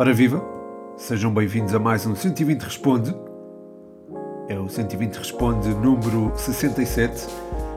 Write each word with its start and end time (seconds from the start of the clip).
Ora 0.00 0.14
viva, 0.14 0.40
sejam 0.96 1.34
bem-vindos 1.34 1.74
a 1.74 1.78
mais 1.80 2.06
um 2.06 2.14
120 2.14 2.62
Responde. 2.62 3.12
É 4.48 4.56
o 4.56 4.68
120 4.68 5.16
Responde 5.16 5.70
número 5.70 6.32
67 6.36 7.26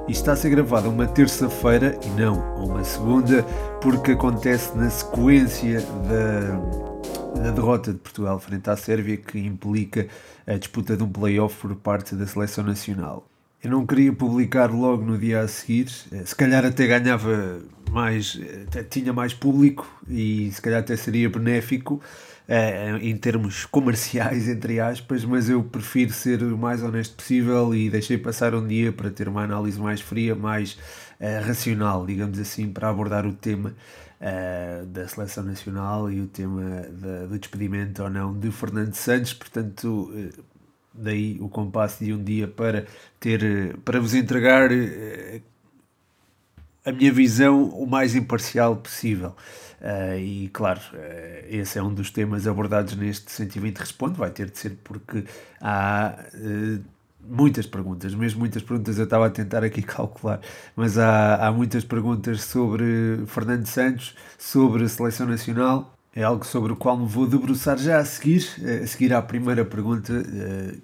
e 0.08 0.12
está 0.12 0.34
a 0.34 0.36
ser 0.36 0.52
gravado 0.52 0.88
uma 0.88 1.08
terça-feira 1.08 2.00
e 2.06 2.10
não 2.10 2.64
uma 2.64 2.84
segunda, 2.84 3.42
porque 3.82 4.12
acontece 4.12 4.78
na 4.78 4.92
sequência 4.92 5.82
da, 5.82 7.42
da 7.42 7.50
derrota 7.50 7.92
de 7.92 7.98
Portugal 7.98 8.38
frente 8.40 8.70
à 8.70 8.78
Sérvia 8.78 9.18
que 9.18 9.40
implica 9.40 10.08
a 10.46 10.54
disputa 10.58 10.96
de 10.96 11.02
um 11.02 11.12
play-off 11.12 11.58
por 11.60 11.76
parte 11.76 12.14
da 12.14 12.28
seleção 12.28 12.64
nacional. 12.64 13.31
Eu 13.64 13.70
não 13.70 13.86
queria 13.86 14.12
publicar 14.12 14.72
logo 14.72 15.04
no 15.04 15.18
dia 15.18 15.42
a 15.42 15.48
seguir, 15.48 15.88
se 15.90 16.36
calhar 16.36 16.66
até 16.66 16.88
ganhava 16.88 17.62
mais, 17.92 18.40
tinha 18.90 19.14
mais 19.14 19.34
público 19.34 19.88
e 20.10 20.50
se 20.52 20.62
calhar 20.62 20.80
até 20.80 20.96
seria 20.96 21.30
benéfico 21.30 22.02
uh, 22.48 22.98
em 23.02 23.16
termos 23.18 23.66
comerciais, 23.66 24.48
entre 24.48 24.80
aspas, 24.80 25.24
mas 25.24 25.50
eu 25.50 25.64
prefiro 25.64 26.12
ser 26.12 26.42
o 26.44 26.58
mais 26.58 26.84
honesto 26.84 27.16
possível 27.16 27.74
e 27.74 27.90
deixei 27.90 28.18
passar 28.18 28.56
um 28.56 28.66
dia 28.66 28.92
para 28.92 29.10
ter 29.10 29.28
uma 29.28 29.44
análise 29.44 29.80
mais 29.80 30.02
fria, 30.02 30.36
mais 30.36 30.74
uh, 31.20 31.46
racional, 31.46 32.06
digamos 32.06 32.40
assim, 32.40 32.70
para 32.70 32.90
abordar 32.90 33.26
o 33.26 33.34
tema 33.34 33.76
uh, 34.20 34.86
da 34.86 35.08
seleção 35.08 35.44
nacional 35.44 36.12
e 36.12 36.22
o 36.22 36.28
tema 36.28 36.86
do 37.30 37.38
despedimento 37.38 38.04
ou 38.04 38.10
não 38.10 38.38
de 38.38 38.52
Fernando 38.52 38.94
Santos, 38.94 39.34
portanto 39.34 40.12
daí 40.94 41.38
o 41.40 41.50
compasso 41.50 42.04
de 42.04 42.14
um 42.14 42.24
dia 42.24 42.48
para 42.48 42.86
ter 43.20 43.76
para 43.86 44.00
vos 44.00 44.14
entregar 44.14 44.70
a 46.86 46.92
minha 46.92 47.12
visão 47.12 47.66
o 47.66 47.86
mais 47.86 48.16
imparcial 48.16 48.76
possível. 48.76 49.36
Uh, 49.82 50.18
e 50.20 50.50
claro, 50.50 50.80
uh, 50.94 51.46
esse 51.50 51.80
é 51.80 51.84
um 51.84 51.94
dos 51.94 52.12
temas 52.12 52.46
abordados 52.46 52.96
neste 52.96 53.32
120 53.32 53.78
Responde, 53.78 54.18
vai 54.18 54.30
ter 54.30 54.50
de 54.50 54.58
ser 54.58 54.78
porque 54.84 55.26
há 55.60 56.16
uh, 56.36 56.84
muitas 57.24 57.66
perguntas, 57.66 58.14
mesmo 58.14 58.40
muitas 58.40 58.62
perguntas, 58.62 59.00
eu 59.00 59.06
estava 59.06 59.26
a 59.26 59.30
tentar 59.30 59.64
aqui 59.64 59.82
calcular, 59.84 60.40
mas 60.76 60.98
há, 61.00 61.48
há 61.48 61.52
muitas 61.52 61.84
perguntas 61.84 62.44
sobre 62.44 63.24
Fernando 63.26 63.66
Santos, 63.66 64.16
sobre 64.38 64.84
a 64.84 64.90
seleção 64.90 65.26
nacional. 65.26 65.98
É 66.14 66.24
algo 66.24 66.46
sobre 66.46 66.74
o 66.74 66.76
qual 66.76 66.98
me 66.98 67.08
vou 67.08 67.26
debruçar 67.26 67.78
já 67.78 68.00
a 68.00 68.06
seguir, 68.06 68.46
a 68.84 68.88
seguir 68.88 69.14
à 69.14 69.22
primeira 69.22 69.64
pergunta, 69.64 70.14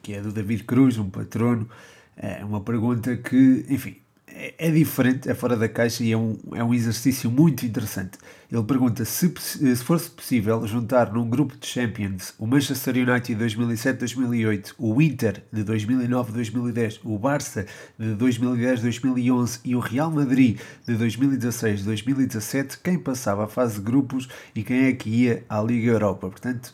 que 0.02 0.14
é 0.14 0.22
do 0.22 0.32
David 0.32 0.64
Cruz, 0.64 0.98
um 0.98 1.10
patrono. 1.10 1.70
É 2.16 2.44
uma 2.46 2.62
pergunta 2.62 3.16
que, 3.18 3.66
enfim, 3.70 3.98
é, 4.28 4.54
é 4.58 4.72
diferente, 4.72 5.30
é 5.30 5.34
fora 5.34 5.56
da 5.56 5.70
caixa 5.70 6.04
e 6.04 6.12
é 6.12 6.18
um, 6.18 6.38
é 6.54 6.64
um 6.64 6.74
exercício 6.74 7.32
muito 7.32 7.66
interessante. 7.66 8.18
Ele 8.52 8.64
pergunta 8.64 9.04
se, 9.06 9.34
se 9.38 9.76
fosse 9.78 10.10
possível 10.10 10.66
juntar 10.68 11.12
num 11.12 11.30
grupo 11.30 11.58
de 11.58 11.66
Champions 11.66 12.34
o 12.38 12.46
Manchester 12.46 12.96
United 12.96 13.36
de 13.36 13.56
2007-2008, 13.58 14.74
o 14.78 15.02
Inter 15.02 15.44
de 15.52 15.64
2009-2010, 15.64 17.00
o 17.04 17.18
Barça 17.18 17.66
de 17.98 18.16
2010-2011 18.16 19.60
e 19.66 19.76
o 19.76 19.80
Real 19.80 20.12
Madrid 20.12 20.60
de 20.86 20.96
2016-2017, 20.96 22.80
quem 22.84 23.00
passava 23.00 23.46
a 23.46 23.48
fase 23.48 23.76
de 23.76 23.82
grupos 23.82 24.28
e 24.54 24.64
quem 24.64 24.86
é 24.86 24.94
que 24.94 25.10
ia 25.10 25.44
à 25.50 25.62
Liga 25.62 25.92
Europa. 25.92 26.30
Portanto, 26.30 26.74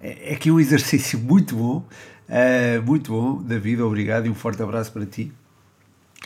é, 0.00 0.32
é 0.32 0.34
aqui 0.34 0.50
um 0.50 0.60
exercício 0.60 1.18
muito 1.18 1.56
bom, 1.56 1.86
uh, 2.28 2.82
muito 2.86 3.12
bom. 3.12 3.42
David, 3.42 3.82
obrigado 3.82 4.26
e 4.26 4.30
um 4.30 4.34
forte 4.34 4.62
abraço 4.62 4.92
para 4.92 5.04
ti. 5.06 5.32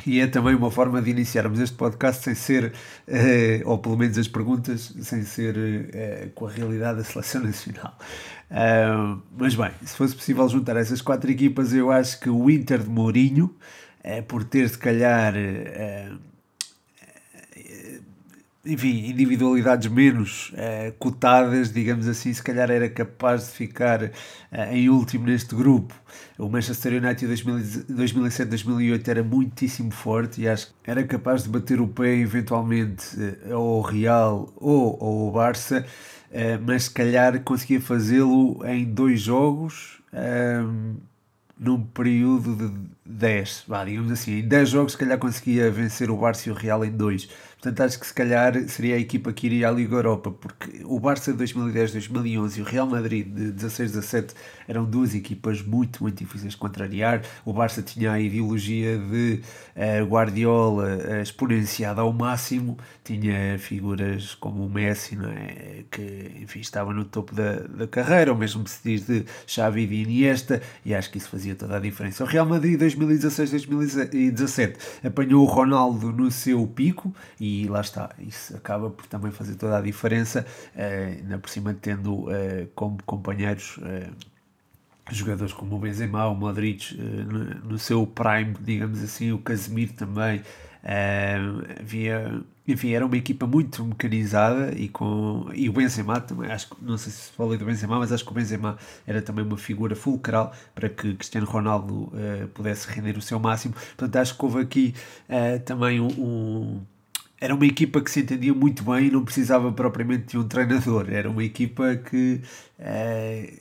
E 0.07 0.21
é 0.21 0.27
também 0.27 0.55
uma 0.55 0.71
forma 0.71 1.01
de 1.01 1.11
iniciarmos 1.11 1.61
este 1.61 1.77
podcast 1.77 2.23
sem 2.23 2.35
ser, 2.35 2.73
eh, 3.07 3.63
ou 3.65 3.79
pelo 3.79 3.97
menos 3.97 4.19
as 4.19 4.29
perguntas, 4.29 4.93
sem 5.01 5.23
ser 5.23 5.57
eh, 5.57 6.29
com 6.35 6.47
a 6.47 6.51
realidade 6.51 6.99
da 6.99 7.05
seleção 7.05 7.43
nacional. 7.43 7.97
Uh, 8.51 9.23
mas 9.39 9.55
bem, 9.55 9.71
se 9.83 9.97
fosse 9.97 10.15
possível 10.15 10.47
juntar 10.49 10.77
essas 10.77 11.01
quatro 11.01 11.31
equipas, 11.31 11.73
eu 11.73 11.91
acho 11.91 12.21
que 12.21 12.29
o 12.29 12.51
Inter 12.51 12.81
de 12.83 12.91
Mourinho, 12.91 13.55
eh, 14.03 14.21
por 14.21 14.45
ter 14.45 14.69
se 14.69 14.77
calhar 14.77 15.35
enfim, 18.67 19.11
individualidades 19.11 19.91
menos 19.91 20.51
uh, 20.53 20.93
cotadas, 20.99 21.71
digamos 21.71 22.09
assim, 22.09 22.33
se 22.33 22.43
calhar 22.43 22.71
era 22.71 22.89
capaz 22.89 23.49
de 23.49 23.53
ficar 23.53 24.05
uh, 24.05 24.11
em 24.73 24.89
último 24.89 25.27
neste 25.27 25.55
grupo. 25.55 25.95
O 26.39 26.49
Manchester 26.49 27.03
United 27.03 27.27
2007-2008 27.27 29.09
era 29.09 29.23
muitíssimo 29.23 29.91
forte 29.91 30.41
e 30.41 30.49
acho 30.49 30.73
que 30.83 30.91
era 30.91 31.05
capaz 31.05 31.43
de 31.43 31.51
bater 31.51 31.81
o 31.81 31.87
pé 31.87 32.17
eventualmente 32.17 33.05
uh, 33.17 33.55
ao 33.55 33.83
Real 33.83 34.53
ou 34.57 34.99
ao 35.01 35.33
Barça, 35.33 35.85
mas 36.67 36.85
se 36.85 36.91
calhar 36.91 37.41
conseguia 37.45 37.81
fazê-lo 37.81 38.61
em 38.67 38.85
dois 38.85 39.21
jogos. 39.21 40.03
num 41.57 41.81
período 41.81 42.57
de 42.57 43.04
10, 43.07 43.67
digamos 43.87 44.13
assim, 44.13 44.39
em 44.39 44.49
10 44.49 44.69
jogos 44.69 44.93
se 44.93 44.99
calhar 44.99 45.19
conseguia 45.19 45.71
vencer 45.71 46.11
o 46.11 46.17
Barça 46.17 46.49
e 46.49 46.53
o 46.53 46.55
Real 46.55 46.85
em 46.85 46.91
2 46.91 47.29
Portanto, 47.65 47.81
acho 47.81 47.99
que 47.99 48.07
se 48.07 48.13
calhar 48.13 48.53
seria 48.69 48.95
a 48.97 48.99
equipa 48.99 49.33
que 49.33 49.47
iria 49.47 49.71
à 49.71 49.73
Liga 49.73 49.95
Europa, 49.95 50.31
porque 50.31 50.83
o 50.85 51.01
Barça 51.01 51.33
de 51.33 51.43
2010-2011 51.43 52.59
e 52.59 52.61
o 52.61 52.65
Real 52.65 52.87
Madrid 52.87 53.27
de 53.27 53.55
16-17 53.55 54.35
eram 54.69 54.85
duas 54.85 55.15
equipas 55.15 55.63
muito, 55.63 56.03
muito 56.03 56.19
difíceis 56.19 56.53
de 56.53 56.59
contrariar. 56.59 57.23
O 57.43 57.55
Barça 57.55 57.81
tinha 57.81 58.13
a 58.13 58.21
ideologia 58.21 58.99
de 58.99 59.41
uh, 59.75 60.05
Guardiola 60.05 60.99
uh, 60.99 61.23
exponenciada 61.23 62.03
ao 62.03 62.13
máximo, 62.13 62.77
tinha 63.03 63.59
figuras 63.59 64.35
como 64.35 64.67
o 64.67 64.69
Messi, 64.69 65.17
não 65.17 65.31
é? 65.31 65.85
que 65.91 66.33
enfim, 66.43 66.61
estava 66.61 66.93
no 66.93 67.07
topo 67.07 67.35
da, 67.35 67.61
da 67.61 67.87
carreira, 67.87 68.31
ou 68.31 68.37
mesmo 68.37 68.69
se 68.69 68.81
diz 68.85 69.07
de 69.07 69.25
Xavi 69.47 69.85
e 69.85 69.87
de 69.87 69.95
Iniesta, 69.95 70.61
e 70.85 70.95
acho 70.95 71.11
que 71.11 71.17
isso 71.17 71.31
fazia 71.31 71.55
toda 71.55 71.79
a 71.79 71.81
diferença. 71.81 72.25
O 72.25 72.27
Real 72.27 72.45
Madrid 72.45 72.79
2016-2017 72.97 74.77
apanhou 75.05 75.43
o 75.43 75.47
Ronaldo 75.47 76.13
no 76.13 76.31
seu 76.31 76.67
pico 76.67 77.15
e 77.41 77.67
lá 77.69 77.81
está, 77.81 78.11
isso 78.19 78.57
acaba 78.57 78.91
por 78.91 79.07
também 79.07 79.31
fazer 79.31 79.55
toda 79.57 79.79
a 79.79 79.81
diferença, 79.81 80.47
uh, 80.75 81.19
ainda 81.23 81.39
por 81.39 81.49
cima 81.49 81.75
tendo 81.75 82.25
uh, 82.25 82.69
como 82.75 82.99
companheiros 83.05 83.77
uh, 83.79 84.13
jogadores 85.11 85.53
como 85.53 85.77
o 85.77 85.79
Benzema, 85.79 86.27
o 86.27 86.35
Modric 86.35 86.97
no, 86.97 87.71
no, 87.71 87.79
seu 87.79 88.07
prime, 88.07 88.55
digamos 88.61 89.03
assim, 89.03 89.33
o 89.33 89.39
Casemiro 89.39 89.93
também, 89.93 90.43
havia, 91.81 92.41
enfim, 92.69 92.93
era 92.93 93.07
uma 93.07 93.17
equipa 93.17 93.47
muito 93.47 93.85
mecanizada 93.85 94.75
e 94.77 94.89
com 94.89 95.47
e 95.55 95.69
o 95.69 95.73
Benzema 95.73 96.21
também, 96.21 96.51
acho 96.51 96.69
que 96.69 96.77
não 96.83 96.99
sei 96.99 97.13
se 97.13 97.33
falei 97.33 97.57
do 97.57 97.65
Benzema, 97.65 97.99
mas 97.99 98.13
acho 98.13 98.25
que 98.25 98.31
o 98.31 98.35
Benzema 98.35 98.77
era 99.07 99.23
também 99.23 99.45
uma 99.45 99.57
figura 99.57 99.97
fulcral 99.97 100.53
para 100.75 100.89
que 100.89 101.15
Cristiano 101.15 101.47
Ronaldo 101.47 102.13
pudesse 102.53 102.87
render 102.91 103.17
o 103.17 103.23
seu 103.23 103.39
máximo, 103.41 103.75
portanto 103.75 104.17
acho 104.17 104.37
que 104.37 104.45
houve 104.45 104.61
aqui 104.61 104.95
também 105.65 106.01
um, 106.01 106.09
um 106.19 106.81
era 107.45 107.55
uma 107.55 107.67
equipa 107.67 108.01
que 108.01 108.11
se 108.11 108.21
entendia 108.21 108.55
muito 108.55 108.83
bem 108.85 109.09
e 109.09 109.11
não 109.11 109.23
precisava 109.23 109.71
propriamente 109.71 110.29
de 110.29 110.39
um 110.39 110.49
treinador. 110.49 111.07
Era 111.11 111.29
uma 111.29 111.45
equipa 111.45 111.95
que, 111.97 112.41
eh, 112.79 113.53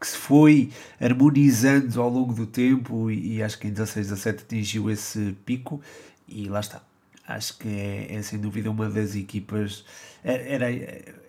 que 0.00 0.06
se 0.06 0.16
foi 0.16 0.70
harmonizando 0.98 2.00
ao 2.00 2.08
longo 2.08 2.32
do 2.32 2.46
tempo 2.46 3.10
e, 3.10 3.36
e, 3.36 3.42
acho 3.42 3.58
que 3.58 3.68
em 3.68 3.72
16, 3.72 4.08
17 4.08 4.42
atingiu 4.44 4.90
esse 4.90 5.36
pico 5.44 5.82
e 6.28 6.48
lá 6.48 6.60
está. 6.60 6.82
Acho 7.26 7.58
que 7.58 7.68
é, 7.68 8.14
é 8.14 8.22
sem 8.22 8.38
dúvida 8.38 8.70
uma 8.70 8.88
das 8.88 9.16
equipas. 9.16 9.84
Era, 10.22 10.66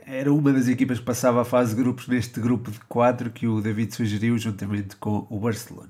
era 0.06 0.32
uma 0.34 0.54
das 0.54 0.68
equipas 0.68 1.00
que 1.00 1.06
passava 1.06 1.42
a 1.42 1.46
fase 1.46 1.76
de 1.76 1.82
grupos 1.82 2.08
neste 2.08 2.40
grupo 2.40 2.72
de 2.72 2.80
quatro 2.82 3.30
que 3.32 3.48
o 3.48 3.62
David 3.62 3.94
sugeriu 3.94 4.38
juntamente 4.38 4.96
com 4.96 5.28
o 5.30 5.40
Barcelona. 5.40 5.90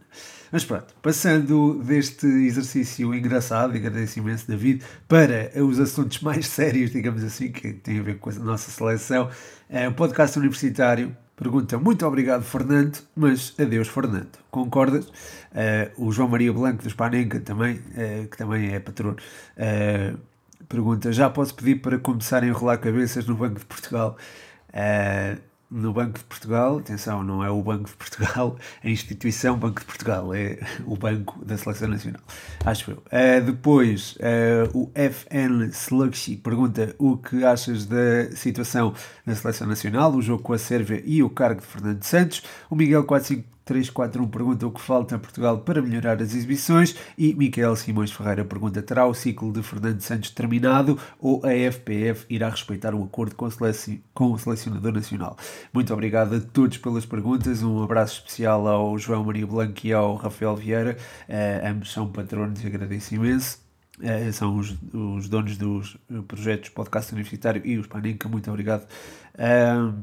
Mas 0.51 0.63
pronto, 0.63 0.95
passando 1.01 1.83
deste 1.83 2.25
exercício 2.25 3.13
engraçado, 3.13 3.75
e 3.75 3.77
agradeço 3.77 4.19
imenso, 4.19 4.47
David, 4.47 4.83
para 5.07 5.51
os 5.63 5.77
assuntos 5.79 6.21
mais 6.21 6.47
sérios, 6.47 6.91
digamos 6.91 7.23
assim, 7.23 7.51
que 7.51 7.73
têm 7.73 7.99
a 7.99 8.03
ver 8.03 8.17
com 8.17 8.29
a 8.29 8.33
nossa 8.33 8.71
seleção, 8.71 9.29
é, 9.69 9.87
o 9.87 9.93
podcast 9.93 10.39
universitário 10.39 11.15
pergunta 11.37 11.77
muito 11.77 12.05
obrigado, 12.05 12.43
Fernando, 12.43 12.97
mas 13.15 13.53
adeus, 13.57 13.87
Fernando. 13.87 14.37
Concordas? 14.51 15.05
Uh, 15.07 16.05
o 16.07 16.11
João 16.11 16.27
Maria 16.27 16.51
Blanco 16.51 16.83
dos 16.83 16.93
Panenca 16.93 17.39
também, 17.39 17.75
uh, 17.75 18.27
que 18.27 18.35
também 18.35 18.73
é 18.73 18.79
patrono, 18.79 19.15
uh, 19.15 20.19
pergunta: 20.67 21.13
já 21.13 21.29
posso 21.29 21.55
pedir 21.55 21.77
para 21.81 21.97
começar 21.97 22.43
a 22.43 22.47
enrolar 22.47 22.79
cabeças 22.79 23.25
no 23.25 23.35
Banco 23.35 23.59
de 23.59 23.65
Portugal? 23.65 24.17
No 25.69 25.91
Banco 25.91 26.17
de 26.17 26.23
Portugal, 26.23 26.77
atenção, 26.77 27.23
não 27.23 27.43
é 27.43 27.49
o 27.49 27.61
Banco 27.61 27.89
de 27.89 27.95
Portugal, 27.95 28.55
a 28.81 28.89
instituição 28.89 29.57
Banco 29.57 29.81
de 29.81 29.85
Portugal, 29.85 30.33
é 30.33 30.59
o 30.85 30.95
Banco 30.95 31.43
da 31.43 31.57
Seleção 31.57 31.89
Nacional, 31.89 32.21
acho 32.65 32.91
eu. 32.91 32.97
Uh, 32.97 33.45
depois, 33.45 34.15
uh, 34.15 34.77
o 34.77 34.89
FN 34.95 35.69
Slugshy 35.73 36.37
pergunta 36.37 36.95
o 36.97 37.17
que 37.17 37.43
achas 37.43 37.85
da 37.85 38.31
situação 38.33 38.93
na 39.25 39.35
Seleção 39.35 39.67
Nacional, 39.67 40.13
o 40.13 40.21
jogo 40.21 40.41
com 40.41 40.53
a 40.53 40.57
Sérvia 40.57 41.03
e 41.05 41.21
o 41.21 41.29
cargo 41.29 41.59
de 41.59 41.67
Fernando 41.67 42.03
Santos. 42.03 42.43
O 42.69 42.75
Miguel 42.75 43.03
45 43.03 43.56
341 43.67 44.27
pergunta 44.29 44.65
o 44.65 44.71
que 44.71 44.81
falta 44.81 45.15
a 45.17 45.19
Portugal 45.19 45.59
para 45.59 45.81
melhorar 45.81 46.21
as 46.21 46.33
exibições 46.33 46.95
e 47.17 47.33
Miquel 47.33 47.75
Simões 47.75 48.11
Ferreira 48.11 48.45
pergunta 48.45 48.81
terá 48.81 49.05
o 49.05 49.13
ciclo 49.13 49.51
de 49.51 49.61
Fernando 49.61 49.99
Santos 49.99 50.31
terminado 50.31 50.97
ou 51.19 51.41
a 51.45 51.51
FPF 51.51 52.25
irá 52.29 52.49
respeitar 52.49 52.95
o 52.95 53.03
acordo 53.03 53.35
com, 53.35 53.49
seleci 53.51 54.01
com 54.13 54.31
o 54.31 54.39
selecionador 54.39 54.93
nacional? 54.93 55.37
Muito 55.73 55.93
obrigado 55.93 56.35
a 56.35 56.39
todos 56.39 56.77
pelas 56.77 57.05
perguntas, 57.05 57.61
um 57.61 57.83
abraço 57.83 58.19
especial 58.19 58.65
ao 58.67 58.97
João 58.97 59.25
Maria 59.25 59.45
Blanco 59.45 59.85
e 59.85 59.91
ao 59.91 60.15
Rafael 60.15 60.55
Vieira, 60.55 60.97
uh, 61.27 61.67
ambos 61.67 61.91
são 61.91 62.07
patronos 62.09 62.63
e 62.63 62.67
agradeço 62.67 63.15
imenso. 63.15 63.59
Uh, 63.99 64.31
são 64.31 64.55
os, 64.57 64.75
os, 64.93 65.27
donos 65.27 65.57
dos 65.57 65.97
projetos 66.27 66.69
Podcast 66.69 67.11
Universitário 67.11 67.61
e 67.65 67.77
os 67.77 67.87
Paninca, 67.87 68.29
muito 68.29 68.49
obrigado. 68.49 68.87
Uh, 69.33 69.93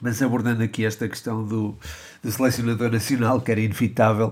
mas 0.00 0.22
abordando 0.22 0.62
aqui 0.62 0.84
esta 0.84 1.08
questão 1.08 1.44
do, 1.44 1.76
do 2.22 2.30
selecionador 2.30 2.90
nacional, 2.90 3.40
que 3.40 3.50
era 3.50 3.60
inevitável, 3.60 4.28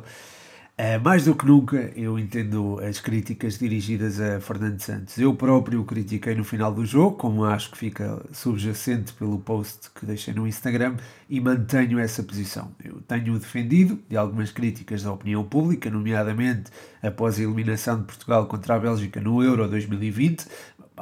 uh, 0.79 1.01
mais 1.03 1.25
do 1.25 1.35
que 1.35 1.45
nunca 1.45 1.93
eu 1.97 2.19
entendo 2.19 2.81
as 2.81 3.01
críticas 3.01 3.59
dirigidas 3.59 4.21
a 4.21 4.41
Fernando 4.41 4.81
Santos. 4.81 5.19
Eu 5.19 5.35
próprio 5.35 5.81
o 5.81 5.85
critiquei 5.85 6.35
no 6.35 6.45
final 6.45 6.73
do 6.73 6.87
jogo, 6.87 7.17
como 7.17 7.45
acho 7.45 7.71
que 7.71 7.79
fica 7.79 8.23
subjacente 8.33 9.13
pelo 9.13 9.39
post 9.39 9.91
que 9.95 10.07
deixei 10.07 10.33
no 10.33 10.47
Instagram, 10.47 10.97
e 11.29 11.41
mantenho 11.41 11.99
essa 11.99 12.23
posição. 12.23 12.71
Eu 12.83 13.01
tenho 13.07 13.39
defendido 13.39 13.99
de 14.09 14.17
algumas 14.17 14.51
críticas 14.51 15.03
da 15.03 15.13
opinião 15.13 15.45
pública, 15.45 15.91
nomeadamente 15.91 16.71
após 17.03 17.39
a 17.39 17.43
eliminação 17.43 17.99
de 17.99 18.05
Portugal 18.05 18.47
contra 18.47 18.75
a 18.75 18.79
Bélgica 18.79 19.21
no 19.21 19.43
Euro 19.43 19.69
2020, 19.69 20.47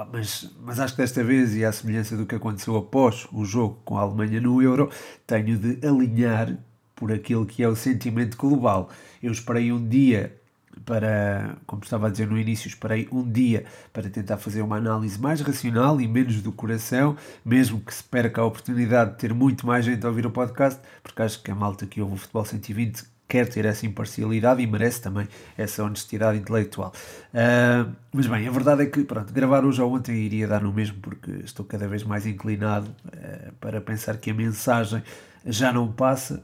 mas, 0.04 0.50
mas 0.60 0.78
acho 0.78 0.94
que 0.94 1.02
desta 1.02 1.24
vez, 1.24 1.54
e 1.54 1.64
à 1.64 1.72
semelhança 1.72 2.16
do 2.16 2.26
que 2.26 2.34
aconteceu 2.34 2.76
após 2.76 3.26
o 3.32 3.44
jogo 3.44 3.80
com 3.84 3.96
a 3.96 4.02
Alemanha 4.02 4.40
no 4.40 4.60
Euro, 4.62 4.90
tenho 5.26 5.56
de 5.58 5.86
alinhar 5.86 6.56
por 6.94 7.12
aquilo 7.12 7.46
que 7.46 7.62
é 7.62 7.68
o 7.68 7.76
sentimento 7.76 8.36
global. 8.36 8.90
Eu 9.22 9.32
esperei 9.32 9.72
um 9.72 9.88
dia 9.88 10.36
para, 10.84 11.56
como 11.66 11.82
estava 11.82 12.06
a 12.06 12.10
dizer 12.10 12.28
no 12.28 12.38
início, 12.38 12.68
esperei 12.68 13.08
um 13.10 13.28
dia 13.28 13.64
para 13.92 14.08
tentar 14.10 14.36
fazer 14.36 14.62
uma 14.62 14.76
análise 14.76 15.18
mais 15.18 15.40
racional 15.40 16.00
e 16.00 16.06
menos 16.06 16.42
do 16.42 16.52
coração, 16.52 17.16
mesmo 17.44 17.80
que 17.80 17.94
se 17.94 18.04
perca 18.04 18.40
a 18.40 18.44
oportunidade 18.44 19.12
de 19.12 19.18
ter 19.18 19.32
muito 19.32 19.66
mais 19.66 19.84
gente 19.84 20.04
a 20.04 20.08
ouvir 20.08 20.26
o 20.26 20.30
podcast, 20.30 20.80
porque 21.02 21.22
acho 21.22 21.42
que 21.42 21.50
a 21.50 21.54
malta 21.54 21.86
que 21.86 22.00
ouve 22.00 22.14
o 22.14 22.16
Futebol 22.16 22.44
120 22.44 23.15
quer 23.28 23.48
ter 23.48 23.64
essa 23.64 23.84
imparcialidade 23.86 24.62
e 24.62 24.66
merece 24.66 25.02
também 25.02 25.28
essa 25.56 25.82
honestidade 25.82 26.38
intelectual. 26.38 26.92
Uh, 27.32 27.92
mas 28.12 28.26
bem, 28.26 28.46
a 28.46 28.50
verdade 28.50 28.82
é 28.82 28.86
que 28.86 29.04
pronto, 29.04 29.32
gravar 29.32 29.64
hoje 29.64 29.80
ou 29.82 29.92
ontem 29.94 30.14
iria 30.16 30.46
dar 30.46 30.62
no 30.62 30.72
mesmo, 30.72 30.98
porque 31.00 31.30
estou 31.44 31.64
cada 31.64 31.88
vez 31.88 32.02
mais 32.02 32.26
inclinado 32.26 32.88
uh, 33.06 33.52
para 33.60 33.80
pensar 33.80 34.16
que 34.18 34.30
a 34.30 34.34
mensagem 34.34 35.02
já 35.44 35.72
não 35.72 35.90
passa. 35.90 36.42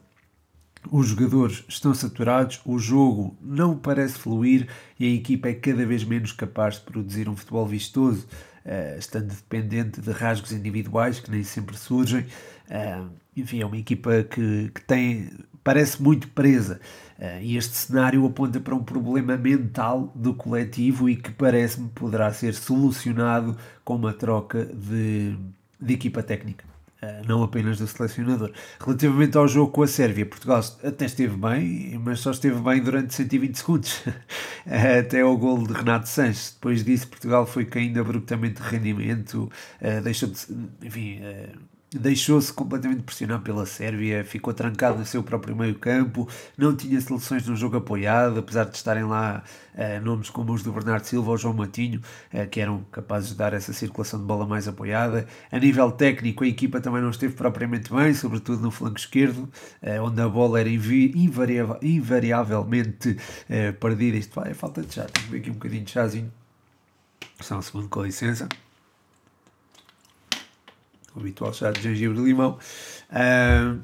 Os 0.90 1.06
jogadores 1.06 1.64
estão 1.69 1.94
saturados, 1.94 2.61
o 2.64 2.76
jogo 2.76 3.37
não 3.40 3.79
parece 3.79 4.19
fluir 4.19 4.67
e 4.99 5.06
a 5.06 5.14
equipa 5.14 5.49
é 5.49 5.55
cada 5.55 5.87
vez 5.87 6.02
menos 6.02 6.32
capaz 6.32 6.75
de 6.75 6.81
produzir 6.81 7.29
um 7.29 7.37
futebol 7.37 7.64
vistoso, 7.64 8.26
uh, 8.67 8.99
estando 8.99 9.29
dependente 9.29 10.00
de 10.00 10.11
rasgos 10.11 10.50
individuais 10.50 11.20
que 11.20 11.31
nem 11.31 11.44
sempre 11.44 11.76
surgem. 11.76 12.26
enfim, 13.37 13.61
é 13.61 13.67
uma 13.67 13.76
equipa 13.76 14.25
que, 14.25 14.73
que 14.75 14.81
tem 14.84 15.31
parece 15.62 16.02
muito 16.02 16.28
presa. 16.28 16.80
Uh, 17.18 17.40
e 17.40 17.56
este 17.56 17.76
cenário 17.76 18.26
aponta 18.26 18.58
para 18.58 18.74
um 18.74 18.82
problema 18.82 19.36
mental 19.36 20.10
do 20.14 20.34
coletivo 20.34 21.08
e 21.08 21.16
que 21.16 21.30
parece-me 21.30 21.88
poderá 21.90 22.32
ser 22.32 22.54
solucionado 22.54 23.56
com 23.84 23.94
uma 23.94 24.12
troca 24.12 24.64
de, 24.64 25.36
de 25.80 25.94
equipa 25.94 26.22
técnica. 26.22 26.64
Uh, 27.00 27.26
não 27.26 27.42
apenas 27.42 27.78
do 27.78 27.86
selecionador. 27.86 28.50
Relativamente 28.80 29.36
ao 29.36 29.46
jogo 29.46 29.70
com 29.70 29.82
a 29.82 29.86
Sérvia, 29.86 30.26
Portugal 30.26 30.60
até 30.82 31.04
esteve 31.04 31.36
bem, 31.36 32.00
mas 32.02 32.20
só 32.20 32.30
esteve 32.32 32.60
bem 32.60 32.82
durante 32.82 33.14
120 33.14 33.54
segundos, 33.56 34.02
até 34.98 35.20
ao 35.20 35.36
gol 35.36 35.64
de 35.66 35.72
Renato 35.72 36.08
Sanches. 36.08 36.52
Depois 36.54 36.84
disso, 36.84 37.08
Portugal 37.08 37.46
foi 37.46 37.64
caindo 37.64 38.00
abruptamente 38.00 38.62
de 38.62 38.68
rendimento, 38.68 39.50
deixou 40.02 40.28
de, 40.28 40.38
enfim, 40.82 41.20
deixou-se 41.92 42.52
completamente 42.52 43.02
pressionar 43.02 43.40
pela 43.40 43.66
Sérvia, 43.66 44.24
ficou 44.24 44.54
trancado 44.54 44.98
no 44.98 45.04
seu 45.04 45.22
próprio 45.22 45.54
meio 45.54 45.74
campo, 45.74 46.28
não 46.56 46.74
tinha 46.74 47.00
seleções 47.00 47.46
no 47.46 47.54
jogo 47.54 47.76
apoiado, 47.76 48.38
apesar 48.38 48.64
de 48.64 48.76
estarem 48.76 49.04
lá 49.04 49.42
uh, 49.74 50.04
nomes 50.04 50.30
como 50.30 50.52
os 50.52 50.62
do 50.62 50.72
Bernardo 50.72 51.04
Silva 51.04 51.30
ou 51.30 51.36
João 51.36 51.54
Matinho, 51.54 52.00
uh, 52.32 52.48
que 52.48 52.60
eram 52.60 52.84
capazes 52.90 53.30
de 53.30 53.34
dar 53.34 53.52
essa 53.52 53.72
circulação 53.72 54.18
de 54.18 54.24
bola 54.24 54.46
mais 54.46 54.66
apoiada. 54.66 55.26
A 55.50 55.58
nível 55.58 55.92
técnico, 55.92 56.44
a 56.44 56.48
equipa 56.48 56.80
também 56.80 57.02
não 57.02 57.10
esteve 57.10 57.34
propriamente 57.34 57.92
bem, 57.92 58.14
sobretudo 58.14 58.62
no 58.62 58.70
flanco 58.70 58.98
esquerdo, 58.98 59.48
uh, 59.82 60.02
onde 60.02 60.20
a 60.20 60.28
bola 60.28 60.60
era 60.60 60.70
invariável, 60.70 61.78
invariavelmente 61.82 63.16
perdida. 63.78 64.16
Isto 64.16 64.40
vai, 64.40 64.50
é 64.52 64.54
falta 64.54 64.82
de 64.82 64.94
chá, 64.94 65.04
tenho 65.04 65.36
aqui 65.36 65.50
um 65.50 65.54
bocadinho 65.54 65.84
de 65.84 65.90
chazinho. 65.90 66.32
Só 67.40 67.58
um 67.58 67.62
segundo, 67.62 67.88
com 67.88 68.02
licença 68.02 68.48
o 71.14 71.20
habitual 71.20 71.52
chá 71.52 71.70
de 71.70 71.82
gengibre 71.82 72.18
e 72.20 72.24
limão. 72.24 72.58
Uh, 73.10 73.80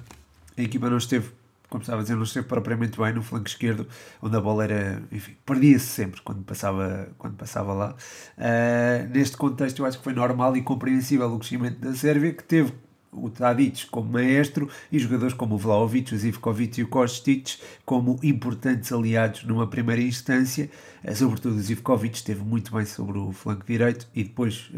a 0.57 0.63
equipa 0.63 0.91
não 0.91 0.99
esteve, 0.99 1.31
como 1.69 1.83
estava 1.83 2.01
a 2.01 2.03
dizer, 2.03 2.17
não 2.17 2.25
esteve 2.25 2.47
propriamente 2.47 2.99
bem 2.99 3.13
no 3.13 3.23
flanco 3.23 3.49
esquerdo, 3.49 3.87
onde 4.23 4.37
a 4.37 4.41
bola 4.41 4.65
era, 4.65 5.03
enfim, 5.13 5.37
perdia-se 5.45 5.87
sempre 5.87 6.21
quando 6.23 6.43
passava, 6.43 7.09
quando 7.19 7.37
passava 7.37 7.73
lá. 7.73 7.95
Uh, 8.37 9.09
neste 9.11 9.37
contexto, 9.37 9.81
eu 9.81 9.87
acho 9.87 9.99
que 9.99 10.05
foi 10.05 10.13
normal 10.13 10.57
e 10.57 10.63
compreensível 10.63 11.33
o 11.33 11.39
crescimento 11.39 11.79
da 11.79 11.95
Sérvia, 11.95 12.33
que 12.33 12.45
teve 12.45 12.73
o 13.13 13.31
Tadic 13.31 13.87
como 13.87 14.13
maestro 14.13 14.69
e 14.93 14.99
jogadores 14.99 15.35
como 15.35 15.55
o 15.55 15.59
Vlaovic, 15.59 16.15
o 16.15 16.19
Zivkovic 16.19 16.81
e 16.81 16.85
o 16.85 16.89
Kostic 16.89 17.57
como 17.85 18.19
importantes 18.23 18.93
aliados 18.93 19.45
numa 19.45 19.67
primeira 19.67 20.03
instância, 20.03 20.71
eh, 21.03 21.15
sobretudo 21.15 21.57
o 21.57 21.61
Zivkovic 21.61 22.17
esteve 22.17 22.43
muito 22.43 22.73
bem 22.75 22.85
sobre 22.85 23.19
o 23.19 23.33
flanco 23.33 23.65
direito 23.67 24.07
e 24.15 24.25
depois, 24.25 24.71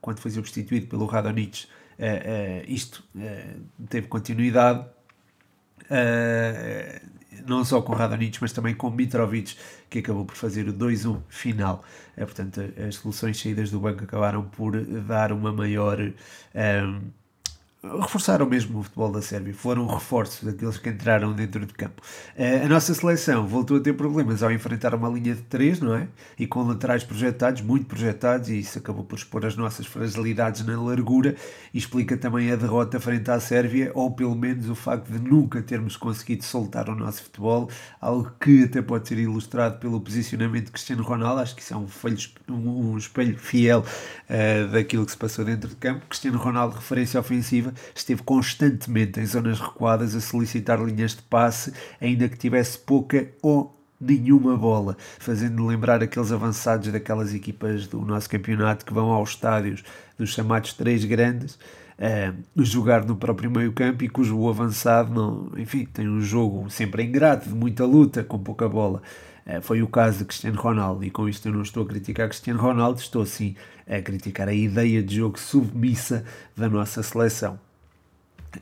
quando 0.00 0.18
foi 0.20 0.30
substituído 0.30 0.86
pelo 0.86 1.06
Radonic, 1.06 1.66
uh, 1.98 2.64
isto 2.66 3.04
teve 3.88 4.06
continuidade, 4.08 4.86
não 7.46 7.64
só 7.64 7.80
com 7.80 7.92
Radonjic, 7.92 8.38
mas 8.40 8.52
também 8.52 8.74
com 8.74 8.90
Mitrovic, 8.90 9.56
que 9.88 10.00
acabou 10.00 10.24
por 10.24 10.36
fazer 10.36 10.68
o 10.68 10.72
2-1 10.72 11.20
final. 11.28 11.84
portanto, 12.16 12.60
as 12.86 12.96
soluções 12.96 13.40
saídas 13.40 13.70
do 13.70 13.80
banco 13.80 14.04
acabaram 14.04 14.44
por 14.44 14.80
dar 14.84 15.32
uma 15.32 15.52
maior 15.52 15.98
reforçaram 17.82 18.44
mesmo 18.46 18.80
o 18.80 18.82
futebol 18.82 19.12
da 19.12 19.22
Sérvia, 19.22 19.54
foram 19.54 19.86
reforços 19.86 20.42
daqueles 20.42 20.78
que 20.78 20.88
entraram 20.88 21.32
dentro 21.32 21.64
de 21.64 21.72
campo. 21.72 22.02
Uh, 22.36 22.64
a 22.64 22.68
nossa 22.68 22.92
seleção 22.92 23.46
voltou 23.46 23.76
a 23.76 23.80
ter 23.80 23.92
problemas 23.92 24.42
ao 24.42 24.50
enfrentar 24.50 24.94
uma 24.94 25.08
linha 25.08 25.34
de 25.34 25.42
três, 25.42 25.78
não 25.78 25.94
é? 25.94 26.08
E 26.36 26.46
com 26.46 26.62
laterais 26.64 27.04
projetados, 27.04 27.62
muito 27.62 27.86
projetados, 27.86 28.48
e 28.48 28.58
isso 28.58 28.78
acabou 28.78 29.04
por 29.04 29.16
expor 29.16 29.46
as 29.46 29.56
nossas 29.56 29.86
fragilidades 29.86 30.66
na 30.66 30.80
largura 30.80 31.36
e 31.72 31.78
explica 31.78 32.16
também 32.16 32.50
a 32.50 32.56
derrota 32.56 32.98
frente 32.98 33.30
à 33.30 33.38
Sérvia, 33.38 33.92
ou 33.94 34.10
pelo 34.10 34.34
menos 34.34 34.68
o 34.68 34.74
facto 34.74 35.12
de 35.12 35.18
nunca 35.20 35.62
termos 35.62 35.96
conseguido 35.96 36.44
soltar 36.44 36.88
o 36.88 36.96
nosso 36.96 37.22
futebol, 37.22 37.70
algo 38.00 38.32
que 38.40 38.64
até 38.64 38.82
pode 38.82 39.06
ser 39.06 39.18
ilustrado 39.18 39.78
pelo 39.78 40.00
posicionamento 40.00 40.66
de 40.66 40.72
Cristiano 40.72 41.04
Ronaldo, 41.04 41.42
acho 41.42 41.54
que 41.54 41.62
isso 41.62 41.74
é 41.74 41.76
um, 41.76 41.86
felho, 41.86 42.18
um, 42.48 42.92
um 42.92 42.98
espelho 42.98 43.38
fiel 43.38 43.84
uh, 43.84 44.68
daquilo 44.72 45.04
que 45.06 45.12
se 45.12 45.18
passou 45.18 45.44
dentro 45.44 45.68
de 45.68 45.76
campo. 45.76 46.06
Cristiano 46.08 46.38
Ronaldo, 46.38 46.74
referência 46.74 47.20
ofensiva 47.20 47.67
esteve 47.94 48.22
constantemente 48.22 49.20
em 49.20 49.26
zonas 49.26 49.60
recuadas 49.60 50.14
a 50.14 50.20
solicitar 50.20 50.82
linhas 50.82 51.14
de 51.14 51.22
passe, 51.22 51.72
ainda 52.00 52.28
que 52.28 52.36
tivesse 52.36 52.78
pouca 52.78 53.28
ou 53.42 53.74
nenhuma 54.00 54.56
bola, 54.56 54.96
fazendo 55.18 55.66
lembrar 55.66 56.02
aqueles 56.02 56.30
avançados 56.30 56.88
daquelas 56.92 57.34
equipas 57.34 57.86
do 57.86 58.00
nosso 58.00 58.30
campeonato 58.30 58.84
que 58.84 58.94
vão 58.94 59.10
aos 59.10 59.30
estádios 59.30 59.82
dos 60.16 60.30
chamados 60.30 60.72
três 60.72 61.04
grandes, 61.04 61.54
uh, 61.98 62.64
jogar 62.64 63.04
no 63.04 63.16
próprio 63.16 63.50
meio 63.50 63.72
campo 63.72 64.04
e 64.04 64.08
cujo 64.08 64.48
avançado 64.48 65.12
não, 65.12 65.58
enfim, 65.60 65.84
tem 65.84 66.08
um 66.08 66.20
jogo 66.20 66.70
sempre 66.70 67.02
ingrato, 67.02 67.48
de 67.48 67.54
muita 67.54 67.84
luta, 67.84 68.22
com 68.22 68.38
pouca 68.38 68.68
bola. 68.68 69.02
Uh, 69.48 69.62
foi 69.62 69.82
o 69.82 69.88
caso 69.88 70.18
de 70.18 70.24
Cristiano 70.26 70.60
Ronaldo, 70.60 71.04
e 71.04 71.10
com 71.10 71.28
isto 71.28 71.48
eu 71.48 71.52
não 71.52 71.62
estou 71.62 71.82
a 71.84 71.86
criticar 71.86 72.28
Cristiano 72.28 72.60
Ronaldo, 72.60 73.00
estou 73.00 73.24
sim 73.24 73.56
a 73.86 74.02
criticar 74.02 74.46
a 74.48 74.52
ideia 74.52 75.02
de 75.02 75.16
jogo 75.16 75.38
submissa 75.38 76.24
da 76.54 76.68
nossa 76.68 77.02
seleção. 77.02 77.58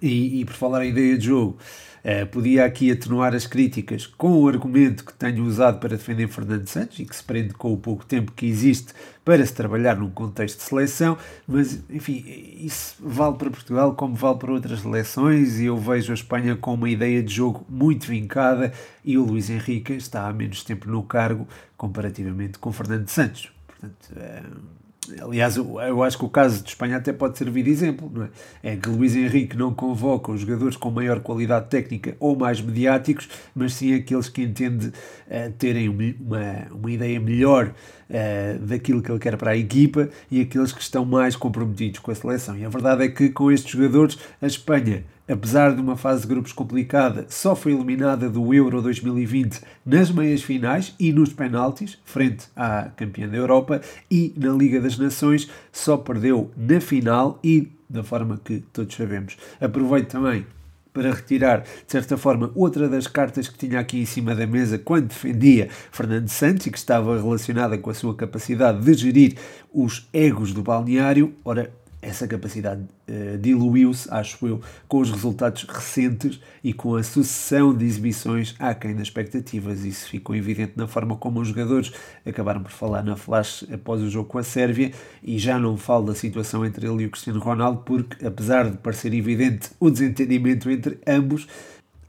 E, 0.01 0.41
e 0.41 0.45
por 0.45 0.55
falar 0.55 0.85
em 0.85 0.91
ideia 0.91 1.17
de 1.17 1.27
jogo, 1.27 1.59
uh, 2.05 2.27
podia 2.27 2.65
aqui 2.65 2.91
atenuar 2.91 3.35
as 3.35 3.47
críticas 3.47 4.07
com 4.07 4.41
o 4.41 4.49
argumento 4.49 5.05
que 5.05 5.15
tenho 5.15 5.45
usado 5.45 5.79
para 5.79 5.97
defender 5.97 6.29
Fernando 6.29 6.67
Santos 6.67 6.99
e 6.99 7.05
que 7.05 7.15
se 7.15 7.23
prende 7.23 7.55
com 7.55 7.73
o 7.73 7.77
pouco 7.77 8.05
tempo 8.05 8.33
que 8.33 8.47
existe 8.47 8.93
para 9.25 9.45
se 9.45 9.53
trabalhar 9.53 9.97
num 9.97 10.11
contexto 10.11 10.59
de 10.59 10.65
seleção, 10.65 11.19
mas 11.47 11.83
enfim, 11.91 12.25
isso 12.61 12.97
vale 13.01 13.37
para 13.37 13.51
Portugal 13.51 13.95
como 13.95 14.15
vale 14.15 14.39
para 14.39 14.53
outras 14.53 14.81
seleções 14.81 15.59
e 15.59 15.67
eu 15.67 15.77
vejo 15.77 16.13
a 16.13 16.15
Espanha 16.15 16.57
com 16.57 16.75
uma 16.75 16.89
ideia 16.89 17.23
de 17.23 17.35
jogo 17.35 17.67
muito 17.69 18.07
vincada 18.07 18.73
e 19.05 19.19
o 19.19 19.25
Luís 19.25 19.51
Henrique 19.51 19.95
está 19.95 20.29
há 20.29 20.33
menos 20.33 20.63
tempo 20.63 20.89
no 20.89 21.03
cargo 21.03 21.49
comparativamente 21.77 22.59
com 22.59 22.73
Fernando 22.73 23.09
Santos. 23.09 23.51
Portanto, 23.67 24.13
uh, 24.13 24.86
aliás, 25.21 25.57
eu, 25.57 26.03
acho 26.03 26.19
que 26.19 26.25
o 26.25 26.29
caso 26.29 26.63
de 26.63 26.69
Espanha 26.69 26.97
até 26.97 27.13
pode 27.13 27.39
servir 27.39 27.63
de 27.63 27.71
exemplo, 27.71 28.11
não 28.13 28.25
é? 28.25 28.29
É 28.63 28.77
que 28.77 28.89
Luís 28.89 29.15
Henrique 29.15 29.57
não 29.57 29.73
convoca 29.73 30.33
os 30.33 30.41
jogadores 30.41 30.77
com 30.77 30.91
maior 30.91 31.21
qualidade 31.21 31.69
técnica 31.69 32.17
ou 32.19 32.37
mais 32.37 32.61
mediáticos, 32.61 33.29
mas 33.55 33.75
sim 33.75 33.95
aqueles 33.95 34.29
que 34.29 34.43
entende 34.43 34.89
uh, 34.89 35.53
terem 35.59 35.89
uma, 35.89 36.67
uma 36.71 36.91
ideia 36.91 37.21
melhor 37.21 37.73
uh, 38.11 38.59
daquilo 38.61 39.03
que 39.03 39.11
ele 39.11 39.19
quer 39.19 39.37
para 39.37 39.53
a 39.53 39.57
equipa 39.57 40.09
e 40.31 40.41
aqueles 40.41 40.73
que 40.73 40.81
estão 40.81 41.05
mais 41.05 41.37
comprometidos 41.37 42.01
com 42.01 42.11
a 42.11 42.15
seleção. 42.15 42.57
E 42.57 42.65
a 42.65 42.69
verdade 42.69 43.05
é 43.05 43.09
que 43.09 43.29
com 43.31 43.51
estes 43.51 43.71
jogadores, 43.71 44.19
a 44.41 44.47
Espanha 44.47 45.05
apesar 45.29 45.75
de 45.75 45.81
uma 45.81 45.97
fase 45.97 46.23
de 46.23 46.29
grupos 46.29 46.53
complicada, 46.53 47.27
só 47.29 47.57
foi 47.57 47.73
eliminada 47.73 48.29
do 48.29 48.55
Euro 48.55 48.81
2020 48.81 49.61
nas 49.85 50.11
meias 50.11 50.43
finais 50.43 50.95
e 50.99 51.13
nos 51.13 51.33
penaltis, 51.33 51.99
frente 52.05 52.47
à 52.55 52.91
campeã 52.97 53.29
da 53.29 53.37
Europa, 53.37 53.81
e 54.11 54.33
na 54.37 54.53
Liga 54.53 54.81
das 54.81 54.99
Nações 54.99 55.51
só 55.73 55.97
perdeu 55.97 56.51
na 56.57 56.81
final 56.81 57.39
e 57.43 57.69
da 57.89 58.03
forma 58.03 58.41
que 58.43 58.63
todos 58.73 58.95
sabemos. 58.95 59.37
Aproveito 59.61 60.09
também 60.09 60.47
para 60.93 61.13
retirar, 61.13 61.61
de 61.61 61.93
certa 61.93 62.17
forma, 62.17 62.51
outra 62.55 62.89
das 62.89 63.07
cartas 63.07 63.49
que 63.49 63.59
tinha 63.59 63.79
aqui 63.79 64.01
em 64.01 64.07
cima 64.07 64.35
da 64.35 64.47
mesa 64.47 64.79
quando 64.79 65.09
defendia 65.09 65.69
Fernando 65.93 66.29
Santos 66.31 66.67
e 66.67 66.71
que 66.71 66.79
estava 66.79 67.21
relacionada 67.21 67.77
com 67.77 67.91
a 67.91 67.95
sua 67.95 68.15
capacidade 68.15 68.81
de 68.81 68.95
gerir 68.95 69.37
os 69.71 70.09
egos 70.11 70.55
do 70.55 70.63
balneário. 70.63 71.35
Ora, 71.45 71.71
essa 72.07 72.29
capacidade 72.29 72.83
uh, 72.83 73.37
diluiu-se, 73.39 74.09
acho 74.13 74.47
eu, 74.47 74.61
com 74.87 74.99
os 74.99 75.11
resultados 75.11 75.65
recentes 75.65 76.41
e 76.63 76.73
com 76.73 76.95
a 76.95 77.03
sucessão 77.03 77.75
de 77.75 77.85
exibições 77.85 78.55
aquém 78.61 78.95
das 78.95 79.09
expectativas. 79.09 79.85
Isso 79.85 80.09
ficou 80.09 80.37
evidente 80.37 80.75
na 80.77 80.87
forma 80.87 81.17
como 81.17 81.41
os 81.41 81.49
jogadores 81.49 81.93
acabaram 82.25 82.63
por 82.63 82.71
falar 82.71 83.03
na 83.03 83.17
flash 83.17 83.67
após 83.73 84.01
o 84.01 84.09
jogo 84.09 84.29
com 84.29 84.39
a 84.39 84.45
Sérvia 84.45 84.93
e 85.23 85.37
já 85.39 85.59
não 85.59 85.77
falo 85.77 86.07
da 86.07 86.15
situação 86.15 86.65
entre 86.65 86.87
ele 86.87 87.03
e 87.03 87.07
o 87.07 87.11
Cristiano 87.11 87.41
Ronaldo, 87.41 87.83
porque 87.85 88.25
apesar 88.25 88.71
de 88.71 88.77
parecer 88.77 89.13
evidente 89.13 89.71
o 89.81 89.91
desentendimento 89.91 90.71
entre 90.71 91.01
ambos, 91.07 91.49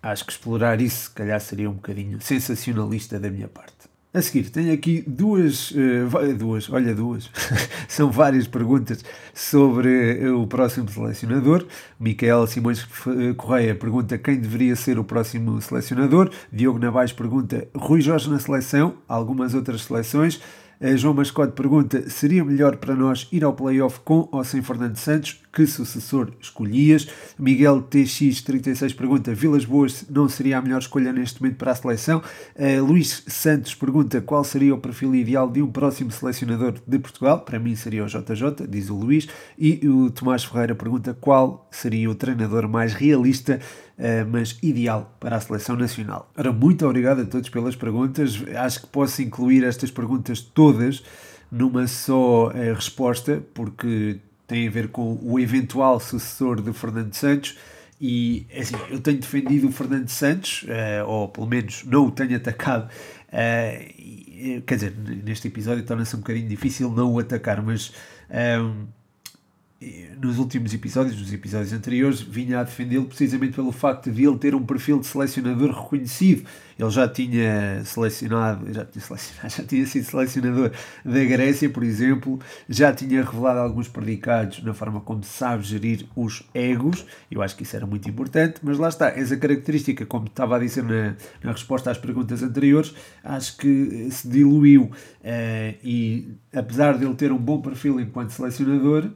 acho 0.02 0.26
que 0.26 0.32
explorar 0.32 0.80
isso, 0.80 1.06
se 1.06 1.12
calhar, 1.12 1.40
seria 1.40 1.70
um 1.70 1.74
bocadinho 1.74 2.22
sensacionalista 2.22 3.20
da 3.20 3.32
minha 3.32 3.48
parte. 3.48 3.77
A 4.18 4.22
seguir, 4.24 4.50
tenho 4.50 4.74
aqui 4.74 5.04
duas, 5.06 5.70
uh, 5.70 6.34
duas, 6.36 6.68
olha 6.72 6.96
duas, 6.96 7.30
são 7.88 8.10
várias 8.10 8.48
perguntas 8.48 9.06
sobre 9.32 10.28
uh, 10.28 10.42
o 10.42 10.48
próximo 10.48 10.90
selecionador. 10.90 11.68
Micael 12.00 12.48
Simões 12.48 12.84
eh, 13.06 13.36
Correia 13.36 13.76
pergunta 13.76 14.18
quem 14.18 14.38
deveria 14.38 14.76
ser 14.76 14.98
o 14.98 15.04
próximo 15.04 15.62
selecionador. 15.62 16.32
Diogo 16.52 16.80
Navais 16.80 17.12
pergunta 17.12 17.68
Rui 17.76 18.02
Jorge 18.02 18.28
na 18.28 18.40
seleção, 18.40 18.96
algumas 19.08 19.54
outras 19.54 19.84
seleções. 19.84 20.42
João 20.96 21.14
Mascote 21.14 21.54
pergunta: 21.54 22.10
seria 22.10 22.44
melhor 22.44 22.78
para 22.78 22.96
nós 22.96 23.28
ir 23.32 23.44
ao 23.44 23.54
playoff 23.54 24.00
com 24.00 24.28
ou 24.32 24.44
sem 24.44 24.64
Fernando 24.64 24.96
Santos? 24.96 25.44
Que 25.58 25.66
sucessor 25.66 26.32
escolhias? 26.40 27.08
Miguel 27.36 27.82
TX36 27.90 28.96
pergunta: 28.96 29.34
Vilas 29.34 29.66
Boas 29.66 30.06
não 30.08 30.30
seria 30.30 30.60
a 30.60 30.62
melhor 30.62 30.78
escolha 30.78 31.12
neste 31.12 31.42
momento 31.42 31.58
para 31.58 31.72
a 31.72 31.76
seleção? 31.76 32.22
Uh, 32.56 32.86
Luís 32.86 33.24
Santos 33.26 33.74
pergunta: 33.74 34.22
qual 34.22 34.44
seria 34.44 34.76
o 34.76 34.78
perfil 34.78 35.16
ideal 35.16 35.50
de 35.50 35.60
um 35.60 35.72
próximo 35.72 36.12
selecionador 36.12 36.76
de 36.86 37.00
Portugal? 37.00 37.40
Para 37.40 37.58
mim 37.58 37.76
seria 37.76 38.04
o 38.04 38.08
JJ, 38.08 38.68
diz 38.70 38.92
o 38.92 38.96
Luís. 38.96 39.28
E 39.58 39.82
o 39.88 40.12
Tomás 40.12 40.44
Ferreira 40.44 40.76
pergunta: 40.76 41.18
qual 41.20 41.68
seria 41.72 42.08
o 42.08 42.14
treinador 42.14 42.70
mais 42.70 42.94
realista? 42.94 43.60
Uh, 43.98 44.30
mas 44.32 44.60
ideal 44.62 45.18
para 45.20 45.38
a 45.38 45.40
seleção 45.40 45.76
nacional. 45.76 46.32
Ora, 46.38 46.52
muito 46.52 46.86
obrigado 46.86 47.22
a 47.22 47.26
todos 47.26 47.50
pelas 47.50 47.76
perguntas. 47.76 48.40
Acho 48.56 48.82
que 48.82 48.88
posso 48.90 49.24
incluir 49.24 49.64
estas 49.64 49.90
perguntas 49.90 50.40
todas 50.40 51.02
numa 51.52 51.88
só 51.88 52.50
uh, 52.50 52.52
resposta, 52.76 53.44
porque 53.56 54.20
tem 54.48 54.68
a 54.68 54.72
ver 54.72 54.88
com 54.88 55.20
o 55.22 55.40
eventual 55.40 56.00
sucessor 56.00 56.62
de 56.62 56.72
Fernando 56.74 57.14
Santos. 57.14 57.58
E 58.00 58.48
assim, 58.56 58.76
eu 58.90 59.00
tenho 59.00 59.20
defendido 59.20 59.68
o 59.68 59.72
Fernando 59.72 60.08
Santos, 60.08 60.64
uh, 60.64 61.08
ou 61.08 61.28
pelo 61.28 61.48
menos 61.48 61.84
não 61.84 62.08
o 62.08 62.12
tenho 62.12 62.36
atacado. 62.36 62.90
Uh, 63.28 64.62
quer 64.66 64.76
dizer, 64.76 64.94
neste 65.24 65.48
episódio 65.48 65.84
torna-se 65.84 66.16
um 66.16 66.20
bocadinho 66.20 66.48
difícil 66.48 66.90
não 66.92 67.14
o 67.14 67.20
atacar, 67.20 67.62
mas 67.62 67.92
um, 68.30 68.88
nos 70.20 70.40
últimos 70.40 70.74
episódios, 70.74 71.20
nos 71.20 71.32
episódios 71.32 71.72
anteriores, 71.72 72.20
vinha 72.20 72.60
a 72.60 72.64
defendê-lo 72.64 73.06
precisamente 73.06 73.54
pelo 73.54 73.72
facto 73.72 74.10
de 74.10 74.26
ele 74.26 74.38
ter 74.38 74.56
um 74.56 74.66
perfil 74.66 75.00
de 75.00 75.06
selecionador 75.06 75.70
reconhecido. 75.70 76.48
Ele 76.80 76.90
já 76.90 77.08
tinha 77.08 77.84
selecionado, 77.86 78.74
já 78.74 78.84
tinha, 78.86 79.04
selecionado, 79.04 79.50
já 79.56 79.64
tinha 79.64 79.86
sido 79.86 80.06
selecionador 80.06 80.72
da 81.06 81.24
Grécia, 81.26 81.70
por 81.70 81.84
exemplo, 81.84 82.40
já 82.68 82.92
tinha 82.92 83.24
revelado 83.24 83.60
alguns 83.60 83.88
predicados 83.88 84.64
na 84.64 84.74
forma 84.74 85.00
como 85.02 85.24
sabe 85.24 85.64
gerir 85.64 86.08
os 86.16 86.42
egos. 86.56 87.06
Eu 87.30 87.44
acho 87.44 87.56
que 87.56 87.62
isso 87.62 87.76
era 87.76 87.86
muito 87.86 88.10
importante, 88.10 88.60
mas 88.64 88.80
lá 88.80 88.90
está, 88.90 89.10
essa 89.10 89.38
característica, 89.38 90.08
como 90.08 90.26
estava 90.26 90.56
a 90.56 90.60
dizer 90.60 90.84
na, 90.84 91.16
na 91.44 91.52
resposta 91.52 91.92
às 91.92 92.00
perguntas 92.00 92.42
anteriores, 92.42 92.96
acho 93.24 93.56
que 93.58 94.10
se 94.10 94.28
diluiu 94.28 94.86
uh, 94.86 95.78
e 95.84 96.36
apesar 96.52 96.98
de 96.98 97.06
ele 97.06 97.14
ter 97.14 97.32
um 97.32 97.38
bom 97.38 97.62
perfil 97.62 98.00
enquanto 98.00 98.32
selecionador, 98.32 99.12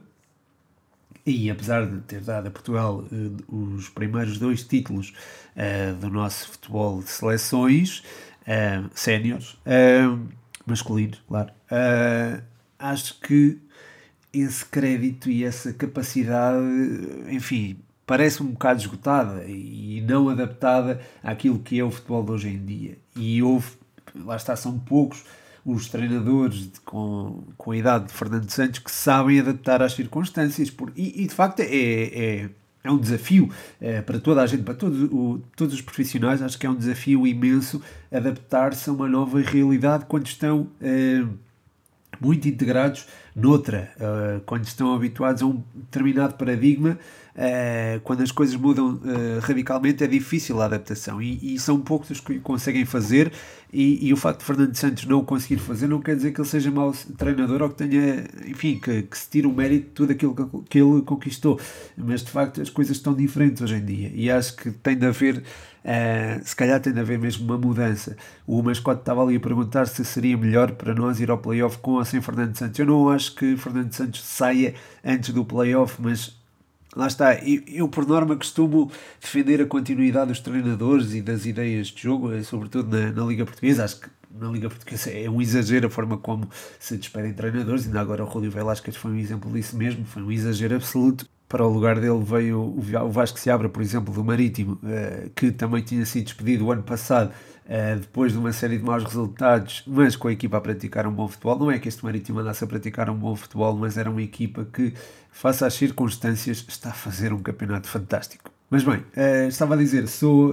e 1.24 1.50
apesar 1.50 1.86
de 1.86 2.00
ter 2.00 2.20
dado 2.20 2.48
a 2.48 2.50
Portugal 2.50 3.04
uh, 3.04 3.74
os 3.74 3.88
primeiros 3.88 4.38
dois 4.38 4.64
títulos 4.64 5.12
uh, 5.56 5.94
do 5.96 6.10
nosso 6.10 6.50
futebol 6.50 7.00
de 7.00 7.10
seleções, 7.10 8.02
uh, 8.42 8.90
séniores, 8.94 9.56
masculinos, 10.66 11.22
claro, 11.28 11.50
acho 12.78 13.20
que 13.20 13.58
esse 14.32 14.64
crédito 14.64 15.30
e 15.30 15.44
essa 15.44 15.72
capacidade, 15.72 16.64
enfim, 17.28 17.78
parece 18.06 18.42
um 18.42 18.46
bocado 18.46 18.80
esgotada 18.80 19.44
e 19.44 20.00
não 20.08 20.28
adaptada 20.28 21.00
àquilo 21.22 21.58
que 21.58 21.78
é 21.78 21.84
o 21.84 21.90
futebol 21.90 22.24
de 22.24 22.30
hoje 22.32 22.48
em 22.48 22.64
dia. 22.64 22.98
E 23.14 23.42
houve, 23.42 23.72
lá 24.14 24.36
está, 24.36 24.56
são 24.56 24.78
poucos 24.78 25.24
os 25.64 25.88
treinadores 25.88 26.70
de, 26.72 26.80
com, 26.80 27.44
com 27.56 27.70
a 27.70 27.76
idade 27.76 28.06
de 28.06 28.12
Fernando 28.12 28.50
Santos 28.50 28.80
que 28.80 28.90
sabem 28.90 29.40
adaptar 29.40 29.82
às 29.82 29.92
circunstâncias. 29.92 30.70
Por, 30.70 30.92
e, 30.96 31.22
e 31.22 31.26
de 31.26 31.34
facto 31.34 31.60
é, 31.60 31.66
é, 31.66 32.50
é 32.82 32.90
um 32.90 32.98
desafio 32.98 33.48
é, 33.80 34.02
para 34.02 34.18
toda 34.18 34.42
a 34.42 34.46
gente, 34.46 34.62
para 34.62 34.74
todo, 34.74 35.14
o, 35.14 35.42
todos 35.56 35.74
os 35.74 35.80
profissionais. 35.80 36.42
Acho 36.42 36.58
que 36.58 36.66
é 36.66 36.70
um 36.70 36.74
desafio 36.74 37.26
imenso 37.26 37.80
adaptar-se 38.10 38.90
a 38.90 38.92
uma 38.92 39.08
nova 39.08 39.40
realidade 39.40 40.06
quando 40.06 40.26
estão 40.26 40.68
é, 40.80 41.24
muito 42.22 42.48
integrados 42.48 43.06
noutra, 43.34 43.90
é, 43.98 44.40
quando 44.46 44.64
estão 44.64 44.94
habituados 44.94 45.42
a 45.42 45.46
um 45.46 45.62
determinado 45.74 46.34
paradigma 46.34 46.98
uh, 47.32 48.00
quando 48.00 48.22
as 48.22 48.30
coisas 48.30 48.54
mudam 48.56 48.94
uh, 48.94 49.40
radicalmente 49.40 50.04
é 50.04 50.06
difícil 50.06 50.60
a 50.60 50.66
adaptação. 50.66 51.20
E, 51.20 51.54
e, 51.54 51.58
são 51.58 51.80
poucos 51.80 52.10
os 52.10 52.20
que 52.20 52.38
conseguem 52.40 52.84
fazer. 52.84 53.32
E, 53.72 54.06
e, 54.06 54.12
o 54.12 54.16
facto 54.16 54.40
de 54.40 54.44
Fernando 54.44 54.74
Santos 54.74 55.06
não 55.06 55.20
o 55.20 55.24
conseguir 55.24 55.56
fazer 55.56 55.86
não 55.86 56.00
quer 56.00 56.14
dizer 56.14 56.32
que 56.32 56.40
ele 56.40 56.48
seja 56.48 56.70
mau 56.70 56.92
treinador 57.16 57.62
ou 57.62 57.70
que 57.70 57.76
tenha, 57.76 58.24
enfim, 58.46 58.78
que, 58.78 59.02
que 59.02 59.18
se 59.18 59.30
tire 59.30 59.46
o 59.46 59.52
mérito 59.52 59.86
de 59.86 59.92
tudo 59.92 60.12
aquilo 60.12 60.34
que, 60.34 60.68
que 60.68 60.78
ele 60.78 61.00
conquistou, 61.02 61.58
mas 61.96 62.22
de 62.22 62.30
facto 62.30 62.60
as 62.60 62.68
coisas 62.68 62.98
estão 62.98 63.14
diferentes 63.14 63.62
hoje 63.62 63.76
em 63.76 63.84
dia. 63.84 64.12
E 64.14 64.30
acho 64.30 64.56
que 64.56 64.70
tem 64.70 64.96
de 64.96 65.06
haver 65.06 65.42
Uh, 65.84 66.40
se 66.44 66.54
calhar 66.54 66.80
tem 66.80 66.92
de 66.92 67.00
haver 67.00 67.18
mesmo 67.18 67.44
uma 67.44 67.58
mudança. 67.58 68.16
O 68.46 68.62
mascote 68.62 69.00
estava 69.00 69.22
ali 69.22 69.36
a 69.36 69.40
perguntar 69.40 69.86
se 69.86 70.04
seria 70.04 70.36
melhor 70.36 70.72
para 70.72 70.94
nós 70.94 71.20
ir 71.20 71.30
ao 71.30 71.38
playoff 71.38 71.78
com 71.78 71.92
ou 71.92 72.04
sem 72.04 72.20
Fernando 72.20 72.56
Santos. 72.56 72.78
Eu 72.78 72.86
não 72.86 73.08
acho 73.08 73.34
que 73.34 73.56
Fernando 73.56 73.92
Santos 73.92 74.22
saia 74.22 74.74
antes 75.04 75.30
do 75.30 75.44
playoff, 75.44 75.96
mas 76.00 76.40
Lá 76.94 77.06
está, 77.06 77.34
eu, 77.36 77.62
eu, 77.66 77.88
por 77.88 78.06
norma 78.06 78.36
costumo 78.36 78.90
defender 79.18 79.62
a 79.62 79.66
continuidade 79.66 80.28
dos 80.28 80.40
treinadores 80.40 81.14
e 81.14 81.22
das 81.22 81.46
ideias 81.46 81.86
de 81.86 82.02
jogo, 82.02 82.30
eh, 82.34 82.42
sobretudo 82.42 82.94
na, 82.94 83.10
na 83.10 83.24
Liga 83.24 83.46
Portuguesa. 83.46 83.84
Acho 83.84 84.00
que 84.00 84.08
na 84.30 84.48
Liga 84.50 84.68
Portuguesa 84.68 85.10
é 85.10 85.28
um 85.28 85.40
exagero 85.40 85.86
a 85.86 85.90
forma 85.90 86.18
como 86.18 86.46
se 86.78 86.98
despedem 86.98 87.32
treinadores, 87.32 87.86
ainda 87.86 87.98
agora 87.98 88.22
o 88.22 88.26
Rúlio 88.26 88.50
Velasquez 88.50 88.94
foi 88.94 89.10
um 89.12 89.16
exemplo 89.16 89.50
disso 89.50 89.74
mesmo, 89.76 90.04
foi 90.04 90.22
um 90.22 90.30
exagero 90.30 90.74
absoluto. 90.74 91.26
Para 91.52 91.66
o 91.66 91.68
lugar 91.68 92.00
dele 92.00 92.24
veio 92.24 92.58
o 92.62 93.10
Vasco 93.10 93.38
Seabra, 93.38 93.68
por 93.68 93.82
exemplo, 93.82 94.10
do 94.14 94.24
Marítimo, 94.24 94.78
eh, 94.86 95.28
que 95.36 95.52
também 95.52 95.82
tinha 95.82 96.06
sido 96.06 96.24
despedido 96.24 96.64
o 96.64 96.72
ano 96.72 96.82
passado 96.82 97.30
Uh, 97.62 97.96
depois 97.96 98.32
de 98.32 98.38
uma 98.38 98.52
série 98.52 98.76
de 98.76 98.82
maus 98.82 99.04
resultados, 99.04 99.84
mas 99.86 100.16
com 100.16 100.26
a 100.26 100.32
equipa 100.32 100.56
a 100.56 100.60
praticar 100.60 101.06
um 101.06 101.12
bom 101.12 101.28
futebol. 101.28 101.56
Não 101.56 101.70
é 101.70 101.78
que 101.78 101.88
este 101.88 102.04
Marítimo 102.04 102.40
andasse 102.40 102.64
a 102.64 102.66
praticar 102.66 103.08
um 103.08 103.14
bom 103.14 103.36
futebol, 103.36 103.76
mas 103.76 103.96
era 103.96 104.10
uma 104.10 104.20
equipa 104.20 104.66
que, 104.70 104.92
face 105.30 105.64
às 105.64 105.72
circunstâncias, 105.72 106.66
está 106.68 106.90
a 106.90 106.92
fazer 106.92 107.32
um 107.32 107.38
campeonato 107.38 107.86
fantástico. 107.86 108.50
Mas 108.68 108.82
bem, 108.82 108.96
uh, 108.96 109.48
estava 109.48 109.74
a 109.74 109.76
dizer, 109.78 110.08
sou 110.08 110.52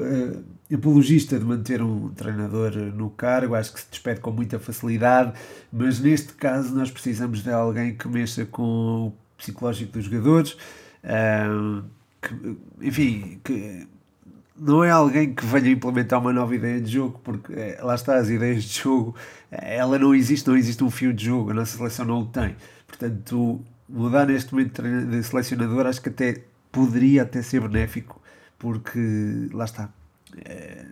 apologista 0.72 1.40
de 1.40 1.46
manter 1.46 1.82
um 1.82 2.10
treinador 2.10 2.76
no 2.76 3.10
cargo, 3.10 3.56
acho 3.56 3.74
que 3.74 3.80
se 3.80 3.88
despede 3.90 4.20
com 4.22 4.30
muita 4.30 4.60
facilidade, 4.60 5.34
mas 5.74 6.00
neste 6.00 6.34
caso 6.34 6.76
nós 6.76 6.92
precisamos 6.92 7.42
de 7.42 7.52
alguém 7.52 7.96
que 7.96 8.08
mexa 8.08 8.46
com 8.46 9.08
o 9.08 9.14
psicológico 9.36 9.94
dos 9.94 10.06
jogadores, 10.06 10.56
que, 12.22 12.58
enfim, 12.82 13.40
que 13.44 13.88
não 14.60 14.84
é 14.84 14.92
alguém 14.92 15.34
que 15.34 15.46
venha 15.46 15.70
implementar 15.72 16.20
uma 16.20 16.34
nova 16.34 16.54
ideia 16.54 16.82
de 16.82 16.92
jogo, 16.92 17.20
porque 17.24 17.54
é, 17.54 17.80
lá 17.82 17.96
está, 17.96 18.18
as 18.18 18.30
ideias 18.30 18.64
de 18.64 18.82
jogo, 18.82 19.16
ela 19.50 19.98
não 19.98 20.14
existe, 20.14 20.48
não 20.48 20.58
existe 20.58 20.84
um 20.84 20.90
fio 20.90 21.14
de 21.14 21.26
jogo, 21.26 21.52
a 21.52 21.54
nossa 21.54 21.78
seleção 21.78 22.06
não 22.06 22.22
o 22.22 22.26
tem. 22.26 22.56
Portanto, 22.86 23.64
mudar 23.88 24.28
neste 24.28 24.54
momento 24.54 24.82
de 24.82 25.24
selecionador 25.24 25.88
acho 25.88 26.02
que 26.02 26.10
até 26.10 26.44
poderia 26.72 27.24
até 27.24 27.42
ser 27.42 27.62
benéfico, 27.62 28.22
porque 28.58 29.50
lá 29.54 29.66
está. 29.66 29.90
É, 30.46 30.86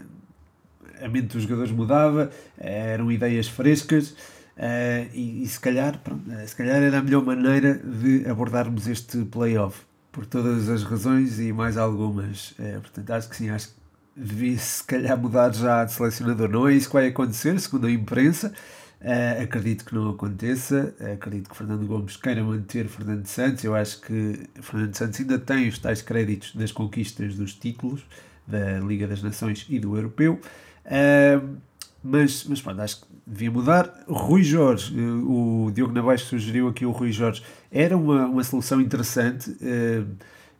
a 1.01 1.07
mente 1.07 1.33
dos 1.33 1.43
jogadores 1.43 1.71
mudava, 1.71 2.31
eram 2.57 3.11
ideias 3.11 3.47
frescas. 3.47 4.15
Uh, 4.57 5.05
e, 5.13 5.43
e, 5.43 5.47
se, 5.47 5.59
calhar, 5.59 5.99
pronto, 5.99 6.23
se 6.47 6.55
calhar 6.55 6.81
era 6.81 6.97
a 6.97 7.03
melhor 7.03 7.23
maneira 7.23 7.75
de 7.75 8.27
abordarmos 8.27 8.87
este 8.87 9.23
playoff 9.25 9.86
por 10.17 10.25
todas 10.25 10.67
as 10.67 10.81
razões 10.81 11.39
e 11.39 11.53
mais 11.53 11.77
algumas. 11.77 12.49
Uh, 12.53 12.81
portanto, 12.81 13.11
acho 13.11 13.29
que 13.29 13.35
sim, 13.35 13.51
acho 13.51 13.67
que 13.67 13.73
devia 14.15 14.57
se 14.57 14.83
calhar 14.83 15.15
mudar 15.15 15.53
já 15.53 15.85
de 15.85 15.93
selecionador. 15.93 16.49
Não 16.49 16.67
é 16.67 16.73
isso 16.73 16.87
que 16.87 16.93
vai 16.93 17.09
acontecer, 17.09 17.59
segundo 17.59 17.85
a 17.85 17.91
imprensa. 17.91 18.51
Uh, 18.99 19.43
acredito 19.43 19.85
que 19.85 19.93
não 19.93 20.09
aconteça. 20.09 20.91
Uh, 20.99 21.13
acredito 21.13 21.51
que 21.51 21.55
Fernando 21.55 21.85
Gomes 21.85 22.17
queira 22.17 22.43
manter 22.43 22.87
Fernando 22.87 23.27
Santos. 23.27 23.63
Eu 23.63 23.75
acho 23.75 24.01
que 24.01 24.49
Fernando 24.59 24.95
Santos 24.95 25.19
ainda 25.19 25.37
tem 25.37 25.67
os 25.67 25.77
tais 25.77 26.01
créditos 26.01 26.55
das 26.55 26.71
conquistas 26.71 27.35
dos 27.35 27.53
títulos 27.53 28.03
da 28.47 28.79
Liga 28.79 29.05
das 29.05 29.21
Nações 29.21 29.67
e 29.69 29.77
do 29.77 29.95
Europeu. 29.95 30.41
Uh, 30.83 31.57
mas, 32.03 32.43
mas 32.45 32.59
pronto, 32.59 32.81
acho 32.81 33.01
que 33.01 33.06
devia 33.27 33.51
mudar. 33.51 33.93
Rui 34.07 34.41
Jorge, 34.41 34.97
o 34.99 35.69
Diogo 35.73 35.91
Navaes 35.91 36.21
sugeriu 36.21 36.69
aqui 36.69 36.85
o 36.85 36.91
Rui 36.91 37.11
Jorge, 37.11 37.43
era 37.69 37.97
uma, 37.97 38.25
uma 38.25 38.43
solução 38.43 38.79
interessante. 38.79 39.55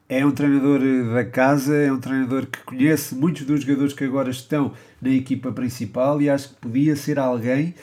É 0.10 0.26
um 0.26 0.32
treinador 0.32 0.80
da 1.14 1.26
casa, 1.26 1.76
é 1.76 1.92
um 1.92 2.00
treinador 2.00 2.46
que 2.46 2.62
conhece 2.64 3.14
muitos 3.16 3.46
dos 3.46 3.62
jogadores 3.62 3.94
que 3.94 4.04
agora 4.04 4.30
estão 4.30 4.74
na 5.02 5.10
equipa 5.10 5.52
principal 5.52 6.22
e 6.22 6.30
acho 6.30 6.50
que 6.50 6.56
podia 6.56 6.96
ser 6.96 7.20
alguém 7.20 7.74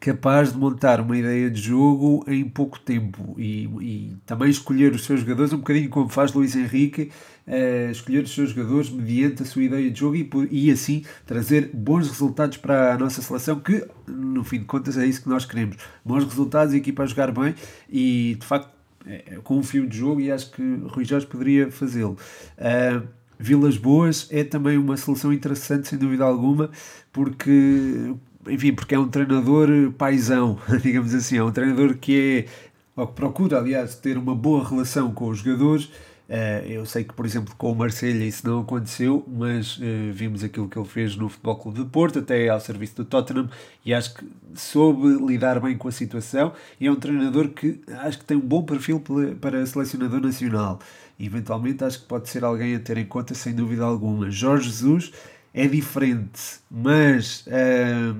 capaz 0.00 0.52
de 0.52 0.58
montar 0.58 1.00
uma 1.00 1.16
ideia 1.16 1.50
de 1.50 1.60
jogo 1.60 2.24
em 2.26 2.44
pouco 2.44 2.78
tempo 2.78 3.34
e, 3.38 3.64
e, 3.80 4.16
também 4.26 4.50
escolher 4.50 4.92
os 4.92 5.04
seus 5.04 5.20
jogadores, 5.20 5.52
um 5.52 5.58
bocadinho 5.58 5.88
como 5.88 6.08
faz 6.08 6.32
Luís 6.32 6.56
Henrique, 6.56 7.10
uh, 7.46 7.90
escolher 7.90 8.24
os 8.24 8.34
seus 8.34 8.50
jogadores 8.50 8.90
mediante 8.90 9.42
a 9.42 9.46
sua 9.46 9.62
ideia 9.62 9.90
de 9.90 9.98
jogo 9.98 10.16
e, 10.16 10.28
e 10.50 10.70
assim 10.70 11.04
trazer 11.24 11.70
bons 11.72 12.08
resultados 12.08 12.56
para 12.58 12.94
a 12.94 12.98
nossa 12.98 13.22
seleção, 13.22 13.60
que 13.60 13.86
no 14.06 14.44
fim 14.44 14.58
de 14.58 14.64
contas 14.64 14.96
é 14.96 15.06
isso 15.06 15.22
que 15.22 15.28
nós 15.28 15.44
queremos. 15.44 15.76
Bons 16.04 16.24
resultados, 16.24 16.74
a 16.74 16.76
equipa 16.76 17.02
a 17.02 17.06
jogar 17.06 17.32
bem 17.32 17.54
e 17.90 18.36
de 18.38 18.46
facto 18.46 18.70
é, 19.06 19.38
com 19.44 19.58
um 19.58 19.62
fio 19.62 19.86
de 19.86 19.96
jogo 19.96 20.20
e 20.20 20.30
acho 20.30 20.50
que 20.50 20.62
Rui 20.88 21.04
Jorge 21.04 21.26
poderia 21.26 21.70
fazê-lo. 21.70 22.16
Uh, 22.58 23.06
Vilas 23.38 23.76
Boas 23.76 24.28
é 24.30 24.42
também 24.42 24.78
uma 24.78 24.96
solução 24.96 25.32
interessante, 25.32 25.88
sem 25.88 25.98
dúvida 25.98 26.24
alguma, 26.24 26.70
porque, 27.12 28.14
enfim, 28.48 28.72
porque 28.72 28.94
é 28.94 28.98
um 28.98 29.08
treinador 29.08 29.92
paisão, 29.92 30.58
digamos 30.82 31.14
assim, 31.14 31.36
é 31.36 31.44
um 31.44 31.52
treinador 31.52 31.96
que 31.98 32.46
é, 32.46 32.50
ou 32.96 33.06
que 33.06 33.14
procura, 33.14 33.58
aliás, 33.58 33.94
ter 33.94 34.16
uma 34.16 34.34
boa 34.34 34.66
relação 34.66 35.12
com 35.12 35.28
os 35.28 35.38
jogadores. 35.38 35.90
Uh, 36.28 36.66
eu 36.66 36.84
sei 36.84 37.04
que, 37.04 37.14
por 37.14 37.24
exemplo, 37.24 37.54
com 37.56 37.70
o 37.70 37.74
Marselha 37.74 38.24
isso 38.24 38.48
não 38.48 38.60
aconteceu, 38.60 39.24
mas 39.28 39.78
uh, 39.78 40.12
vimos 40.12 40.42
aquilo 40.42 40.68
que 40.68 40.76
ele 40.76 40.88
fez 40.88 41.14
no 41.14 41.28
Futebol 41.28 41.56
Clube 41.56 41.84
de 41.84 41.88
Porto, 41.88 42.18
até 42.18 42.48
ao 42.48 42.58
serviço 42.58 42.96
do 42.96 43.04
Tottenham, 43.04 43.48
e 43.84 43.94
acho 43.94 44.14
que 44.14 44.26
soube 44.54 45.06
lidar 45.24 45.60
bem 45.60 45.78
com 45.78 45.86
a 45.86 45.92
situação. 45.92 46.52
E 46.80 46.86
é 46.88 46.90
um 46.90 46.96
treinador 46.96 47.50
que 47.50 47.80
acho 48.00 48.18
que 48.18 48.24
tem 48.24 48.36
um 48.36 48.40
bom 48.40 48.64
perfil 48.64 49.00
para 49.40 49.64
selecionador 49.66 50.20
nacional 50.20 50.80
eventualmente 51.18 51.82
acho 51.82 52.00
que 52.00 52.04
pode 52.04 52.28
ser 52.28 52.44
alguém 52.44 52.74
a 52.74 52.78
ter 52.78 52.98
em 52.98 53.06
conta, 53.06 53.34
sem 53.34 53.54
dúvida 53.54 53.82
alguma. 53.84 54.30
Jorge 54.30 54.68
Jesus 54.68 55.12
é 55.54 55.66
diferente, 55.66 56.60
mas 56.70 57.46
uh, 57.46 58.14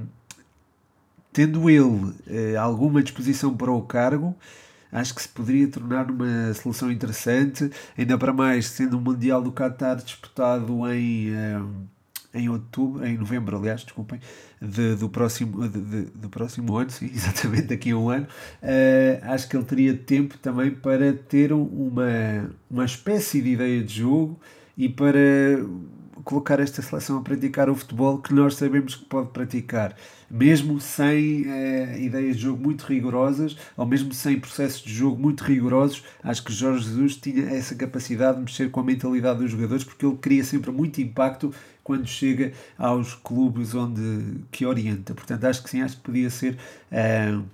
tendo 1.30 1.68
ele 1.68 2.14
alguma 2.58 3.02
disposição 3.02 3.54
para 3.54 3.70
o 3.70 3.82
cargo, 3.82 4.34
acho 4.90 5.14
que 5.14 5.22
se 5.22 5.28
poderia 5.28 5.68
tornar 5.68 6.10
uma 6.10 6.52
solução 6.54 6.90
interessante, 6.90 7.70
ainda 7.96 8.16
para 8.16 8.32
mais 8.32 8.66
sendo 8.66 8.98
o 8.98 9.00
Mundial 9.00 9.42
do 9.42 9.52
Qatar 9.52 9.96
disputado 9.96 10.86
em. 10.92 11.30
Uh, 11.30 11.96
em 12.36 12.48
outubro, 12.50 13.04
em 13.06 13.16
novembro, 13.16 13.56
aliás, 13.56 13.82
desculpem, 13.82 14.20
de, 14.60 14.94
do, 14.96 15.08
próximo, 15.08 15.66
de, 15.68 15.80
de, 15.80 16.02
do 16.10 16.28
próximo 16.28 16.76
ano, 16.76 16.90
sim, 16.90 17.06
exatamente 17.12 17.68
daqui 17.68 17.90
a 17.90 17.96
um 17.96 18.10
ano, 18.10 18.26
uh, 18.62 19.32
acho 19.32 19.48
que 19.48 19.56
ele 19.56 19.64
teria 19.64 19.96
tempo 19.96 20.36
também 20.38 20.70
para 20.70 21.12
ter 21.14 21.52
uma, 21.52 22.50
uma 22.70 22.84
espécie 22.84 23.40
de 23.40 23.50
ideia 23.50 23.82
de 23.82 24.00
jogo 24.00 24.38
e 24.76 24.88
para 24.88 25.18
colocar 26.24 26.60
esta 26.60 26.82
seleção 26.82 27.18
a 27.18 27.22
praticar 27.22 27.70
o 27.70 27.74
futebol 27.74 28.18
que 28.18 28.34
nós 28.34 28.54
sabemos 28.56 28.94
que 28.94 29.04
pode 29.04 29.30
praticar, 29.30 29.96
mesmo 30.30 30.80
sem 30.80 31.42
uh, 31.42 31.98
ideias 31.98 32.36
de 32.36 32.42
jogo 32.42 32.62
muito 32.62 32.82
rigorosas, 32.82 33.56
ou 33.76 33.86
mesmo 33.86 34.12
sem 34.12 34.38
processos 34.38 34.82
de 34.82 34.92
jogo 34.92 35.20
muito 35.20 35.44
rigorosos, 35.44 36.02
acho 36.22 36.44
que 36.44 36.52
Jorge 36.52 36.84
Jesus 36.84 37.16
tinha 37.16 37.44
essa 37.50 37.74
capacidade 37.74 38.38
de 38.38 38.44
mexer 38.44 38.70
com 38.70 38.80
a 38.80 38.84
mentalidade 38.84 39.40
dos 39.40 39.50
jogadores, 39.50 39.84
porque 39.84 40.04
ele 40.04 40.16
cria 40.16 40.44
sempre 40.44 40.70
muito 40.70 41.00
impacto 41.00 41.52
quando 41.82 42.06
chega 42.06 42.52
aos 42.76 43.14
clubes 43.14 43.74
onde 43.74 44.40
que 44.50 44.66
orienta. 44.66 45.14
Portanto, 45.14 45.44
acho 45.44 45.62
que 45.62 45.70
sim, 45.70 45.82
acho 45.82 45.96
que 45.96 46.02
podia 46.02 46.28
ser 46.28 46.56
uh, 46.90 47.44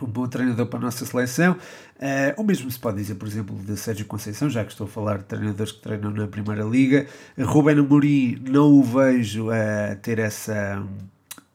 um 0.00 0.06
bom 0.06 0.26
treinador 0.28 0.66
para 0.66 0.78
a 0.78 0.82
nossa 0.82 1.04
seleção. 1.04 1.56
Uh, 1.96 2.40
o 2.40 2.44
mesmo 2.44 2.70
se 2.70 2.78
pode 2.78 2.98
dizer, 2.98 3.16
por 3.16 3.26
exemplo, 3.26 3.56
de 3.56 3.76
Sérgio 3.76 4.06
Conceição, 4.06 4.48
já 4.48 4.64
que 4.64 4.70
estou 4.70 4.86
a 4.86 4.88
falar 4.88 5.18
de 5.18 5.24
treinadores 5.24 5.72
que 5.72 5.80
treinam 5.80 6.10
na 6.10 6.28
Primeira 6.28 6.62
Liga. 6.62 7.06
Ruben 7.36 7.78
Amorim 7.78 8.40
não 8.48 8.72
o 8.72 8.82
vejo 8.82 9.50
a 9.50 9.96
ter 9.96 10.18
essa. 10.18 10.80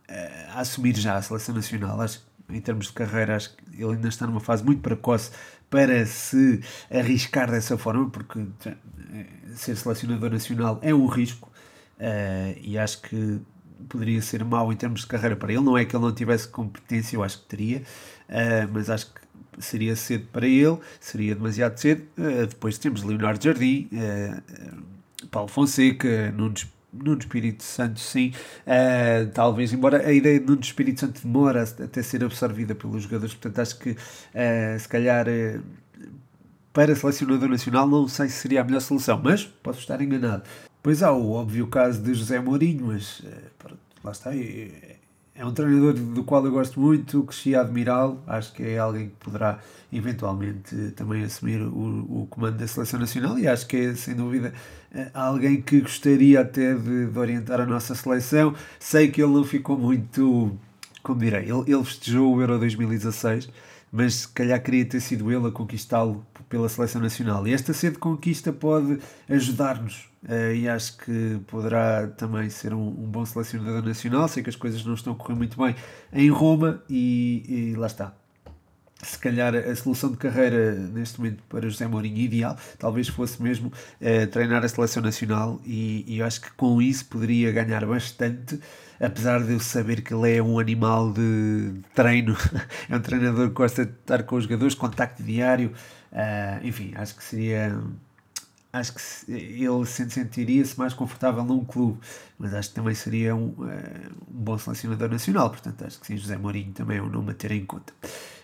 A 0.07 0.59
assumir 0.59 0.95
já 0.95 1.15
a 1.17 1.21
seleção 1.21 1.55
nacional. 1.55 1.99
Acho 2.01 2.21
em 2.49 2.61
termos 2.61 2.87
de 2.87 2.93
carreira, 2.93 3.35
acho 3.35 3.55
que 3.55 3.63
ele 3.81 3.93
ainda 3.93 4.07
está 4.07 4.27
numa 4.27 4.39
fase 4.39 4.63
muito 4.63 4.81
precoce 4.81 5.31
para 5.69 6.05
se 6.05 6.61
arriscar 6.91 7.49
dessa 7.49 7.77
forma, 7.77 8.09
porque 8.09 8.45
ser 9.55 9.75
selecionador 9.75 10.29
nacional 10.29 10.79
é 10.81 10.93
um 10.93 11.07
risco. 11.07 11.51
Uh, 11.99 12.59
e 12.61 12.77
acho 12.77 13.01
que 13.01 13.39
poderia 13.87 14.21
ser 14.21 14.43
mau 14.43 14.71
em 14.71 14.75
termos 14.75 15.01
de 15.01 15.07
carreira 15.07 15.35
para 15.35 15.51
ele. 15.51 15.61
Não 15.61 15.77
é 15.77 15.85
que 15.85 15.95
ele 15.95 16.03
não 16.03 16.13
tivesse 16.13 16.47
competência, 16.47 17.15
eu 17.15 17.23
acho 17.23 17.39
que 17.39 17.45
teria, 17.45 17.79
uh, 18.29 18.69
mas 18.71 18.89
acho 18.89 19.07
que 19.13 19.21
seria 19.59 19.95
cedo 19.95 20.27
para 20.31 20.47
ele, 20.47 20.77
seria 20.99 21.35
demasiado 21.35 21.77
cedo. 21.77 22.03
Uh, 22.17 22.45
depois 22.47 22.77
temos 22.77 23.03
Leonardo 23.03 23.43
Jardim, 23.43 23.89
Paulo 25.31 25.47
Fonseca, 25.47 26.31
Nunes 26.31 26.67
Nuno 26.93 27.19
Espírito 27.19 27.63
Santo, 27.63 27.99
sim. 27.99 28.31
Uh, 28.65 29.29
talvez, 29.33 29.73
embora 29.73 30.05
a 30.05 30.11
ideia 30.11 30.39
de 30.39 30.45
Nuno 30.45 30.61
Espírito 30.61 30.99
Santo 30.99 31.21
demora 31.23 31.63
até 31.63 32.01
ser 32.03 32.23
absorvida 32.23 32.75
pelos 32.75 33.03
jogadores, 33.03 33.33
portanto 33.33 33.59
acho 33.59 33.79
que 33.79 33.91
uh, 33.91 34.79
se 34.79 34.87
calhar 34.87 35.25
uh, 35.27 35.63
para 36.71 36.95
selecionador 36.95 37.49
nacional 37.49 37.87
não 37.87 38.07
sei 38.07 38.29
se 38.29 38.41
seria 38.41 38.61
a 38.61 38.63
melhor 38.63 38.81
solução, 38.81 39.19
mas 39.23 39.43
posso 39.43 39.79
estar 39.79 40.01
enganado. 40.01 40.43
Pois 40.81 41.01
há 41.01 41.11
o 41.11 41.31
óbvio 41.31 41.67
caso 41.67 42.01
de 42.01 42.13
José 42.13 42.39
Mourinho, 42.39 42.87
mas 42.87 43.23
pronto, 43.57 43.79
lá 44.03 44.11
está. 44.11 44.31
É, 45.35 45.43
um 45.43 45.51
treinador 45.51 45.93
do 45.93 46.23
qual 46.23 46.45
eu 46.45 46.51
gosto 46.51 46.79
muito, 46.79 47.23
cresci 47.23 47.55
a 47.55 47.61
admirá-lo. 47.61 48.21
Acho 48.27 48.53
que 48.53 48.63
é 48.63 48.77
alguém 48.77 49.09
que 49.09 49.15
poderá 49.15 49.59
eventualmente 49.91 50.91
também 50.95 51.23
assumir 51.23 51.59
o, 51.59 52.21
o 52.21 52.27
comando 52.29 52.57
da 52.57 52.67
seleção 52.67 52.99
nacional 52.99 53.37
e 53.39 53.47
acho 53.47 53.65
que 53.65 53.77
é 53.77 53.95
sem 53.95 54.15
dúvida 54.15 54.53
eh, 54.93 55.09
alguém 55.13 55.59
que 55.59 55.81
gostaria 55.81 56.41
até 56.41 56.75
de, 56.75 57.07
de 57.07 57.19
orientar 57.19 57.59
a 57.59 57.65
nossa 57.65 57.95
seleção. 57.95 58.53
Sei 58.79 59.09
que 59.09 59.23
ele 59.23 59.33
não 59.33 59.43
ficou 59.43 59.77
muito, 59.77 60.55
como 61.01 61.19
direi, 61.19 61.49
ele, 61.49 61.63
ele 61.67 61.83
festejou 61.83 62.35
o 62.35 62.39
Euro 62.39 62.59
2016 62.59 63.49
mas 63.95 64.15
se 64.15 64.27
calhar 64.29 64.59
queria 64.59 64.83
ter 64.83 64.99
sido 64.99 65.31
ele 65.31 65.47
a 65.47 65.51
conquistá-lo 65.51 66.25
pela 66.49 66.67
seleção 66.67 66.99
nacional. 66.99 67.47
E 67.47 67.53
esta 67.53 67.73
sede 67.73 67.99
conquista 67.99 68.51
pode 68.51 68.97
ajudar-nos 69.29 70.09
uh, 70.23 70.51
e 70.51 70.67
acho 70.67 70.97
que 70.97 71.39
poderá 71.45 72.07
também 72.07 72.49
ser 72.49 72.73
um, 72.73 72.87
um, 72.87 73.07
bom 73.07 73.23
selecionador 73.23 73.83
nacional. 73.83 74.27
Sei 74.27 74.41
que 74.41 74.49
as 74.49 74.55
coisas 74.55 74.83
não 74.83 74.95
estão 74.95 75.13
a 75.13 75.15
correr 75.15 75.35
muito 75.35 75.55
bem 75.55 75.75
em 76.11 76.27
Roma 76.31 76.81
e, 76.89 77.43
e 77.47 77.75
lá 77.75 77.85
está 77.85 78.15
se 79.03 79.17
calhar 79.17 79.55
a 79.55 79.75
solução 79.75 80.11
de 80.11 80.17
carreira 80.17 80.73
neste 80.73 81.19
momento 81.19 81.43
para 81.49 81.67
José 81.69 81.87
Mourinho 81.87 82.17
ideal, 82.17 82.57
talvez 82.79 83.07
fosse 83.07 83.41
mesmo 83.41 83.67
uh, 83.67 84.27
treinar 84.27 84.63
a 84.63 84.67
seleção 84.67 85.03
nacional 85.03 85.61
e, 85.65 86.05
e, 86.07 86.19
eu 86.19 86.25
acho 86.25 86.41
que 86.41 86.51
com 86.53 86.81
isso 86.81 87.05
poderia 87.05 87.51
ganhar 87.51 87.85
bastante 87.85 88.59
apesar 88.99 89.43
de 89.43 89.53
eu 89.53 89.59
saber 89.59 90.01
que 90.01 90.13
ele 90.13 90.37
é 90.37 90.41
um 90.41 90.59
animal 90.59 91.11
de 91.11 91.73
treino, 91.93 92.35
é 92.89 92.95
um 92.95 93.01
treinador 93.01 93.49
que 93.49 93.53
gosta 93.53 93.85
de 93.85 93.91
estar 93.91 94.23
com 94.23 94.37
os 94.37 94.43
jogadores, 94.43 94.75
contacto 94.75 95.21
diário, 95.21 95.73
uh, 96.11 96.65
enfim, 96.65 96.93
acho 96.95 97.15
que 97.15 97.23
seria. 97.23 97.77
Acho 98.73 98.93
que 98.93 99.31
ele 99.31 99.85
se 99.85 100.09
sentiria-se 100.09 100.75
mais 100.79 100.95
confortável 100.95 101.43
num 101.43 101.63
clube, 101.63 101.99
mas 102.39 102.55
acho 102.55 102.69
que 102.69 102.75
também 102.75 102.95
seria 102.95 103.35
um, 103.35 103.49
uh, 103.49 103.65
um 104.27 104.43
bom 104.43 104.57
selecionador 104.57 105.09
nacional, 105.09 105.51
portanto 105.51 105.85
acho 105.85 105.99
que 105.99 106.07
sim, 106.07 106.17
José 106.17 106.37
Mourinho 106.37 106.73
também 106.73 106.97
é 106.97 107.01
um 107.03 107.07
nome 107.07 107.29
a 107.29 107.33
ter 107.35 107.51
em 107.51 107.63
conta. 107.63 107.93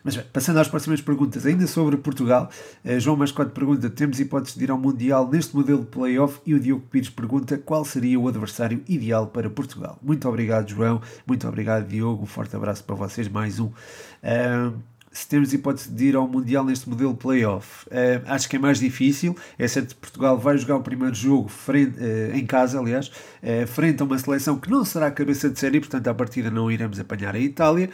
Mas 0.04 0.16
bem, 0.16 0.26
passando 0.32 0.60
às 0.60 0.68
próximas 0.68 1.02
perguntas, 1.02 1.48
ainda 1.48 1.66
sobre 1.66 1.98
Portugal, 1.98 2.48
uh, 2.86 3.00
João 3.00 3.18
Mascote 3.18 3.52
pergunta: 3.54 3.90
temos 3.90 4.20
hipóteses 4.20 4.56
de 4.56 4.66
ir 4.66 4.70
ao 4.70 4.78
Mundial 4.78 5.28
neste 5.28 5.56
modelo 5.56 5.82
de 5.82 5.88
playoff? 5.88 6.40
E 6.46 6.54
o 6.54 6.60
Diogo 6.60 6.86
Pires 6.92 7.10
pergunta: 7.10 7.58
qual 7.58 7.84
seria 7.84 8.20
o 8.20 8.28
adversário 8.28 8.84
ideal 8.88 9.26
para 9.26 9.50
Portugal? 9.50 9.98
Muito 10.00 10.30
obrigado, 10.30 10.70
João. 10.70 11.02
Muito 11.26 11.48
obrigado, 11.48 11.88
Diogo. 11.88 12.22
Um 12.22 12.28
forte 12.28 12.56
abraço 12.56 12.84
para 12.84 12.96
vocês. 12.96 13.28
Mais 13.28 13.60
um. 13.60 13.66
Uh, 13.66 14.78
se 15.12 15.28
temos 15.28 15.54
hipótese 15.54 15.92
de 15.92 16.06
ir 16.06 16.16
ao 16.16 16.28
Mundial 16.28 16.64
neste 16.64 16.88
modelo 16.88 17.16
playoff. 17.16 17.86
Uh, 17.88 18.22
acho 18.28 18.48
que 18.48 18.56
é 18.56 18.60
mais 18.60 18.80
difícil. 18.80 19.36
É 19.58 19.68
certo 19.68 19.96
que 19.96 20.02
Portugal 20.02 20.38
vai 20.38 20.58
jogar 20.58 20.78
o 20.78 20.82
primeiro 20.82 21.16
jogo 21.16 21.50
frente, 21.50 21.98
uh, 22.00 22.36
em 22.36 22.46
casa, 22.46 22.80
aliás, 22.80 23.08
uh, 23.08 23.68
frente 23.68 24.02
a 24.02 24.06
uma 24.06 24.18
seleção 24.18 24.60
que 24.60 24.70
não 24.70 24.86
será 24.86 25.10
cabeça 25.12 25.50
de 25.50 25.60
série, 25.60 25.80
portanto, 25.80 26.08
à 26.08 26.14
partida 26.14 26.52
não 26.52 26.72
iremos 26.72 27.00
apanhar 27.00 27.36
a 27.36 27.40
Itália, 27.40 27.90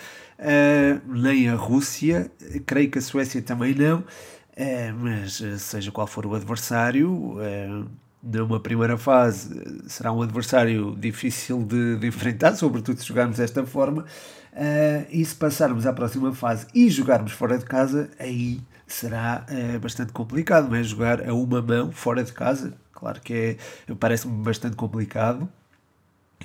nem 1.07 1.47
a 1.49 1.55
Rússia, 1.55 2.29
creio 2.65 2.91
que 2.91 2.99
a 2.99 3.01
Suécia 3.01 3.41
também 3.41 3.73
não. 3.73 4.03
mas 4.99 5.41
seja 5.59 5.91
qual 5.91 6.07
for 6.07 6.25
o 6.25 6.35
adversário, 6.35 7.37
numa 8.21 8.59
primeira 8.59 8.97
fase 8.97 9.49
será 9.87 10.11
um 10.11 10.21
adversário 10.21 10.95
difícil 10.97 11.63
de, 11.63 11.97
de 11.97 12.07
enfrentar, 12.07 12.55
sobretudo 12.57 12.99
se 12.99 13.07
jogarmos 13.07 13.37
desta 13.37 13.65
forma. 13.65 14.05
Uh, 14.55 15.05
e 15.09 15.25
se 15.25 15.35
passarmos 15.35 15.85
à 15.85 15.91
próxima 15.91 16.33
fase 16.33 16.65
e 16.73 16.89
jogarmos 16.89 17.33
fora 17.33 17.57
de 17.57 17.65
casa, 17.65 18.09
aí 18.17 18.61
será 18.87 19.45
uh, 19.49 19.79
bastante 19.79 20.13
complicado, 20.13 20.69
não 20.69 20.77
é? 20.77 20.83
Jogar 20.83 21.27
a 21.27 21.33
uma 21.33 21.61
mão 21.61 21.91
fora 21.91 22.23
de 22.23 22.31
casa, 22.31 22.73
claro 22.93 23.19
que 23.19 23.57
é, 23.89 23.95
parece-me 23.99 24.41
bastante 24.41 24.77
complicado. 24.77 25.49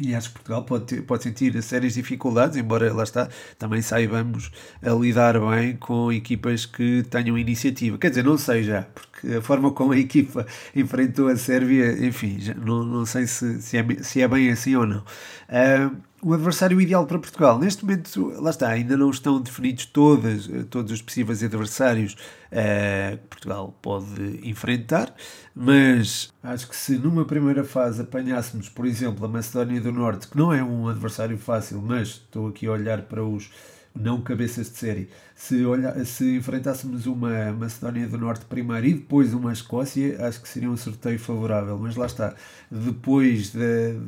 E 0.01 0.14
acho 0.14 0.29
que 0.29 0.35
Portugal 0.35 0.64
pode, 0.64 0.85
ter, 0.87 1.03
pode 1.03 1.23
sentir 1.23 1.62
sérias 1.62 1.94
dificuldades, 1.94 2.57
embora 2.57 2.92
lá 2.92 3.03
está, 3.03 3.29
também 3.59 3.83
saibamos 3.83 4.51
a 4.83 4.90
lidar 4.90 5.38
bem 5.38 5.77
com 5.77 6.11
equipas 6.11 6.64
que 6.64 7.03
tenham 7.11 7.37
iniciativa. 7.37 7.99
Quer 7.99 8.11
dizer, 8.11 8.25
não 8.25 8.38
sei 8.38 8.62
já, 8.62 8.83
porque 8.83 9.35
a 9.35 9.42
forma 9.42 9.70
como 9.73 9.92
a 9.92 9.99
equipa 9.99 10.46
enfrentou 10.75 11.29
a 11.29 11.37
Sérvia, 11.37 12.07
enfim, 12.07 12.38
já, 12.40 12.55
não, 12.55 12.83
não 12.83 13.05
sei 13.05 13.27
se, 13.27 13.61
se, 13.61 13.77
é, 13.77 14.03
se 14.03 14.23
é 14.23 14.29
bem 14.29 14.51
assim 14.51 14.75
ou 14.75 14.87
não. 14.87 15.01
Uh, 15.01 15.96
o 16.22 16.35
adversário 16.35 16.80
ideal 16.80 17.06
para 17.06 17.18
Portugal. 17.18 17.59
Neste 17.59 17.85
momento, 17.85 18.33
lá 18.40 18.50
está, 18.50 18.68
ainda 18.68 18.96
não 18.96 19.11
estão 19.11 19.40
definidos 19.40 19.87
todas, 19.87 20.48
todos 20.68 20.92
os 20.92 21.02
possíveis 21.02 21.42
adversários 21.42 22.12
uh, 22.12 23.16
que 23.16 23.26
Portugal 23.28 23.74
pode 23.80 24.40
enfrentar, 24.42 25.14
mas 25.54 26.33
acho 26.42 26.68
que 26.68 26.76
se 26.76 26.98
numa 26.98 27.24
primeira 27.24 27.64
fase 27.64 28.02
apanhássemos, 28.02 28.68
por 28.68 28.87
exemplo, 28.87 29.24
a 29.24 29.28
Macedónia 29.28 29.80
do 29.80 29.92
Norte, 29.92 30.28
que 30.28 30.37
não 30.37 30.52
é 30.52 30.62
um 30.62 30.88
adversário 30.88 31.38
fácil, 31.38 31.80
mas 31.80 32.09
estou 32.09 32.48
aqui 32.48 32.66
a 32.66 32.72
olhar 32.72 33.02
para 33.02 33.24
os 33.24 33.50
não 33.94 34.20
cabeças 34.20 34.70
de 34.70 34.76
série. 34.76 35.09
Se, 35.35 35.64
olha, 35.64 36.04
se 36.04 36.37
enfrentássemos 36.37 37.06
uma 37.06 37.52
Macedónia 37.52 38.06
do 38.06 38.18
Norte 38.18 38.44
primeiro 38.44 38.87
e 38.87 38.94
depois 38.94 39.35
uma 39.35 39.52
Escócia, 39.52 40.26
acho 40.26 40.40
que 40.40 40.48
seria 40.48 40.70
um 40.70 40.76
sorteio 40.76 41.18
favorável. 41.18 41.78
Mas 41.78 41.96
lá 41.96 42.06
está, 42.06 42.35
depois 42.70 43.50
de, 43.52 43.98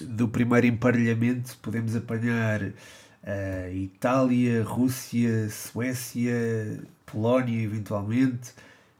do 0.00 0.28
primeiro 0.28 0.66
emparelhamento 0.66 1.56
podemos 1.62 1.96
apanhar 1.96 2.62
uh, 2.62 3.74
Itália, 3.74 4.62
Rússia, 4.62 5.48
Suécia, 5.50 6.80
Polónia 7.04 7.62
eventualmente. 7.62 8.52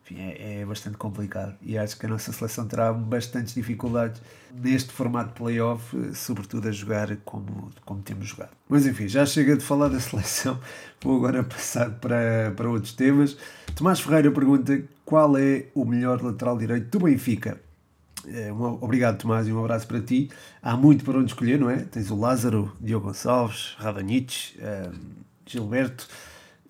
Enfim, 0.05 0.21
é, 0.21 0.61
é, 0.61 0.65
bastante 0.65 0.97
complicado 0.97 1.57
e 1.61 1.77
acho 1.77 1.99
que 1.99 2.07
a 2.07 2.09
nossa 2.09 2.33
seleção 2.33 2.65
terá 2.69 2.93
bastantes 2.93 3.53
dificuldades 3.53 4.23
neste 4.55 4.93
formato 4.93 5.31
de 5.31 5.35
playoff, 5.35 6.15
sobretudo 6.15 6.69
a 6.69 6.71
jogar 6.71 7.17
como, 7.25 7.73
como 7.85 8.03
temos 8.03 8.29
jogado. 8.29 8.53
Mas 8.69 8.87
enfim, 8.87 9.09
já 9.09 9.27
chega 9.27 9.57
de 9.57 9.65
falar 9.65 9.89
da 9.89 9.99
seleção, 10.01 10.61
vou 11.03 11.17
agora 11.17 11.43
passar 11.43 11.91
para, 11.91 12.53
para 12.57 12.71
outros 12.71 12.93
temas. 12.93 13.37
Tomás 13.75 13.99
Ferreira 13.99 14.31
pergunta 14.31 14.81
qual 15.05 15.37
é 15.37 15.67
o 15.75 15.85
melhor 15.85 16.23
lateral 16.23 16.57
direito 16.57 16.97
do 16.97 17.05
Benfica. 17.05 17.66
Um, 18.27 18.79
obrigado, 18.81 19.19
Tomás, 19.19 19.47
e 19.47 19.53
um 19.53 19.61
abraço 19.61 19.87
para 19.87 20.01
ti. 20.01 20.31
Há 20.61 20.77
muito 20.77 21.05
para 21.05 21.19
onde 21.19 21.31
escolher, 21.31 21.59
não 21.59 21.71
é? 21.71 21.79
Tens 21.79 22.11
o 22.11 22.17
Lázaro, 22.17 22.73
Diogo 22.81 23.07
Gonçalves, 23.07 23.75
Radonich, 23.79 24.59
um, 24.61 25.23
Gilberto. 25.47 26.09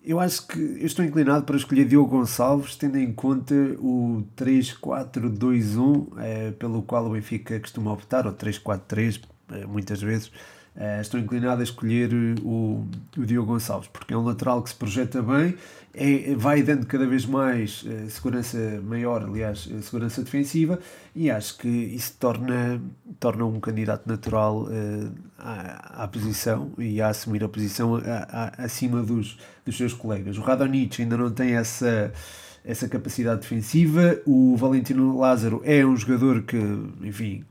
Eu 0.05 0.21
acho 0.21 0.47
que 0.47 0.59
eu 0.59 0.87
estou 0.87 1.05
inclinado 1.05 1.45
para 1.45 1.57
escolher 1.57 1.85
Diogo 1.87 2.11
Gonçalves, 2.11 2.77
tendo 2.77 2.97
em 2.99 3.13
conta 3.13 3.55
o 3.79 4.25
3-4-2-1, 4.37 6.07
é, 6.19 6.51
pelo 6.53 6.83
qual 6.83 7.07
o 7.07 7.11
Benfica 7.11 7.59
costuma 7.59 7.93
optar, 7.93 8.27
ou 8.27 8.33
3-4-3, 8.33 9.21
é, 9.51 9.67
muitas 9.67 10.01
vezes. 10.01 10.31
Uh, 10.77 11.01
estou 11.01 11.19
inclinado 11.19 11.63
a 11.63 11.65
escolher 11.65 12.11
o, 12.43 12.87
o 13.17 13.25
Diogo 13.25 13.51
Gonçalves, 13.51 13.89
porque 13.89 14.13
é 14.13 14.17
um 14.17 14.25
lateral 14.25 14.63
que 14.63 14.69
se 14.69 14.75
projeta 14.75 15.23
bem, 15.23 15.55
é, 15.95 16.35
vai 16.35 16.63
dando 16.63 16.85
cada 16.85 17.07
vez 17.07 17.25
mais 17.25 17.83
uh, 17.85 18.11
segurança 18.11 18.59
maior, 18.85 19.23
aliás, 19.23 19.65
uh, 19.67 19.81
segurança 19.81 20.23
defensiva, 20.23 20.79
e 21.15 21.31
acho 21.31 21.57
que 21.57 21.67
isso 21.67 22.15
torna, 22.21 22.79
torna 23.19 23.47
um 23.47 23.59
candidato 23.59 24.07
natural 24.07 24.69
à, 25.39 26.03
à, 26.03 26.09
posição 26.09 26.71
e 26.77 27.01
a 27.01 27.09
assumir 27.09 27.43
a 27.43 27.49
posição 27.49 27.97
a, 27.97 28.01
a, 28.61 28.65
acima 28.65 29.03
dos, 29.03 29.39
dos 29.65 29.79
seus 29.79 29.95
colegas. 29.95 30.37
O 30.37 30.43
Radonich 30.43 31.01
ainda 31.01 31.17
não 31.17 31.31
tem 31.31 31.55
essa 31.55 32.13
essa 32.67 32.89
capacidade 32.89 33.43
defensiva. 33.43 34.21
O 34.27 34.57
Valentino 34.57 35.17
Lázaro 35.17 35.63
é 35.65 35.87
um 35.87 35.97
jogador 35.97 36.43
que, 36.43 36.57
enfim, 37.01 37.45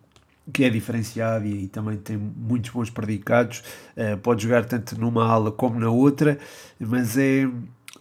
que 0.53 0.63
é 0.63 0.69
diferenciado 0.69 1.45
e, 1.45 1.65
e, 1.65 1.67
também 1.67 1.97
tem 1.97 2.17
muitos 2.17 2.71
bons 2.71 2.89
predicados. 2.89 3.63
Uh, 3.95 4.17
pode 4.17 4.43
jogar 4.43 4.65
tanto 4.65 4.99
numa 4.99 5.25
ala 5.25 5.51
como 5.51 5.79
na 5.79 5.89
outra, 5.89 6.37
mas 6.79 7.17
é. 7.17 7.47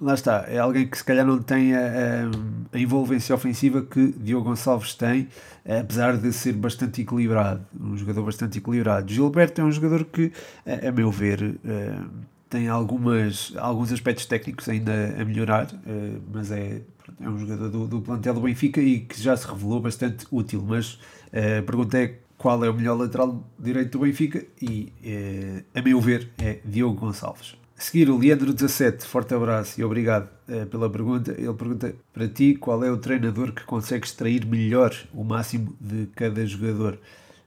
Lá 0.01 0.15
está, 0.15 0.45
é 0.49 0.59
alguém 0.59 0.89
que 0.89 0.99
se 0.99 1.05
calhar 1.05 1.25
não 1.25 1.41
tem 1.41 1.73
a, 1.73 2.29
a, 2.73 2.79
envolvência 2.79 3.33
ofensiva 3.33 3.81
que 3.81 4.13
Diogo 4.19 4.51
Gonçalves 4.51 4.93
tem, 4.95 5.29
apesar 5.65 6.17
de 6.17 6.33
ser 6.33 6.53
bastante 6.55 7.03
equilibrado, 7.03 7.65
um 7.81 7.97
jogador 7.97 8.25
bastante 8.25 8.59
equilibrado. 8.59 9.11
Gilberto 9.11 9.61
é 9.61 9.65
um 9.65 9.71
jogador 9.71 10.05
que, 10.05 10.33
a, 10.67 10.89
a 10.89 10.93
meu 10.93 11.13
ver, 11.13 11.43
uh, 11.45 12.11
tem 12.51 12.67
algumas, 12.67 13.53
alguns 13.57 13.93
aspectos 13.93 14.27
técnicos 14.27 14.69
ainda 14.69 15.15
a 15.17 15.25
melhorar, 15.25 15.67
uh, 15.67 16.21
mas 16.33 16.51
é, 16.51 16.83
é 17.21 17.29
um 17.29 17.39
jogador 17.39 17.69
do, 17.71 17.87
do 17.87 18.01
plantel 18.01 18.35
do 18.35 18.41
Benfica 18.41 18.81
e 18.81 18.99
que 18.99 19.23
já 19.23 19.37
se 19.37 19.47
revelou 19.47 19.81
bastante 19.81 20.27
útil. 20.29 20.61
Mas 20.67 20.99
a 21.33 21.63
pergunta 21.63 21.99
é 21.99 22.19
qual 22.39 22.65
é 22.65 22.71
o 22.71 22.75
melhor 22.75 22.99
lateral 22.99 23.43
direito 23.59 23.99
do 23.99 24.05
Benfica 24.05 24.45
e, 24.61 24.93
eh, 25.05 25.63
a 25.75 25.83
meu 25.83 26.01
ver, 26.01 26.31
é 26.39 26.59
Diogo 26.65 27.01
Gonçalves. 27.01 27.57
A 27.77 27.81
seguir, 27.81 28.09
o 28.09 28.19
Leandro17, 28.19 29.03
forte 29.03 29.35
abraço 29.35 29.81
e 29.81 29.85
obrigado 29.85 30.29
eh, 30.49 30.65
pela 30.65 30.89
pergunta. 30.89 31.33
Ele 31.33 31.53
pergunta 31.55 31.95
para 32.13 32.29
ti 32.29 32.55
qual 32.55 32.85
é 32.85 32.91
o 32.91 32.97
treinador 32.97 33.53
que 33.53 33.65
consegue 33.65 34.07
extrair 34.07 34.45
melhor 34.47 34.95
o 35.13 35.25
máximo 35.25 35.75
de 35.81 36.07
cada 36.15 36.45
jogador. 36.47 36.99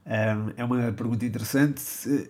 Um, 0.08 0.54
é 0.56 0.64
uma 0.64 0.92
pergunta 0.94 1.26
interessante. 1.26 1.82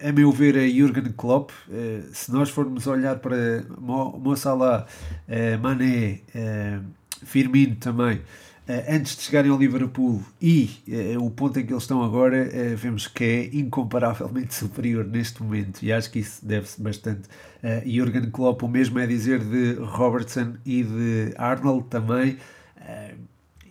A 0.02 0.12
meu 0.12 0.32
ver, 0.32 0.56
é 0.58 0.68
Jurgen 0.68 1.12
Klopp. 1.16 1.52
Uh, 1.68 2.04
se 2.12 2.32
nós 2.32 2.50
formos 2.50 2.88
olhar 2.88 3.20
para 3.20 3.64
Mo, 3.80 4.18
Mo 4.18 4.36
Salah, 4.36 4.88
uh, 5.28 5.62
Mané, 5.62 6.22
uh, 6.34 6.84
Firmino 7.24 7.76
também, 7.76 8.22
antes 8.90 9.16
de 9.16 9.24
chegarem 9.24 9.50
ao 9.50 9.58
Liverpool 9.58 10.22
e 10.42 10.70
uh, 11.16 11.24
o 11.24 11.32
ponto 11.32 11.58
em 11.58 11.66
que 11.66 11.72
eles 11.72 11.84
estão 11.84 12.04
agora, 12.04 12.50
uh, 12.50 12.76
vemos 12.76 13.08
que 13.08 13.24
é 13.24 13.46
incomparavelmente 13.56 14.54
superior 14.56 15.06
neste 15.06 15.42
momento 15.42 15.82
e 15.84 15.92
acho 15.92 16.12
que 16.12 16.20
isso 16.20 16.46
deve-se 16.46 16.82
bastante 16.82 17.30
uh, 17.64 17.90
Jurgen 17.90 18.30
Klopp, 18.30 18.64
o 18.64 18.68
mesmo 18.68 19.00
é 19.00 19.08
dizer 19.08 19.40
de 19.40 19.74
Robertson 19.76 20.56
e 20.66 20.84
de 20.84 21.34
Arnold 21.38 21.86
também. 21.90 22.38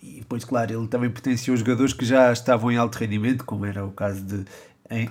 e 0.02 0.20
depois, 0.20 0.44
claro, 0.44 0.72
ele 0.72 0.88
também 0.88 1.10
potenciou 1.10 1.56
jogadores 1.56 1.92
que 1.92 2.04
já 2.04 2.32
estavam 2.32 2.72
em 2.72 2.76
alto 2.76 2.96
rendimento, 2.96 3.44
como 3.44 3.66
era 3.66 3.84
o 3.84 3.90
caso 3.90 4.24
de 4.24 4.44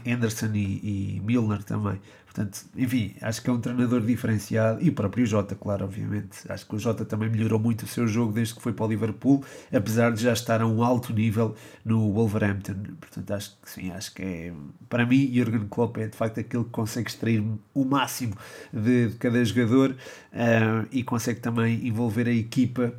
Anderson 0.08 0.52
e, 0.54 1.18
e 1.18 1.22
Milner 1.24 1.64
também. 1.64 2.00
Portanto, 2.36 2.66
enfim, 2.76 3.16
acho 3.22 3.42
que 3.42 3.50
é 3.50 3.54
um 3.54 3.62
treinador 3.62 4.02
diferenciado 4.02 4.84
e 4.84 4.90
o 4.90 4.94
próprio 4.94 5.26
Jota, 5.26 5.56
claro, 5.56 5.86
obviamente. 5.86 6.40
Acho 6.50 6.68
que 6.68 6.76
o 6.76 6.80
Jota 6.80 7.06
também 7.06 7.30
melhorou 7.30 7.58
muito 7.58 7.84
o 7.84 7.88
seu 7.88 8.06
jogo 8.06 8.34
desde 8.34 8.54
que 8.54 8.62
foi 8.62 8.74
para 8.74 8.84
o 8.84 8.90
Liverpool, 8.90 9.42
apesar 9.74 10.12
de 10.12 10.22
já 10.22 10.34
estar 10.34 10.62
a 10.62 10.68
um 10.68 10.84
alto 10.84 11.14
nível 11.14 11.56
no 11.86 12.12
Wolverhampton. 12.12 12.76
Portanto, 13.00 13.32
acho 13.32 13.58
que 13.62 13.70
sim, 13.70 13.90
acho 13.90 14.14
que 14.14 14.22
é. 14.22 14.54
Para 14.90 15.06
mim, 15.06 15.32
Jurgen 15.34 15.66
Klopp 15.70 15.98
é 15.98 16.08
de 16.08 16.18
facto 16.18 16.42
aquele 16.42 16.66
que 16.66 16.72
consegue 16.72 17.10
extrair 17.10 17.42
o 17.74 17.86
máximo 17.86 18.36
de, 18.74 19.12
de 19.12 19.16
cada 19.16 19.42
jogador 19.46 19.92
uh, 19.92 20.88
e 20.92 21.04
consegue 21.04 21.40
também 21.40 21.88
envolver 21.88 22.28
a 22.28 22.34
equipa 22.34 22.94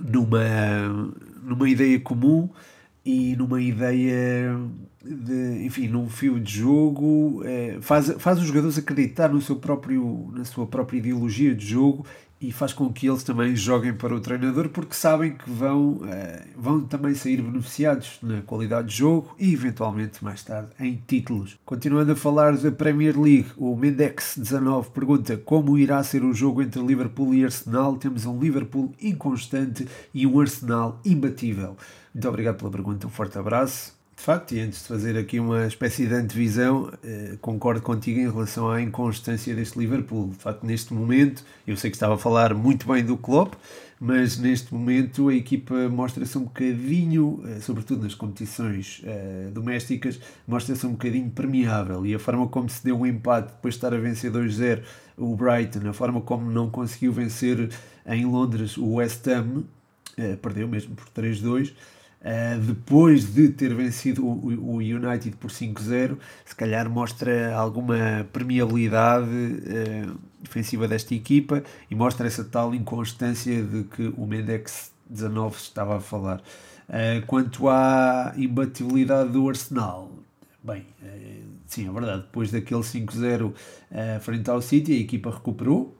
numa, 0.00 0.40
numa 1.42 1.68
ideia 1.68 2.00
comum 2.00 2.48
e 3.08 3.34
numa 3.36 3.58
ideia 3.58 4.54
de, 5.02 5.64
enfim, 5.64 5.88
num 5.88 6.10
fio 6.10 6.38
de 6.38 6.58
jogo, 6.58 7.42
é, 7.42 7.78
faz, 7.80 8.10
faz 8.18 8.38
os 8.38 8.44
jogadores 8.44 8.76
acreditar 8.76 9.30
no 9.30 9.40
seu 9.40 9.56
próprio, 9.56 10.30
na 10.34 10.44
sua 10.44 10.66
própria 10.66 10.98
ideologia 10.98 11.54
de 11.54 11.66
jogo 11.66 12.04
e 12.40 12.52
faz 12.52 12.72
com 12.72 12.92
que 12.92 13.08
eles 13.08 13.22
também 13.22 13.54
joguem 13.56 13.92
para 13.92 14.14
o 14.14 14.20
treinador 14.20 14.68
porque 14.68 14.94
sabem 14.94 15.32
que 15.32 15.50
vão, 15.50 16.00
é, 16.06 16.46
vão 16.56 16.80
também 16.80 17.14
sair 17.14 17.42
beneficiados 17.42 18.18
na 18.22 18.42
qualidade 18.42 18.88
de 18.88 18.96
jogo 18.96 19.34
e 19.38 19.52
eventualmente 19.52 20.22
mais 20.22 20.42
tarde 20.42 20.70
em 20.78 21.02
títulos. 21.06 21.58
Continuando 21.64 22.12
a 22.12 22.16
falar 22.16 22.56
da 22.56 22.70
Premier 22.70 23.18
League, 23.18 23.48
o 23.56 23.76
Mendex19 23.76 24.90
pergunta 24.90 25.36
como 25.36 25.76
irá 25.76 26.02
ser 26.02 26.22
o 26.22 26.32
jogo 26.32 26.62
entre 26.62 26.80
Liverpool 26.80 27.34
e 27.34 27.44
Arsenal. 27.44 27.96
Temos 27.96 28.24
um 28.24 28.38
Liverpool 28.38 28.92
inconstante 29.00 29.86
e 30.14 30.26
um 30.26 30.40
Arsenal 30.40 31.00
imbatível. 31.04 31.76
Muito 32.14 32.28
obrigado 32.28 32.56
pela 32.56 32.70
pergunta, 32.70 33.06
um 33.06 33.10
forte 33.10 33.38
abraço. 33.38 33.97
De 34.18 34.24
facto, 34.24 34.52
e 34.52 34.60
antes 34.60 34.82
de 34.82 34.88
fazer 34.88 35.16
aqui 35.16 35.38
uma 35.38 35.64
espécie 35.64 36.04
de 36.04 36.12
antevisão, 36.12 36.92
eh, 37.04 37.38
concordo 37.40 37.80
contigo 37.80 38.18
em 38.18 38.28
relação 38.28 38.68
à 38.68 38.82
inconstância 38.82 39.54
deste 39.54 39.78
Liverpool. 39.78 40.30
De 40.30 40.34
facto, 40.34 40.66
neste 40.66 40.92
momento, 40.92 41.44
eu 41.64 41.76
sei 41.76 41.88
que 41.88 41.96
estava 41.96 42.16
a 42.16 42.18
falar 42.18 42.52
muito 42.52 42.88
bem 42.88 43.04
do 43.04 43.16
Klopp, 43.16 43.54
mas 44.00 44.36
neste 44.36 44.74
momento 44.74 45.28
a 45.28 45.34
equipa 45.34 45.88
mostra-se 45.88 46.36
um 46.36 46.42
bocadinho, 46.42 47.44
eh, 47.46 47.60
sobretudo 47.60 48.02
nas 48.02 48.14
competições 48.16 49.00
eh, 49.04 49.50
domésticas, 49.52 50.18
mostra-se 50.48 50.84
um 50.84 50.92
bocadinho 50.92 51.30
permeável. 51.30 52.04
E 52.04 52.12
a 52.12 52.18
forma 52.18 52.48
como 52.48 52.68
se 52.68 52.82
deu 52.84 52.98
um 52.98 53.06
empate 53.06 53.52
depois 53.52 53.74
de 53.74 53.78
estar 53.78 53.94
a 53.94 54.00
vencer 54.00 54.32
2-0 54.32 54.82
o 55.16 55.36
Brighton, 55.36 55.88
a 55.88 55.92
forma 55.92 56.20
como 56.20 56.50
não 56.50 56.68
conseguiu 56.68 57.12
vencer 57.12 57.70
em 58.04 58.26
Londres 58.26 58.76
o 58.76 58.94
West 58.94 59.24
Ham, 59.28 59.62
eh, 60.16 60.34
perdeu 60.34 60.66
mesmo 60.66 60.96
por 60.96 61.08
3-2 61.10 61.72
Uh, 62.20 62.58
depois 62.60 63.32
de 63.32 63.48
ter 63.48 63.72
vencido 63.72 64.26
o, 64.26 64.78
United 64.78 65.36
por 65.36 65.50
5-0, 65.50 66.18
se 66.44 66.54
calhar 66.54 66.90
mostra 66.90 67.54
alguma 67.54 68.26
permeabilidade 68.32 69.28
uh, 69.28 70.18
defensiva 70.40 70.88
desta 70.88 71.14
equipa 71.14 71.62
e 71.88 71.94
mostra 71.94 72.26
essa 72.26 72.42
tal 72.42 72.74
inconstância 72.74 73.62
de 73.62 73.84
que 73.84 74.12
o 74.16 74.26
Mendex 74.26 74.90
19 75.08 75.56
estava 75.58 75.98
a 75.98 76.00
falar. 76.00 76.42
Uh, 76.88 77.24
quanto 77.26 77.68
à 77.68 78.34
imbatibilidade 78.36 79.30
do 79.30 79.48
Arsenal, 79.48 80.10
bem, 80.62 80.84
sim, 81.68 81.88
é 81.88 81.92
verdade, 81.92 82.22
depois 82.22 82.50
daquele 82.50 82.80
5-0 82.80 83.52
frente 84.20 84.50
ao 84.50 84.60
City, 84.60 84.92
a 84.92 84.96
equipa 84.96 85.30
recuperou 85.30 85.96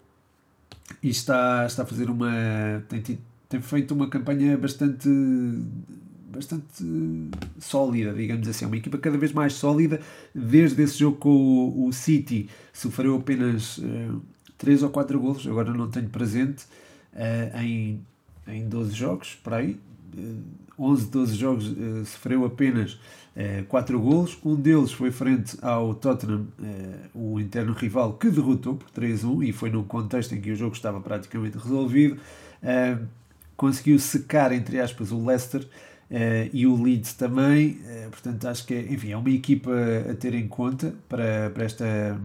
e 1.00 1.11
está, 1.11 1.64
está 1.64 1.85
a 1.85 1.87
fazer 1.87 2.11
uma. 2.11 2.83
Tem, 2.88 3.18
tem 3.48 3.62
feito 3.62 3.94
uma 3.94 4.09
campanha 4.09 4.59
bastante 4.59 5.09
bastante 6.28 6.84
sólida, 7.58 8.12
digamos 8.12 8.46
assim. 8.48 8.64
É 8.64 8.68
uma 8.68 8.76
equipa 8.76 8.98
cada 8.98 9.16
vez 9.16 9.32
mais 9.32 9.54
sólida. 9.54 10.00
Desde 10.34 10.82
esse 10.82 10.98
jogo 10.98 11.16
com 11.16 11.30
o, 11.30 11.88
o 11.88 11.92
City, 11.92 12.48
sofreu 12.72 13.16
apenas 13.16 13.78
uh, 13.78 14.20
3 14.58 14.82
ou 14.82 14.90
4 14.90 15.18
golos, 15.18 15.46
agora 15.46 15.72
não 15.72 15.88
tenho 15.88 16.08
presente, 16.08 16.64
uh, 17.14 17.58
em, 17.58 18.00
em 18.46 18.68
12 18.68 18.94
jogos, 18.94 19.38
para 19.42 19.56
aí. 19.56 19.78
Uh, 20.16 20.42
11, 20.78 21.10
12 21.10 21.34
jogos, 21.34 21.66
uh, 21.66 22.04
sofreu 22.04 22.44
apenas 22.44 22.92
uh, 22.92 23.64
4 23.66 24.00
golos. 24.00 24.38
Um 24.44 24.54
deles 24.54 24.92
foi 24.92 25.10
frente 25.10 25.58
ao 25.60 25.94
Tottenham, 25.94 26.46
uh, 26.58 27.32
o 27.32 27.40
interno 27.40 27.72
rival, 27.72 28.12
que 28.12 28.30
derrotou 28.30 28.76
por 28.76 28.88
3-1 28.90 29.48
e 29.48 29.52
foi 29.52 29.70
num 29.70 29.82
contexto 29.82 30.34
em 30.34 30.40
que 30.40 30.52
o 30.52 30.56
jogo 30.56 30.74
estava 30.74 31.00
praticamente 31.00 31.58
resolvido. 31.58 32.18
Uh, 32.62 33.04
conseguiu 33.56 33.98
secar, 33.98 34.52
entre 34.52 34.80
aspas, 34.80 35.10
o 35.10 35.24
Leicester 35.24 35.66
Uh, 36.11 36.49
e 36.55 36.66
o 36.66 36.83
Leeds 36.83 37.12
também, 37.12 37.81
uh, 37.83 38.11
portanto 38.11 38.49
acho 38.49 38.66
que 38.66 38.75
enfim, 38.75 39.11
é 39.11 39.16
uma 39.16 39.31
equipa 39.31 39.71
a 40.11 40.14
ter 40.14 40.35
em 40.35 40.49
conta 40.49 40.94
para, 41.07 41.51
para, 41.51 41.64
esta, 41.64 42.18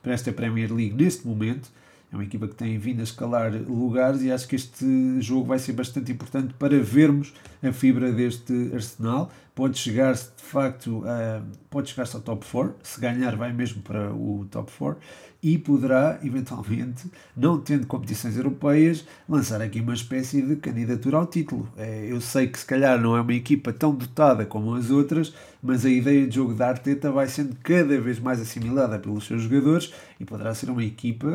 para 0.00 0.12
esta 0.12 0.32
Premier 0.32 0.72
League 0.72 0.94
neste 0.94 1.26
momento. 1.26 1.68
É 2.12 2.16
uma 2.16 2.22
equipa 2.22 2.46
que 2.46 2.54
tem 2.54 2.78
vindo 2.78 3.00
a 3.00 3.02
escalar 3.02 3.52
lugares 3.52 4.22
e 4.22 4.30
acho 4.30 4.46
que 4.46 4.54
este 4.54 5.20
jogo 5.20 5.46
vai 5.46 5.58
ser 5.58 5.72
bastante 5.72 6.12
importante 6.12 6.54
para 6.54 6.78
vermos 6.78 7.34
a 7.60 7.72
fibra 7.72 8.12
deste 8.12 8.70
Arsenal. 8.72 9.32
Pode 9.54 9.78
chegar-se 9.78 10.30
de 10.36 10.42
facto 10.42 11.04
a, 11.06 11.42
pode 11.70 11.90
chegar-se 11.90 12.16
ao 12.16 12.22
top 12.22 12.44
4, 12.50 12.74
se 12.82 13.00
ganhar 13.00 13.36
vai 13.36 13.52
mesmo 13.52 13.82
para 13.82 14.12
o 14.12 14.46
top 14.50 14.72
4 14.76 15.00
e 15.42 15.58
poderá 15.58 16.18
eventualmente, 16.24 17.10
não 17.36 17.60
tendo 17.60 17.86
competições 17.86 18.36
europeias, 18.36 19.04
lançar 19.28 19.60
aqui 19.62 19.80
uma 19.80 19.94
espécie 19.94 20.42
de 20.42 20.56
candidatura 20.56 21.18
ao 21.18 21.26
título. 21.26 21.68
É, 21.76 22.06
eu 22.10 22.20
sei 22.20 22.48
que 22.48 22.58
se 22.58 22.66
calhar 22.66 23.00
não 23.00 23.16
é 23.16 23.20
uma 23.20 23.34
equipa 23.34 23.72
tão 23.72 23.94
dotada 23.94 24.44
como 24.44 24.74
as 24.74 24.90
outras, 24.90 25.32
mas 25.62 25.84
a 25.84 25.90
ideia 25.90 26.26
de 26.26 26.34
jogo 26.34 26.54
da 26.54 26.68
Arteta 26.68 27.12
vai 27.12 27.28
sendo 27.28 27.54
cada 27.62 28.00
vez 28.00 28.18
mais 28.18 28.40
assimilada 28.40 28.98
pelos 28.98 29.26
seus 29.26 29.42
jogadores 29.42 29.92
e 30.18 30.24
poderá 30.24 30.54
ser 30.54 30.70
uma 30.70 30.82
equipa 30.82 31.28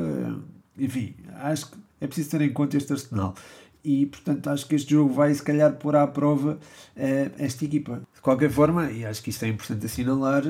enfim, 0.80 1.14
acho 1.36 1.70
que 1.70 1.78
é 2.02 2.08
preciso 2.08 2.32
ter 2.32 2.42
em 2.42 2.54
conta 2.54 2.78
este 2.78 2.94
Arsenal. 2.94 3.36
E, 3.84 4.06
portanto, 4.06 4.50
acho 4.50 4.68
que 4.68 4.76
este 4.76 4.92
jogo 4.92 5.14
vai, 5.14 5.34
se 5.34 5.42
calhar, 5.42 5.74
pôr 5.74 5.96
à 5.96 6.06
prova 6.06 6.54
uh, 6.96 7.32
esta 7.38 7.66
equipa. 7.66 8.02
De 8.14 8.22
qualquer 8.22 8.50
forma, 8.50 8.92
e 8.92 9.06
acho 9.06 9.24
que 9.24 9.30
isto 9.30 9.46
é 9.46 9.48
importante 9.48 9.86
assinalar, 9.86 10.44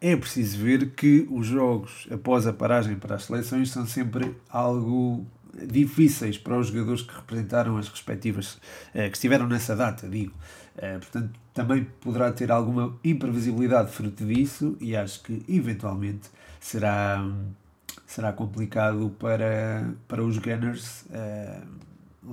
é 0.00 0.16
preciso 0.16 0.58
ver 0.58 0.90
que 0.90 1.26
os 1.30 1.46
jogos 1.46 2.06
após 2.10 2.46
a 2.46 2.52
paragem 2.52 2.96
para 2.96 3.16
as 3.16 3.24
seleções 3.24 3.70
são 3.70 3.86
sempre 3.86 4.36
algo 4.48 5.26
difíceis 5.66 6.38
para 6.38 6.56
os 6.56 6.68
jogadores 6.68 7.02
que 7.02 7.14
representaram 7.14 7.76
as 7.76 7.88
respectivas, 7.88 8.54
uh, 8.54 9.10
que 9.10 9.16
estiveram 9.16 9.46
nessa 9.46 9.74
data, 9.74 10.08
digo. 10.08 10.32
Uh, 10.76 10.98
portanto, 10.98 11.30
também 11.52 11.84
poderá 12.00 12.30
ter 12.32 12.52
alguma 12.52 12.96
imprevisibilidade 13.02 13.90
fruto 13.90 14.24
disso 14.24 14.76
e 14.80 14.96
acho 14.96 15.22
que, 15.22 15.44
eventualmente, 15.48 16.28
será. 16.60 17.24
Será 18.06 18.32
complicado 18.32 19.14
para, 19.18 19.92
para 20.06 20.24
os 20.24 20.38
Gunners 20.38 21.02
uh, 21.10 21.62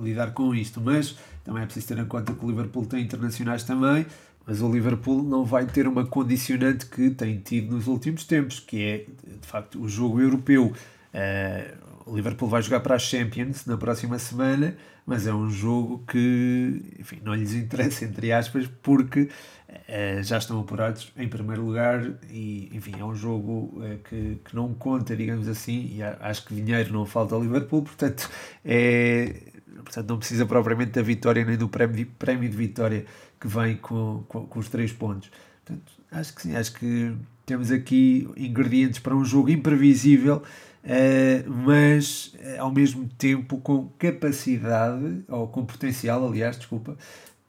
lidar 0.02 0.32
com 0.32 0.54
isto. 0.54 0.80
Mas 0.80 1.16
também 1.44 1.62
é 1.62 1.66
preciso 1.66 1.88
ter 1.88 1.98
em 1.98 2.06
conta 2.06 2.32
que 2.32 2.44
o 2.44 2.48
Liverpool 2.48 2.86
tem 2.86 3.02
internacionais 3.02 3.62
também, 3.64 4.06
mas 4.46 4.62
o 4.62 4.70
Liverpool 4.70 5.22
não 5.22 5.44
vai 5.44 5.66
ter 5.66 5.88
uma 5.88 6.06
condicionante 6.06 6.86
que 6.86 7.10
tem 7.10 7.38
tido 7.38 7.74
nos 7.74 7.88
últimos 7.88 8.24
tempos, 8.24 8.60
que 8.60 8.82
é 8.82 8.98
de 9.40 9.46
facto 9.46 9.80
o 9.80 9.88
jogo 9.88 10.20
europeu. 10.20 10.72
Uh, 11.12 11.86
o 12.06 12.14
Liverpool 12.14 12.48
vai 12.48 12.62
jogar 12.62 12.80
para 12.80 12.94
a 12.94 12.98
Champions 12.98 13.66
na 13.66 13.76
próxima 13.76 14.16
semana, 14.18 14.76
mas 15.04 15.26
é 15.26 15.34
um 15.34 15.50
jogo 15.50 16.04
que 16.06 16.80
enfim, 17.00 17.20
não 17.24 17.34
lhes 17.34 17.54
interessa, 17.54 18.04
entre 18.04 18.32
aspas, 18.32 18.68
porque 18.80 19.22
uh, 19.68 20.22
já 20.22 20.38
estão 20.38 20.60
apurados 20.60 21.12
em 21.16 21.26
primeiro 21.26 21.64
lugar 21.64 22.08
e 22.30 22.70
enfim, 22.72 22.94
é 23.00 23.04
um 23.04 23.16
jogo 23.16 23.82
uh, 23.82 23.98
que, 24.08 24.40
que 24.44 24.54
não 24.54 24.72
conta, 24.74 25.16
digamos 25.16 25.48
assim, 25.48 25.96
e 25.96 26.02
acho 26.02 26.46
que 26.46 26.54
dinheiro 26.54 26.92
não 26.92 27.04
falta 27.04 27.34
ao 27.34 27.42
Liverpool, 27.42 27.82
portanto, 27.82 28.30
é, 28.64 29.34
portanto 29.82 30.08
não 30.08 30.18
precisa 30.18 30.46
propriamente 30.46 30.92
da 30.92 31.02
vitória 31.02 31.44
nem 31.44 31.56
do 31.56 31.68
prémio 31.68 32.06
prémio 32.18 32.48
de 32.48 32.56
vitória 32.56 33.04
que 33.40 33.48
vem 33.48 33.76
com, 33.76 34.24
com, 34.28 34.46
com 34.46 34.58
os 34.58 34.68
três 34.68 34.92
pontos. 34.92 35.30
Portanto, 35.64 35.92
acho 36.10 36.34
que 36.34 36.42
sim, 36.42 36.56
acho 36.56 36.72
que 36.72 37.14
temos 37.44 37.70
aqui 37.70 38.28
ingredientes 38.36 38.98
para 38.98 39.14
um 39.14 39.24
jogo 39.24 39.50
imprevisível 39.50 40.42
uh, 40.86 41.50
mas 41.50 42.34
uh, 42.34 42.60
ao 42.62 42.72
mesmo 42.72 43.08
tempo 43.18 43.58
com 43.58 43.88
capacidade, 43.98 45.24
ou 45.28 45.48
com 45.48 45.64
potencial, 45.64 46.26
aliás, 46.26 46.56
desculpa, 46.56 46.96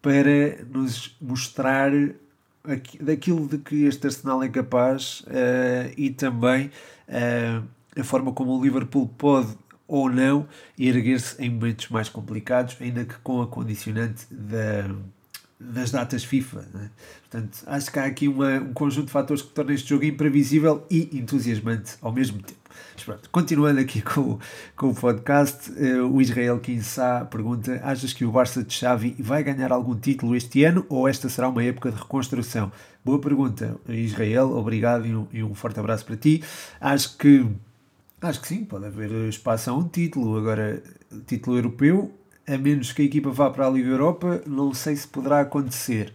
para 0.02 0.64
nos 0.72 1.16
mostrar 1.22 1.92
aqui, 2.64 3.02
daquilo 3.02 3.48
de 3.48 3.58
que 3.58 3.86
este 3.86 4.08
Arsenal 4.08 4.44
é 4.44 4.50
capaz 4.50 5.22
uh, 5.22 5.94
e 5.96 6.10
também 6.10 6.72
a 7.98 8.04
forma 8.04 8.34
como 8.34 8.58
o 8.58 8.62
Liverpool 8.62 9.08
pode 9.18 9.56
ou 9.88 10.10
não 10.10 10.48
erguer-se 10.78 11.42
em 11.42 11.50
momentos 11.50 11.90
mais 11.90 12.10
complicados, 12.10 12.76
ainda 12.80 13.06
que 13.06 13.16
com 13.20 13.42
a 13.42 13.48
condicionante 13.48 14.26
da 14.32 14.90
das 15.60 15.92
datas 15.92 16.24
FIFA. 16.24 16.66
Né? 16.74 16.90
Portanto, 17.30 17.64
acho 17.66 17.92
que 17.92 18.00
há 18.00 18.06
aqui 18.06 18.28
uma, 18.28 18.58
um 18.60 18.74
conjunto 18.74 19.08
de 19.08 19.12
fatores 19.12 19.42
que 19.42 19.50
tornam 19.50 19.74
este 19.74 19.90
jogo 19.90 20.06
imprevisível 20.06 20.86
e 20.90 21.10
entusiasmante 21.18 21.96
ao 22.02 22.12
mesmo 22.12 22.42
tempo. 22.42 22.60
Mas 22.94 23.04
pronto, 23.04 23.30
continuando 23.32 23.80
aqui 23.80 24.02
com, 24.02 24.38
com 24.76 24.90
o 24.90 24.96
podcast, 24.96 25.72
uh, 25.72 26.06
o 26.12 26.22
Israel 26.22 26.60
Kinsá 26.60 27.26
pergunta: 27.26 27.80
achas 27.84 28.14
que 28.14 28.24
o 28.24 28.32
Barça 28.32 28.64
de 28.64 28.74
Xavi 28.74 29.16
vai 29.20 29.44
ganhar 29.44 29.72
algum 29.72 29.96
título 29.96 30.36
este 30.36 30.64
ano 30.64 30.86
ou 30.90 31.08
esta 31.08 31.28
será 31.28 31.50
uma 31.50 31.64
época 31.64 31.92
de 31.92 31.98
reconstrução? 31.98 32.72
Boa 33.04 33.20
pergunta, 33.20 33.80
Israel, 33.88 34.52
obrigado 34.52 35.08
e 35.08 35.16
um, 35.16 35.28
e 35.32 35.42
um 35.42 35.56
forte 35.56 35.80
abraço 35.80 36.06
para 36.06 36.18
ti. 36.18 36.44
Acho 36.80 37.18
que 37.18 37.48
Acho 38.20 38.42
que 38.42 38.48
sim, 38.48 38.66
pode 38.66 38.86
haver 38.86 39.12
espaço 39.30 39.70
a 39.70 39.74
um 39.74 39.88
título. 39.88 40.38
Agora, 40.38 40.82
título 41.28 41.58
europeu, 41.58 42.12
a 42.48 42.58
menos 42.58 42.92
que 42.92 43.04
a 43.04 43.06
equipa 43.06 43.30
vá 43.30 43.52
para 43.52 43.68
a 43.68 43.70
Liga 43.70 43.90
Europa, 43.90 44.42
não 44.48 44.74
sei 44.74 44.96
se 44.96 45.08
poderá 45.08 45.42
acontecer. 45.42 46.14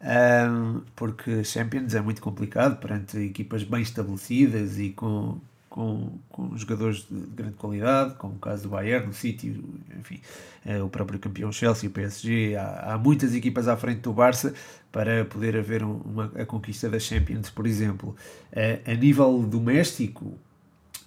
Um, 0.00 0.82
porque 0.96 1.44
Champions 1.44 1.94
é 1.94 2.00
muito 2.00 2.20
complicado 2.20 2.78
perante 2.80 3.18
equipas 3.18 3.62
bem 3.62 3.80
estabelecidas 3.80 4.78
e 4.78 4.90
com, 4.90 5.38
com, 5.70 6.18
com 6.28 6.56
jogadores 6.56 7.06
de 7.08 7.20
grande 7.34 7.54
qualidade, 7.54 8.16
como 8.16 8.34
o 8.34 8.38
caso 8.38 8.64
do 8.64 8.70
Bayern, 8.70 9.08
o 9.08 9.12
City, 9.12 9.62
enfim, 9.96 10.20
é, 10.64 10.82
o 10.82 10.88
próprio 10.88 11.18
campeão 11.20 11.52
Chelsea, 11.52 11.88
o 11.88 11.92
PSG. 11.92 12.56
Há, 12.56 12.94
há 12.94 12.98
muitas 12.98 13.34
equipas 13.36 13.68
à 13.68 13.76
frente 13.76 14.00
do 14.00 14.12
Barça 14.12 14.52
para 14.90 15.24
poder 15.24 15.56
haver 15.56 15.84
uma, 15.84 16.24
a 16.34 16.44
conquista 16.44 16.90
da 16.90 16.98
Champions, 16.98 17.50
por 17.50 17.68
exemplo. 17.68 18.16
Uh, 18.52 18.90
a 18.90 18.94
nível 18.94 19.44
doméstico, 19.44 20.36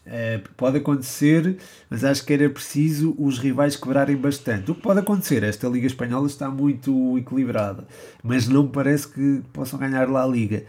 Uh, 0.06 0.42
pode 0.58 0.78
acontecer, 0.78 1.58
mas 1.88 2.04
acho 2.04 2.26
que 2.26 2.34
era 2.34 2.50
preciso 2.50 3.16
os 3.18 3.38
rivais 3.38 3.76
quebrarem 3.76 4.18
bastante. 4.18 4.72
O 4.72 4.76
que 4.76 4.82
pode 4.82 5.00
acontecer? 5.00 5.44
Esta 5.44 5.68
Liga 5.68 5.86
Espanhola 5.86 6.26
está 6.26 6.50
muito 6.50 7.18
equilibrada, 7.18 7.88
mas 8.24 8.48
não 8.48 8.68
parece 8.68 9.08
que 9.08 9.44
possam 9.54 9.78
ganhar 9.78 10.10
lá 10.10 10.24
a 10.24 10.28
Liga. 10.28 10.64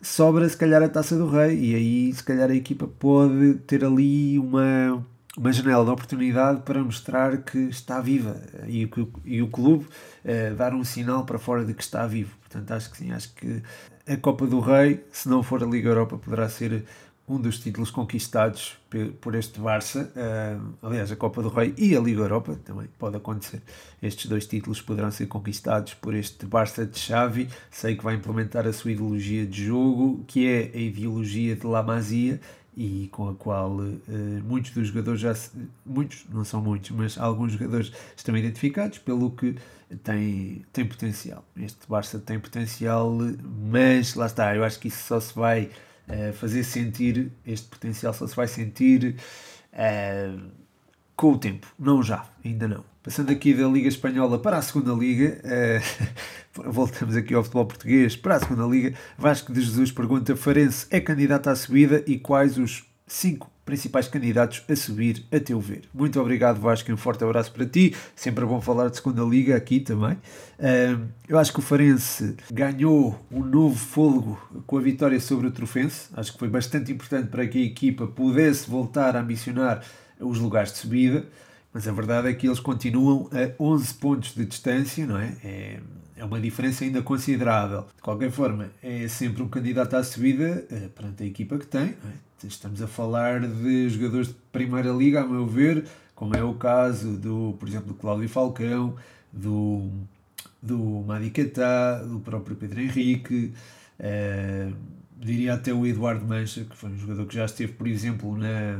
Sobra 0.00 0.48
se 0.48 0.56
calhar 0.56 0.82
a 0.82 0.88
taça 0.88 1.16
do 1.16 1.26
Rei, 1.26 1.58
e 1.58 1.74
aí 1.74 2.12
se 2.12 2.22
calhar 2.22 2.50
a 2.50 2.54
equipa 2.54 2.86
pode 2.86 3.54
ter 3.66 3.84
ali 3.84 4.38
uma, 4.38 5.04
uma 5.36 5.52
janela 5.52 5.84
de 5.84 5.90
oportunidade 5.90 6.60
para 6.62 6.84
mostrar 6.84 7.38
que 7.38 7.58
está 7.58 8.00
viva 8.00 8.40
e, 8.68 8.88
e 9.24 9.42
o 9.42 9.48
clube 9.48 9.86
uh, 10.24 10.54
dar 10.54 10.72
um 10.72 10.84
sinal 10.84 11.24
para 11.24 11.38
fora 11.38 11.64
de 11.64 11.74
que 11.74 11.82
está 11.82 12.06
vivo. 12.06 12.36
Portanto, 12.42 12.70
acho 12.70 12.90
que 12.90 12.98
sim, 12.98 13.10
acho 13.10 13.34
que 13.34 13.60
a 14.06 14.16
Copa 14.18 14.46
do 14.46 14.60
Rei, 14.60 15.02
se 15.10 15.28
não 15.28 15.42
for 15.42 15.62
a 15.62 15.66
Liga 15.66 15.88
Europa, 15.88 16.18
poderá 16.18 16.48
ser 16.48 16.84
um 17.26 17.40
dos 17.40 17.58
títulos 17.58 17.90
conquistados 17.90 18.76
por 19.20 19.34
este 19.34 19.58
Barça. 19.58 20.12
Uh, 20.14 20.86
aliás, 20.86 21.10
a 21.10 21.16
Copa 21.16 21.42
do 21.42 21.48
Rei 21.48 21.74
e 21.78 21.96
a 21.96 22.00
Liga 22.00 22.20
Europa 22.20 22.58
também 22.64 22.86
pode 22.98 23.16
acontecer. 23.16 23.62
Estes 24.02 24.26
dois 24.26 24.46
títulos 24.46 24.82
poderão 24.82 25.10
ser 25.10 25.26
conquistados 25.26 25.94
por 25.94 26.14
este 26.14 26.44
Barça 26.44 26.84
de 26.84 26.98
Xavi. 26.98 27.48
Sei 27.70 27.96
que 27.96 28.04
vai 28.04 28.14
implementar 28.14 28.66
a 28.66 28.72
sua 28.72 28.92
ideologia 28.92 29.46
de 29.46 29.64
jogo, 29.64 30.22
que 30.26 30.46
é 30.46 30.70
a 30.74 30.78
ideologia 30.78 31.56
de 31.56 31.66
La 31.66 31.82
Masia 31.82 32.40
e 32.76 33.08
com 33.12 33.28
a 33.28 33.34
qual 33.34 33.70
uh, 33.76 34.00
muitos 34.44 34.72
dos 34.72 34.88
jogadores 34.88 35.20
já 35.20 35.34
se, 35.34 35.50
muitos, 35.86 36.26
não 36.28 36.44
são 36.44 36.60
muitos, 36.60 36.90
mas 36.90 37.16
alguns 37.16 37.52
jogadores 37.52 37.92
estão 38.16 38.36
identificados, 38.36 38.98
pelo 38.98 39.30
que 39.30 39.56
tem, 40.02 40.64
tem 40.72 40.84
potencial. 40.84 41.44
Este 41.56 41.88
Barça 41.88 42.18
tem 42.18 42.38
potencial, 42.38 43.16
mas 43.70 44.14
lá 44.14 44.26
está, 44.26 44.54
eu 44.54 44.64
acho 44.64 44.78
que 44.78 44.88
isso 44.88 45.06
só 45.06 45.20
se 45.20 45.34
vai 45.34 45.70
fazer 46.34 46.64
sentir, 46.64 47.32
este 47.46 47.66
potencial 47.68 48.12
só 48.12 48.26
se 48.26 48.36
vai 48.36 48.46
sentir 48.46 49.16
uh, 49.72 50.50
com 51.16 51.32
o 51.32 51.38
tempo, 51.38 51.66
não 51.78 52.02
já, 52.02 52.26
ainda 52.44 52.68
não. 52.68 52.84
Passando 53.02 53.30
aqui 53.30 53.52
da 53.52 53.68
Liga 53.68 53.88
Espanhola 53.88 54.38
para 54.38 54.56
a 54.56 54.62
Segunda 54.62 54.92
Liga, 54.92 55.40
uh, 55.44 56.62
voltamos 56.72 57.16
aqui 57.16 57.34
ao 57.34 57.42
futebol 57.42 57.66
português 57.66 58.16
para 58.16 58.36
a 58.36 58.40
Segunda 58.40 58.66
Liga. 58.66 58.94
Vasco 59.16 59.52
de 59.52 59.60
Jesus 59.60 59.92
pergunta: 59.92 60.34
Farense 60.36 60.86
é 60.90 61.00
candidato 61.00 61.48
à 61.48 61.56
subida 61.56 62.02
e 62.06 62.18
quais 62.18 62.58
os 62.58 62.84
cinco 63.06 63.53
principais 63.64 64.06
candidatos 64.08 64.62
a 64.68 64.76
subir, 64.76 65.24
a 65.32 65.40
teu 65.40 65.58
ver. 65.58 65.82
Muito 65.92 66.20
obrigado, 66.20 66.60
Vasco, 66.60 66.92
um 66.92 66.96
forte 66.96 67.24
abraço 67.24 67.50
para 67.52 67.64
ti. 67.64 67.94
Sempre 68.14 68.44
bom 68.44 68.60
falar 68.60 68.88
de 68.88 68.96
segunda 68.96 69.22
liga 69.22 69.56
aqui 69.56 69.80
também. 69.80 70.18
Eu 71.28 71.38
acho 71.38 71.52
que 71.52 71.58
o 71.58 71.62
Farense 71.62 72.36
ganhou 72.52 73.18
um 73.30 73.42
novo 73.42 73.76
fôlego 73.76 74.38
com 74.66 74.76
a 74.76 74.80
vitória 74.80 75.18
sobre 75.18 75.46
o 75.46 75.50
Trofense. 75.50 76.08
Acho 76.14 76.32
que 76.32 76.38
foi 76.38 76.48
bastante 76.48 76.92
importante 76.92 77.28
para 77.28 77.46
que 77.46 77.58
a 77.58 77.64
equipa 77.64 78.06
pudesse 78.06 78.68
voltar 78.68 79.16
a 79.16 79.20
ambicionar 79.20 79.82
os 80.20 80.38
lugares 80.38 80.72
de 80.72 80.78
subida. 80.78 81.26
Mas 81.74 81.88
a 81.88 81.92
verdade 81.92 82.28
é 82.28 82.32
que 82.32 82.46
eles 82.46 82.60
continuam 82.60 83.28
a 83.32 83.60
11 83.60 83.94
pontos 83.94 84.32
de 84.32 84.46
distância, 84.46 85.04
não 85.04 85.18
é? 85.18 85.36
É, 85.42 85.80
é 86.16 86.24
uma 86.24 86.40
diferença 86.40 86.84
ainda 86.84 87.02
considerável. 87.02 87.84
De 87.96 88.00
qualquer 88.00 88.30
forma, 88.30 88.70
é 88.80 89.08
sempre 89.08 89.42
um 89.42 89.48
candidato 89.48 89.94
à 89.94 90.04
subida 90.04 90.64
uh, 90.70 90.88
perante 90.90 91.24
a 91.24 91.26
equipa 91.26 91.58
que 91.58 91.66
tem. 91.66 91.88
É? 91.88 92.46
Estamos 92.46 92.80
a 92.80 92.86
falar 92.86 93.40
de 93.40 93.88
jogadores 93.88 94.28
de 94.28 94.34
Primeira 94.52 94.90
Liga, 94.90 95.22
a 95.22 95.26
meu 95.26 95.48
ver, 95.48 95.84
como 96.14 96.36
é 96.36 96.44
o 96.44 96.54
caso 96.54 97.16
do, 97.16 97.56
por 97.58 97.68
exemplo, 97.68 97.88
do 97.88 97.94
Cláudio 97.94 98.28
Falcão, 98.28 98.94
do, 99.32 99.90
do 100.62 100.78
Madi 101.04 101.32
do 102.08 102.20
próprio 102.20 102.54
Pedro 102.54 102.82
Henrique, 102.82 103.52
eh, 103.98 104.70
diria 105.18 105.54
até 105.54 105.72
o 105.72 105.86
Eduardo 105.86 106.24
Mancha, 106.24 106.64
que 106.64 106.76
foi 106.76 106.90
um 106.90 106.98
jogador 106.98 107.26
que 107.26 107.34
já 107.34 107.46
esteve, 107.46 107.72
por 107.72 107.88
exemplo, 107.88 108.36
na, 108.36 108.78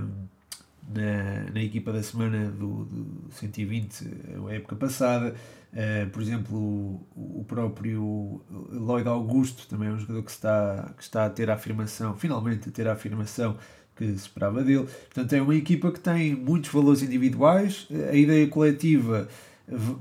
na, 0.93 1.51
na 1.53 1.63
equipa 1.63 1.93
da 1.93 2.03
semana 2.03 2.51
do, 2.51 2.85
do 2.85 3.33
120, 3.33 4.07
a 4.49 4.55
época 4.55 4.77
passada. 4.77 5.35
Uh, 5.73 6.09
por 6.11 6.23
exemplo, 6.23 6.57
o, 6.57 7.41
o, 7.41 7.45
próprio 7.49 8.41
Lloyd 8.71 9.09
Augusto 9.09 9.67
também 9.67 9.89
é 9.89 9.93
um 9.93 9.99
jogador 9.99 10.23
que 10.23 10.31
está, 10.31 10.93
que 10.97 11.03
está 11.03 11.27
a 11.27 11.31
ter 11.31 11.51
a 11.51 11.55
afirmação, 11.55 12.17
finalmente 12.17 12.69
a 12.69 12.73
ter 12.73 12.87
a 12.87 12.93
afirmação 12.93 13.57
que 13.97 14.07
se 14.07 14.15
esperava 14.15 14.63
dele. 14.63 14.87
Portanto, 15.13 15.33
é 15.33 15.43
uma 15.43 15.55
equipa 15.55 15.91
que 15.91 15.99
tem 15.99 16.35
muitos 16.35 16.71
valores 16.71 17.03
individuais, 17.03 17.89
a 18.11 18.15
ideia 18.15 18.47
coletiva 18.47 19.29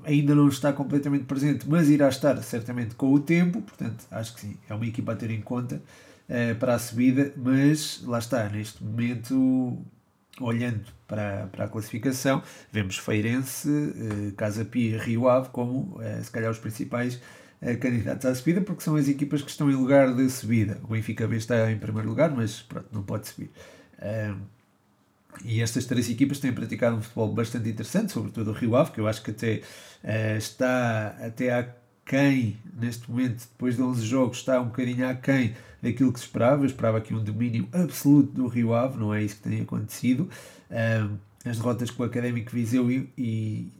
ainda 0.03 0.35
não 0.35 0.47
está 0.47 0.73
completamente 0.73 1.23
presente, 1.23 1.65
mas 1.67 1.89
irá 1.89 2.09
estar 2.09 2.35
certamente 2.43 2.95
com 2.95 3.11
o 3.13 3.19
tempo, 3.19 3.61
portanto, 3.61 4.05
acho 4.11 4.35
que 4.35 4.41
sim, 4.41 4.57
é 4.69 4.73
uma 4.73 4.85
equipa 4.85 5.13
a 5.13 5.15
ter 5.15 5.31
em 5.31 5.41
conta 5.41 5.81
uh, 6.29 6.55
para 6.59 6.75
a 6.75 6.79
subida, 6.79 7.33
mas 7.37 8.03
lá 8.05 8.19
está, 8.19 8.49
neste 8.49 8.83
momento 8.83 9.83
olhando 10.39 10.83
para, 11.07 11.47
para 11.51 11.65
a 11.65 11.67
classificação, 11.67 12.41
vemos 12.71 12.97
Feirense, 12.97 13.69
eh, 13.69 14.31
Casa 14.35 14.65
Pia, 14.65 15.01
Rio 15.01 15.29
Ave 15.29 15.49
como 15.49 16.01
eh, 16.01 16.21
se 16.23 16.31
calhar 16.31 16.49
os 16.49 16.57
principais 16.57 17.19
eh, 17.61 17.75
candidatos 17.75 18.25
à 18.25 18.33
subida, 18.33 18.61
porque 18.61 18.81
são 18.81 18.95
as 18.95 19.07
equipas 19.07 19.41
que 19.41 19.49
estão 19.49 19.69
em 19.69 19.75
lugar 19.75 20.13
de 20.13 20.29
subida. 20.29 20.79
O 20.83 20.87
Benfica 20.87 21.27
B 21.27 21.37
está 21.37 21.71
em 21.71 21.77
primeiro 21.77 22.09
lugar, 22.09 22.31
mas 22.31 22.61
pronto, 22.61 22.87
não 22.91 23.03
pode 23.03 23.27
subir. 23.27 23.51
e 25.45 25.61
estas 25.61 25.85
três 25.85 26.09
equipas 26.09 26.39
têm 26.39 26.53
praticado 26.53 26.95
um 26.97 27.01
futebol 27.01 27.33
bastante 27.33 27.69
interessante, 27.69 28.11
sobretudo 28.11 28.51
o 28.51 28.53
Rio 28.53 28.75
Ave, 28.75 28.91
que 28.91 28.99
eu 28.99 29.07
acho 29.07 29.21
que 29.23 29.31
até 29.31 29.61
está 30.37 31.15
até 31.21 31.51
a 31.53 31.82
quem, 32.05 32.57
neste 32.79 33.09
momento, 33.09 33.47
depois 33.51 33.75
de 33.75 33.81
11 33.81 34.05
jogos, 34.05 34.37
está 34.37 34.59
um 34.59 34.65
bocadinho 34.65 35.07
aquém 35.07 35.55
daquilo 35.81 36.11
que 36.11 36.19
se 36.19 36.25
esperava. 36.25 36.63
Eu 36.63 36.67
esperava 36.67 36.97
aqui 36.97 37.13
um 37.13 37.23
domínio 37.23 37.67
absoluto 37.71 38.31
do 38.31 38.47
Rio 38.47 38.73
Ave, 38.73 38.97
não 38.97 39.13
é 39.13 39.23
isso 39.23 39.37
que 39.37 39.49
tem 39.49 39.61
acontecido. 39.61 40.29
Um, 40.69 41.17
as 41.49 41.57
derrotas 41.57 41.91
com 41.91 42.03
o 42.03 42.05
Académico 42.05 42.51
Viseu 42.51 42.89
e, 42.89 43.09
e, 43.17 43.71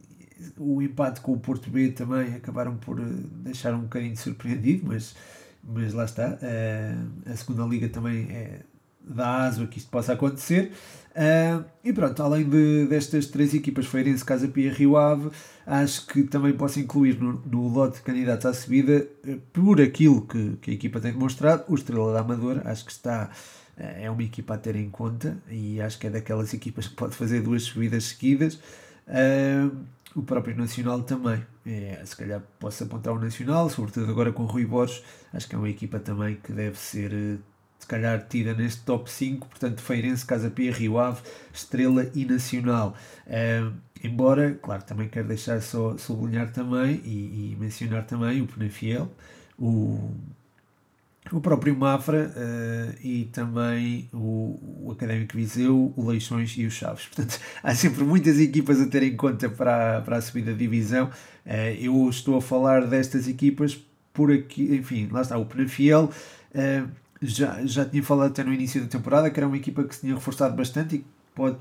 o 0.57 0.81
empate 0.81 1.21
com 1.21 1.33
o 1.33 1.39
Porto 1.39 1.69
B 1.69 1.91
também 1.91 2.35
acabaram 2.35 2.75
por 2.75 2.99
eh, 2.99 3.03
deixar 3.43 3.73
um 3.73 3.83
bocadinho 3.83 4.17
surpreendido, 4.17 4.85
mas, 4.87 5.15
mas 5.63 5.93
lá 5.93 6.03
está. 6.03 6.37
Uh, 6.41 7.31
a 7.31 7.35
segunda 7.35 7.63
liga 7.63 7.87
também 7.87 8.27
é, 8.29 8.59
dá 9.03 9.45
aso 9.45 9.67
que 9.67 9.77
isto 9.77 9.89
possa 9.89 10.13
acontecer. 10.13 10.71
Uh, 11.13 11.63
e 11.83 11.93
pronto, 11.93 12.23
além 12.23 12.43
de, 12.43 12.87
destas 12.87 13.27
três 13.27 13.53
equipas, 13.53 13.85
Feirense, 13.85 14.25
Casa 14.25 14.47
Pia 14.47 14.73
Rio 14.73 14.97
Ave, 14.97 15.29
acho 15.65 16.07
que 16.07 16.23
também 16.23 16.53
posso 16.53 16.79
incluir 16.79 17.19
no, 17.19 17.33
no 17.45 17.67
lote 17.67 17.97
de 17.97 18.01
candidatos 18.01 18.47
à 18.47 18.53
subida, 18.53 19.07
uh, 19.27 19.37
por 19.53 19.79
aquilo 19.79 20.25
que, 20.25 20.57
que 20.59 20.71
a 20.71 20.73
equipa 20.73 20.99
tem 20.99 21.11
demonstrado, 21.11 21.65
o 21.67 21.75
Estrela 21.75 22.13
da 22.13 22.21
Amadora, 22.21 22.63
acho 22.65 22.85
que 22.85 22.91
está 22.91 23.29
uh, 23.77 23.81
é 23.81 24.09
uma 24.09 24.23
equipa 24.23 24.55
a 24.55 24.57
ter 24.57 24.75
em 24.75 24.89
conta 24.89 25.37
e 25.49 25.79
acho 25.79 25.99
que 25.99 26.07
é 26.07 26.09
daquelas 26.09 26.51
equipas 26.51 26.87
que 26.87 26.95
pode 26.95 27.15
fazer 27.15 27.41
duas 27.41 27.61
subidas 27.61 28.05
seguidas. 28.05 28.59
o 30.15 30.23
próprio 30.23 30.55
Nacional 30.57 31.03
também, 31.03 31.45
é, 31.63 32.01
se 32.03 32.15
calhar 32.15 32.41
posso 32.59 32.83
apontar 32.83 33.13
o 33.13 33.19
Nacional, 33.19 33.69
sobretudo 33.69 34.09
agora 34.09 34.31
com 34.31 34.43
o 34.43 34.45
Rui 34.47 34.65
Borges, 34.65 35.03
acho 35.31 35.47
que 35.47 35.53
é 35.53 35.57
uma 35.59 35.69
equipa 35.69 35.99
também 35.99 36.37
que 36.41 36.51
deve 36.51 36.77
ser 36.77 37.39
se 37.83 37.87
calhar 37.87 38.25
tida 38.27 38.53
neste 38.53 38.81
top 38.81 39.11
5, 39.11 39.47
portanto 39.47 39.81
Feirense, 39.81 40.25
Casa 40.25 40.49
Pia, 40.49 40.71
Rio 40.71 40.97
Ave, 40.97 41.21
Estrela 41.53 42.09
e 42.15 42.25
Nacional. 42.25 42.95
Embora, 44.03 44.59
claro, 44.61 44.83
também 44.83 45.07
quero 45.07 45.29
deixar 45.29 45.61
só 45.61 45.97
sublinhar 45.97 46.51
também 46.51 47.01
e, 47.05 47.53
e 47.53 47.57
mencionar 47.57 48.05
também 48.05 48.41
o 48.41 48.47
Penafiel, 48.47 49.09
o, 49.57 50.11
o 51.31 51.39
próprio 51.39 51.73
Mafra 51.73 52.33
uh, 52.35 52.99
e 53.01 53.29
também 53.31 54.09
o, 54.11 54.87
o 54.87 54.91
Académico 54.91 55.37
Viseu, 55.37 55.93
o 55.95 56.09
Leixões 56.09 56.53
e 56.57 56.65
o 56.65 56.71
Chaves. 56.71 57.05
Portanto, 57.05 57.39
há 57.63 57.73
sempre 57.73 58.03
muitas 58.03 58.37
equipas 58.39 58.81
a 58.81 58.87
ter 58.87 59.03
em 59.03 59.15
conta 59.15 59.49
para, 59.49 60.01
para 60.01 60.17
a 60.17 60.21
subida 60.21 60.51
da 60.51 60.57
divisão. 60.57 61.05
Uh, 61.45 61.75
eu 61.79 62.09
estou 62.09 62.35
a 62.35 62.41
falar 62.41 62.85
destas 62.85 63.25
equipas 63.25 63.81
por 64.11 64.33
aqui, 64.33 64.75
enfim, 64.75 65.07
lá 65.09 65.21
está 65.21 65.37
o 65.37 65.45
Penafiel. 65.45 66.11
Uh, 66.53 66.89
já, 67.23 67.65
já 67.65 67.85
tinha 67.85 68.03
falado 68.03 68.31
até 68.31 68.43
no 68.43 68.53
início 68.53 68.81
da 68.81 68.87
temporada 68.87 69.29
que 69.29 69.39
era 69.39 69.47
uma 69.47 69.57
equipa 69.57 69.83
que 69.83 69.95
se 69.95 70.01
tinha 70.01 70.13
reforçado 70.13 70.55
bastante 70.55 70.97
e 70.97 71.05
pode, 71.33 71.57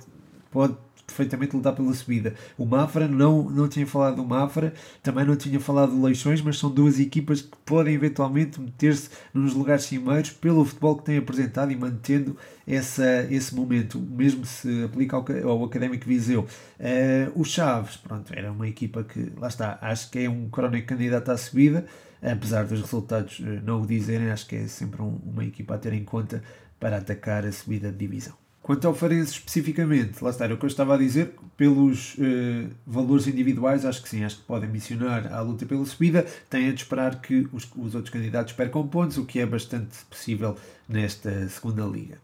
pode 0.51 0.77
perfeitamente 1.07 1.55
lutar 1.55 1.75
pela 1.75 1.93
subida. 1.93 2.35
O 2.57 2.65
Mafra, 2.65 3.07
não, 3.07 3.43
não 3.51 3.69
tinha 3.69 3.87
falado 3.87 4.17
do 4.17 4.25
Mafra, 4.25 4.73
também 5.03 5.25
não 5.25 5.37
tinha 5.37 5.61
falado 5.61 5.93
do 5.93 6.03
Leixões, 6.03 6.41
mas 6.41 6.59
são 6.59 6.71
duas 6.71 6.99
equipas 6.99 7.43
que 7.43 7.57
podem 7.65 7.95
eventualmente 7.95 8.61
meter-se 8.61 9.11
nos 9.35 9.53
lugares 9.55 9.85
cimeiros 9.85 10.31
pelo 10.31 10.65
futebol 10.65 10.97
que 10.97 11.05
têm 11.05 11.19
apresentado 11.19 11.71
e 11.71 11.77
mantendo 11.77 12.37
essa, 12.67 13.27
esse 13.31 13.55
momento. 13.55 14.01
Mesmo 14.01 14.47
se 14.47 14.85
aplica 14.85 15.17
ao, 15.17 15.25
ao 15.49 15.65
Académico 15.65 16.07
Viseu. 16.07 16.47
Uh, 16.81 17.41
o 17.41 17.45
Chaves, 17.45 17.97
pronto, 17.97 18.33
era 18.35 18.51
uma 18.51 18.67
equipa 18.67 19.05
que, 19.05 19.33
lá 19.37 19.49
está, 19.49 19.79
acho 19.83 20.11
que 20.11 20.21
é 20.21 20.31
um 20.31 20.49
crónico 20.49 20.89
candidato 20.89 21.31
à 21.31 21.37
subida 21.37 21.87
apesar 22.23 22.65
dos 22.65 22.81
resultados 22.81 23.41
eh, 23.45 23.61
não 23.65 23.83
o 23.83 23.87
dizerem, 23.87 24.31
acho 24.31 24.47
que 24.47 24.57
é 24.57 24.69
sempre 24.69 25.03
um, 25.03 25.19
uma 25.25 25.45
equipa 25.45 25.75
a 25.75 25.79
ter 25.79 25.93
em 25.93 26.05
conta 26.05 26.43
para 26.79 26.99
atacar 26.99 27.45
a 27.45 27.53
subida 27.53 27.91
de 27.91 27.99
divisão. 27.99 28.35
Quanto 28.63 28.87
ao 28.87 28.95
Farense 28.95 29.33
especificamente, 29.33 30.23
lá 30.23 30.31
está, 30.31 30.45
era 30.45 30.55
o 30.55 30.57
que 30.57 30.65
eu 30.65 30.69
estava 30.69 30.95
a 30.95 30.97
dizer, 30.99 31.35
pelos 31.57 32.15
uh, 32.15 32.71
valores 32.87 33.27
individuais, 33.27 33.85
acho 33.85 34.01
que 34.01 34.09
sim, 34.09 34.23
acho 34.23 34.39
que 34.39 34.45
podem 34.45 34.71
missionar 34.71 35.33
à 35.33 35.41
luta 35.41 35.67
pela 35.67 35.85
subida, 35.85 36.25
tem 36.49 36.69
a 36.69 36.73
de 36.73 36.81
esperar 36.81 37.21
que 37.21 37.49
os, 37.53 37.69
os 37.77 37.97
outros 37.97 38.13
candidatos 38.13 38.53
percam 38.53 38.87
pontos, 38.87 39.19
o 39.19 39.27
que 39.27 39.41
é 39.41 39.47
bastante 39.47 40.05
possível 40.09 40.57
nesta 40.89 41.49
segunda 41.49 41.85
liga. 41.85 42.19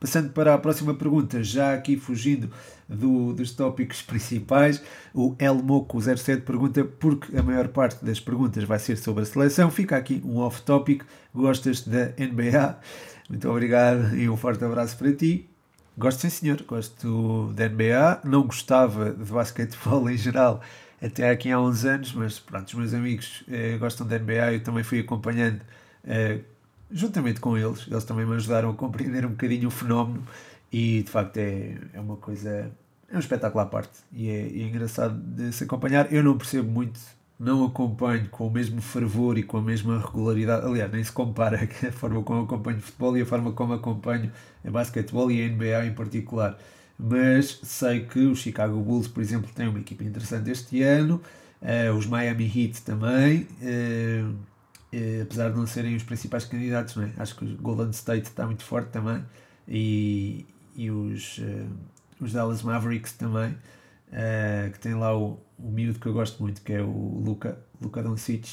Passando 0.00 0.30
para 0.30 0.54
a 0.54 0.58
próxima 0.58 0.94
pergunta, 0.94 1.42
já 1.44 1.74
aqui 1.74 1.98
fugindo 1.98 2.50
do, 2.88 3.34
dos 3.34 3.52
tópicos 3.52 4.00
principais, 4.02 4.82
o 5.12 5.34
Elmoco07 5.36 6.40
pergunta, 6.40 6.82
porque 6.82 7.36
a 7.36 7.42
maior 7.42 7.68
parte 7.68 8.02
das 8.02 8.18
perguntas 8.18 8.64
vai 8.64 8.78
ser 8.78 8.96
sobre 8.96 9.24
a 9.24 9.26
seleção, 9.26 9.70
fica 9.70 9.98
aqui 9.98 10.22
um 10.24 10.38
off-topic, 10.38 11.02
gostas 11.34 11.82
da 11.82 12.06
NBA? 12.18 12.78
Muito 13.28 13.48
obrigado 13.50 14.16
e 14.16 14.26
um 14.26 14.38
forte 14.38 14.64
abraço 14.64 14.96
para 14.96 15.12
ti. 15.12 15.46
Gosto 15.98 16.20
sim 16.20 16.30
senhor, 16.30 16.62
gosto 16.62 17.52
da 17.54 17.68
NBA, 17.68 18.22
não 18.24 18.44
gostava 18.44 19.10
de 19.10 19.30
basquetebol 19.30 20.08
em 20.08 20.16
geral 20.16 20.62
até 21.02 21.28
aqui 21.28 21.50
há 21.50 21.60
uns 21.60 21.84
anos, 21.84 22.14
mas 22.14 22.38
pronto, 22.38 22.68
os 22.68 22.74
meus 22.74 22.94
amigos 22.94 23.44
eh, 23.50 23.76
gostam 23.78 24.06
da 24.06 24.18
NBA, 24.18 24.54
eu 24.54 24.62
também 24.62 24.82
fui 24.82 25.00
acompanhando 25.00 25.60
eh, 26.04 26.40
juntamente 26.90 27.40
com 27.40 27.56
eles, 27.56 27.86
eles 27.90 28.04
também 28.04 28.26
me 28.26 28.34
ajudaram 28.34 28.70
a 28.70 28.74
compreender 28.74 29.24
um 29.24 29.30
bocadinho 29.30 29.68
o 29.68 29.70
fenómeno 29.70 30.22
e 30.72 31.02
de 31.02 31.10
facto 31.10 31.36
é, 31.36 31.76
é 31.92 32.00
uma 32.00 32.16
coisa, 32.16 32.70
é 33.08 33.16
um 33.16 33.18
espetáculo 33.18 33.62
à 33.62 33.66
parte 33.66 34.00
e 34.12 34.28
é, 34.28 34.40
é 34.40 34.62
engraçado 34.62 35.18
de 35.18 35.52
se 35.52 35.64
acompanhar. 35.64 36.12
Eu 36.12 36.22
não 36.22 36.36
percebo 36.36 36.70
muito 36.70 37.00
não 37.40 37.64
acompanho 37.64 38.28
com 38.28 38.46
o 38.46 38.50
mesmo 38.50 38.82
fervor 38.82 39.38
e 39.38 39.42
com 39.42 39.56
a 39.56 39.62
mesma 39.62 39.98
regularidade. 39.98 40.66
Aliás, 40.66 40.92
nem 40.92 41.02
se 41.02 41.10
compara 41.10 41.56
a 41.88 41.92
forma 41.92 42.22
como 42.22 42.42
acompanho 42.42 42.80
futebol 42.80 43.16
e 43.16 43.22
a 43.22 43.26
forma 43.26 43.52
como 43.52 43.72
acompanho 43.72 44.30
a 44.62 44.70
basquetebol 44.70 45.30
e 45.30 45.42
a 45.42 45.48
NBA 45.48 45.86
em 45.86 45.94
particular. 45.94 46.58
Mas 46.98 47.58
sei 47.62 48.00
que 48.00 48.26
o 48.26 48.36
Chicago 48.36 48.78
Bulls, 48.78 49.08
por 49.08 49.22
exemplo, 49.22 49.50
tem 49.54 49.66
uma 49.66 49.78
equipa 49.80 50.04
interessante 50.04 50.50
este 50.50 50.82
ano, 50.82 51.22
uh, 51.62 51.96
os 51.96 52.04
Miami 52.04 52.44
Heat 52.44 52.82
também, 52.82 53.48
uh, 53.62 54.34
uh, 54.92 55.22
apesar 55.22 55.50
de 55.50 55.56
não 55.56 55.66
serem 55.66 55.96
os 55.96 56.02
principais 56.02 56.44
candidatos, 56.44 56.96
não 56.96 57.04
é? 57.04 57.12
acho 57.18 57.36
que 57.36 57.44
o 57.44 57.56
Golden 57.56 57.90
State 57.90 58.28
está 58.28 58.46
muito 58.46 58.64
forte 58.64 58.90
também, 58.90 59.24
e, 59.68 60.46
e 60.74 60.90
os, 60.90 61.40
os 62.20 62.32
Dallas 62.32 62.62
Mavericks 62.62 63.12
também, 63.12 63.56
que 64.72 64.80
tem 64.80 64.94
lá 64.94 65.16
o, 65.16 65.38
o 65.56 65.70
miúdo 65.70 65.98
que 65.98 66.06
eu 66.06 66.12
gosto 66.12 66.42
muito, 66.42 66.60
que 66.62 66.72
é 66.72 66.82
o 66.82 67.22
Luca, 67.24 67.58
Luca 67.80 68.02
Doncic. 68.02 68.46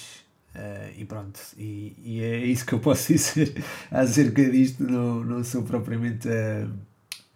Uh, 0.56 0.92
e 0.98 1.06
pronto, 1.06 1.40
e, 1.56 1.96
e, 2.04 2.24
é 2.24 2.38
isso 2.38 2.66
que 2.66 2.74
eu 2.74 2.80
posso 2.80 3.14
dizer 3.14 3.64
acerca 3.92 4.44
disto. 4.50 4.84
Não, 4.84 5.24
não 5.24 5.44
sou 5.44 5.64
propriamente 5.64 6.28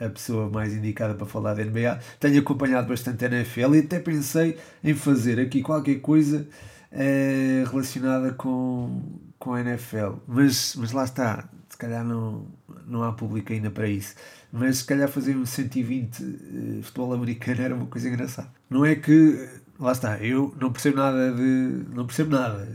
a 0.02 0.10
pessoa 0.10 0.50
mais 0.50 0.74
indicada 0.74 1.14
para 1.14 1.28
falar 1.28 1.54
da 1.54 1.64
NBA. 1.64 2.00
Tenho 2.20 2.40
acompanhado 2.40 2.88
bastante 2.88 3.24
a 3.24 3.28
NFL 3.28 3.76
e 3.76 3.80
até 3.80 4.00
pensei 4.00 4.58
em 4.84 4.96
fazer 4.96 5.40
aqui 5.40 5.62
qualquer 5.62 6.00
coisa 6.02 6.48
uh, 6.92 7.70
relacionada 7.70 8.34
com, 8.34 9.02
com 9.40 9.54
a 9.54 9.62
NFL, 9.62 10.14
mas, 10.28 10.76
mas 10.76 10.92
lá 10.92 11.04
está, 11.04 11.50
se 11.70 11.78
calhar 11.78 12.04
não, 12.04 12.46
não 12.86 13.04
há 13.04 13.14
público 13.14 13.54
ainda 13.54 13.70
para 13.70 13.88
isso. 13.88 14.16
Mas 14.52 14.80
se 14.80 14.86
calhar 14.86 15.08
fazer 15.08 15.36
um 15.36 15.46
120 15.46 16.20
uh, 16.20 16.80
eh, 16.80 16.82
futebol 16.84 17.14
americano 17.14 17.62
era 17.64 17.76
uma 17.76 17.86
coisa 17.86 18.10
engraçada. 18.10 18.52
Não 18.70 18.86
é 18.86 18.96
que 18.96 19.50
lá 19.80 19.92
está, 19.92 20.18
eu 20.20 20.56
não 20.60 20.72
percebo 20.72 20.98
nada 20.98 21.32
de. 21.34 21.86
não 21.90 22.06
percebo 22.06 22.32
nada. 22.32 22.68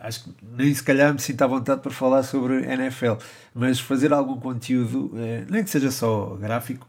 Acho 0.00 0.24
que 0.24 0.30
nem 0.56 0.72
se 0.72 0.82
calhar 0.82 1.12
me 1.12 1.20
sinto 1.20 1.42
à 1.42 1.46
vontade 1.46 1.82
para 1.82 1.90
falar 1.90 2.22
sobre 2.22 2.64
NFL, 2.64 3.14
mas 3.54 3.80
fazer 3.80 4.12
algum 4.12 4.38
conteúdo, 4.38 5.12
eh, 5.16 5.44
nem 5.50 5.64
que 5.64 5.70
seja 5.70 5.90
só 5.90 6.36
gráfico, 6.36 6.88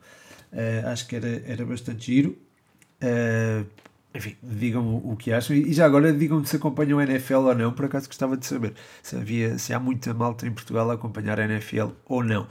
eh, 0.52 0.84
acho 0.86 1.08
que 1.08 1.16
era, 1.16 1.42
era 1.46 1.66
bastante 1.66 2.06
giro. 2.06 2.38
Eh, 3.02 3.64
enfim, 4.14 4.36
digam-me 4.42 5.02
o 5.04 5.16
que 5.16 5.32
acham 5.32 5.56
e 5.56 5.72
já 5.72 5.86
agora 5.86 6.12
digam-me 6.12 6.46
se 6.46 6.56
acompanham 6.56 6.98
a 6.98 7.04
NFL 7.04 7.36
ou 7.36 7.56
não, 7.56 7.72
por 7.72 7.86
acaso 7.86 8.08
gostava 8.08 8.36
de 8.36 8.46
saber 8.46 8.74
se, 9.04 9.16
havia, 9.16 9.58
se 9.60 9.74
há 9.74 9.80
muita 9.80 10.14
malta 10.14 10.48
em 10.48 10.52
Portugal 10.52 10.90
a 10.90 10.96
acompanhar 10.96 11.40
a 11.40 11.46
NFL 11.46 11.90
ou 12.06 12.24
não. 12.24 12.48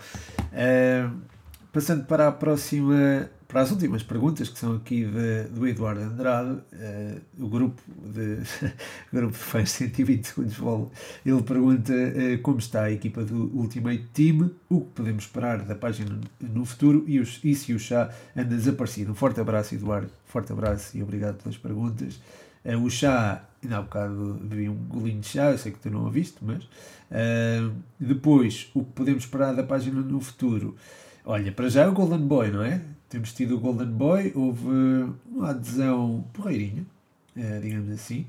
Passando 1.73 2.05
para 2.07 2.29
a 2.29 2.33
próxima 2.33 3.29
para 3.49 3.63
as 3.63 3.71
últimas 3.71 4.03
perguntas, 4.03 4.51
que 4.51 4.59
são 4.59 4.77
aqui 4.77 5.07
de, 5.07 5.45
do 5.45 5.67
Eduardo 5.67 6.03
Andrade, 6.03 6.51
uh, 6.51 7.21
o 7.41 7.49
grupo 7.49 7.81
de, 8.05 8.41
grupo 9.11 9.33
de 9.33 9.39
fãs 9.39 9.71
120 9.71 10.25
segundos 10.27 10.55
de 10.55 10.61
bola, 10.61 10.91
ele 11.25 11.43
pergunta 11.43 11.93
uh, 11.95 12.39
como 12.43 12.59
está 12.59 12.85
a 12.85 12.93
equipa 12.93 13.25
do 13.25 13.51
Ultimate 13.57 14.05
Team, 14.13 14.51
o 14.69 14.83
que 14.83 14.91
podemos 14.91 15.25
esperar 15.25 15.63
da 15.63 15.75
página 15.75 16.21
no 16.43 16.67
futuro 16.67 17.05
e, 17.07 17.19
os, 17.19 17.41
e 17.43 17.55
se 17.55 17.73
o 17.73 17.79
chá 17.79 18.11
anda 18.37 18.55
desaparecido. 18.55 19.13
Um 19.13 19.15
forte 19.15 19.41
abraço, 19.41 19.75
Eduardo, 19.75 20.11
forte 20.27 20.53
abraço 20.53 20.95
e 20.95 21.03
obrigado 21.03 21.43
pelas 21.43 21.57
perguntas. 21.57 22.21
Uh, 22.63 22.77
o 22.85 22.91
chá, 22.91 23.49
ainda 23.63 23.79
há 23.79 23.81
bocado 23.81 24.39
bebi 24.43 24.69
um 24.69 24.75
golinho 24.75 25.21
de 25.21 25.27
chá, 25.27 25.53
eu 25.53 25.57
sei 25.57 25.73
que 25.73 25.79
tu 25.79 25.89
não 25.89 26.05
ouviste, 26.05 26.37
mas 26.43 26.69
depois, 27.99 28.71
o 28.75 28.85
que 28.85 28.93
podemos 28.93 29.25
esperar 29.25 29.55
da 29.55 29.63
página 29.63 30.03
no 30.03 30.21
futuro? 30.21 30.77
Olha, 31.31 31.53
para 31.53 31.69
já 31.69 31.83
é 31.83 31.87
o 31.87 31.93
Golden 31.93 32.21
Boy, 32.21 32.51
não 32.51 32.63
é? 32.63 32.81
Temos 33.07 33.35
tido 33.35 33.57
o 33.57 33.61
Golden 33.61 33.89
Boy, 33.89 34.33
houve 34.35 34.67
uma 35.31 35.51
adesão 35.51 36.25
porreirinha, 36.33 36.87
uh, 37.37 37.61
digamos 37.61 37.91
assim. 37.91 38.25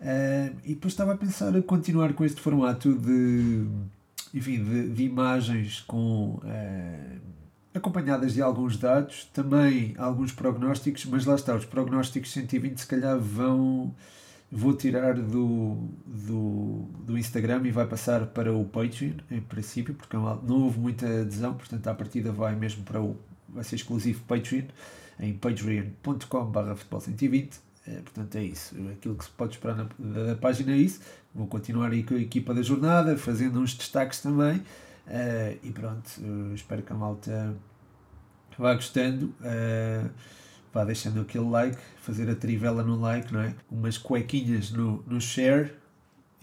Uh, 0.00 0.54
e 0.64 0.74
depois 0.74 0.92
estava 0.92 1.14
a 1.14 1.16
pensar 1.16 1.56
a 1.56 1.60
continuar 1.60 2.12
com 2.12 2.24
este 2.24 2.40
formato 2.40 2.94
de, 2.94 3.66
enfim, 4.32 4.62
de, 4.62 4.90
de 4.90 5.02
imagens 5.02 5.80
com, 5.88 6.38
acompanhadas 7.74 8.34
de 8.34 8.40
alguns 8.40 8.76
dados, 8.76 9.24
também 9.34 9.96
alguns 9.98 10.30
prognósticos, 10.30 11.04
mas 11.06 11.26
lá 11.26 11.34
está, 11.34 11.52
os 11.56 11.64
prognósticos 11.64 12.30
120 12.30 12.78
se 12.78 12.86
calhar 12.86 13.18
vão 13.18 13.92
vou 14.52 14.72
tirar 14.72 15.14
do, 15.14 15.76
do, 16.06 16.45
Instagram 17.18 17.62
e 17.64 17.70
vai 17.70 17.86
passar 17.86 18.26
para 18.26 18.52
o 18.52 18.64
Patreon, 18.64 19.12
em 19.30 19.40
princípio, 19.40 19.94
porque 19.94 20.16
não 20.16 20.62
houve 20.62 20.78
muita 20.78 21.06
adesão, 21.06 21.54
portanto, 21.54 21.86
à 21.86 21.94
partida 21.94 22.32
vai 22.32 22.54
mesmo 22.54 22.82
para 22.84 23.00
o. 23.00 23.16
vai 23.48 23.64
ser 23.64 23.76
exclusivo 23.76 24.22
Patreon, 24.24 24.64
em 25.20 25.32
patreon.com.br 25.34 26.74
futebol120. 26.74 27.66
É, 27.88 28.00
portanto, 28.00 28.36
é 28.36 28.42
isso. 28.42 28.74
Aquilo 28.90 29.14
que 29.14 29.24
se 29.24 29.30
pode 29.30 29.54
esperar 29.54 29.76
na, 29.76 29.88
da, 29.98 30.24
da, 30.24 30.34
página 30.34 30.72
é 30.72 30.76
isso. 30.76 31.00
Vou 31.32 31.46
continuar 31.46 31.92
aí 31.92 32.02
com 32.02 32.14
a 32.14 32.18
equipa 32.18 32.52
da 32.52 32.62
jornada, 32.62 33.16
fazendo 33.16 33.60
uns 33.60 33.74
destaques 33.74 34.20
também. 34.20 34.56
Uh, 35.06 35.56
e 35.62 35.70
pronto, 35.70 36.10
espero 36.52 36.82
que 36.82 36.92
a 36.92 36.96
malta 36.96 37.54
vá 38.58 38.74
gostando. 38.74 39.26
Uh, 39.40 40.10
vá 40.72 40.84
deixando 40.84 41.20
aquele 41.20 41.48
like, 41.48 41.78
fazer 42.02 42.28
a 42.28 42.34
trivela 42.34 42.82
no 42.82 43.00
like, 43.00 43.32
não 43.32 43.40
é? 43.40 43.54
Umas 43.70 43.96
cuequinhas 43.96 44.70
no, 44.70 45.02
no 45.06 45.20
share 45.20 45.72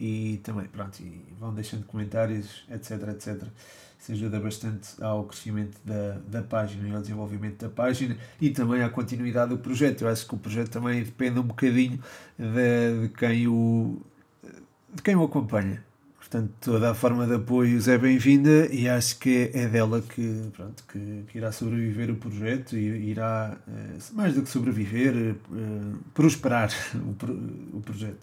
e 0.04 0.42
também, 0.44 0.66
pronto, 0.66 1.00
e 1.00 1.24
vão 1.40 1.54
deixando 1.54 1.86
comentários, 1.86 2.66
etc, 2.70 3.08
etc. 3.08 3.42
Isso 3.98 4.12
ajuda 4.12 4.38
bastante 4.38 5.02
ao 5.02 5.24
crescimento 5.24 5.78
da, 5.86 6.18
da 6.28 6.44
página 6.44 6.90
e 6.90 6.94
ao 6.94 7.00
desenvolvimento 7.00 7.62
da 7.62 7.70
página 7.70 8.18
e 8.42 8.50
também 8.50 8.84
à 8.84 8.90
continuidade 8.90 9.52
do 9.52 9.58
projeto. 9.58 10.02
Eu 10.02 10.10
acho 10.10 10.28
que 10.28 10.36
o 10.36 10.38
projeto 10.38 10.72
também 10.72 11.02
depende 11.02 11.40
um 11.40 11.44
bocadinho 11.44 12.04
de, 12.38 13.08
de 13.08 13.10
quem 13.18 13.48
o 13.48 14.02
de 14.94 15.02
quem 15.02 15.16
o 15.16 15.24
acompanha. 15.24 15.82
Portanto, 16.18 16.52
toda 16.60 16.92
a 16.92 16.94
forma 16.94 17.26
de 17.26 17.36
apoios 17.36 17.88
é 17.88 17.98
bem-vinda 17.98 18.68
e 18.74 18.90
acho 18.90 19.18
que 19.20 19.52
é 19.54 19.68
dela 19.68 20.02
que, 20.02 20.50
pronto, 20.52 20.84
que, 20.92 21.24
que 21.28 21.38
irá 21.38 21.52
sobreviver 21.52 22.12
o 22.12 22.16
projeto 22.16 22.76
e 22.76 23.10
irá, 23.10 23.58
eh, 23.68 23.98
mais 24.12 24.34
do 24.36 24.42
que 24.42 24.50
sobreviver, 24.50 25.16
eh, 25.16 25.36
prosperar 26.14 26.70
o, 26.96 27.78
o 27.78 27.82
projeto. 27.82 28.18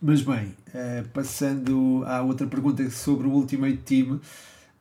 Mas 0.00 0.22
bem, 0.22 0.54
eh, 0.74 1.04
passando 1.12 2.04
à 2.06 2.22
outra 2.22 2.46
pergunta 2.46 2.88
sobre 2.90 3.26
o 3.26 3.30
Ultimate 3.30 3.78
Team, 3.78 4.20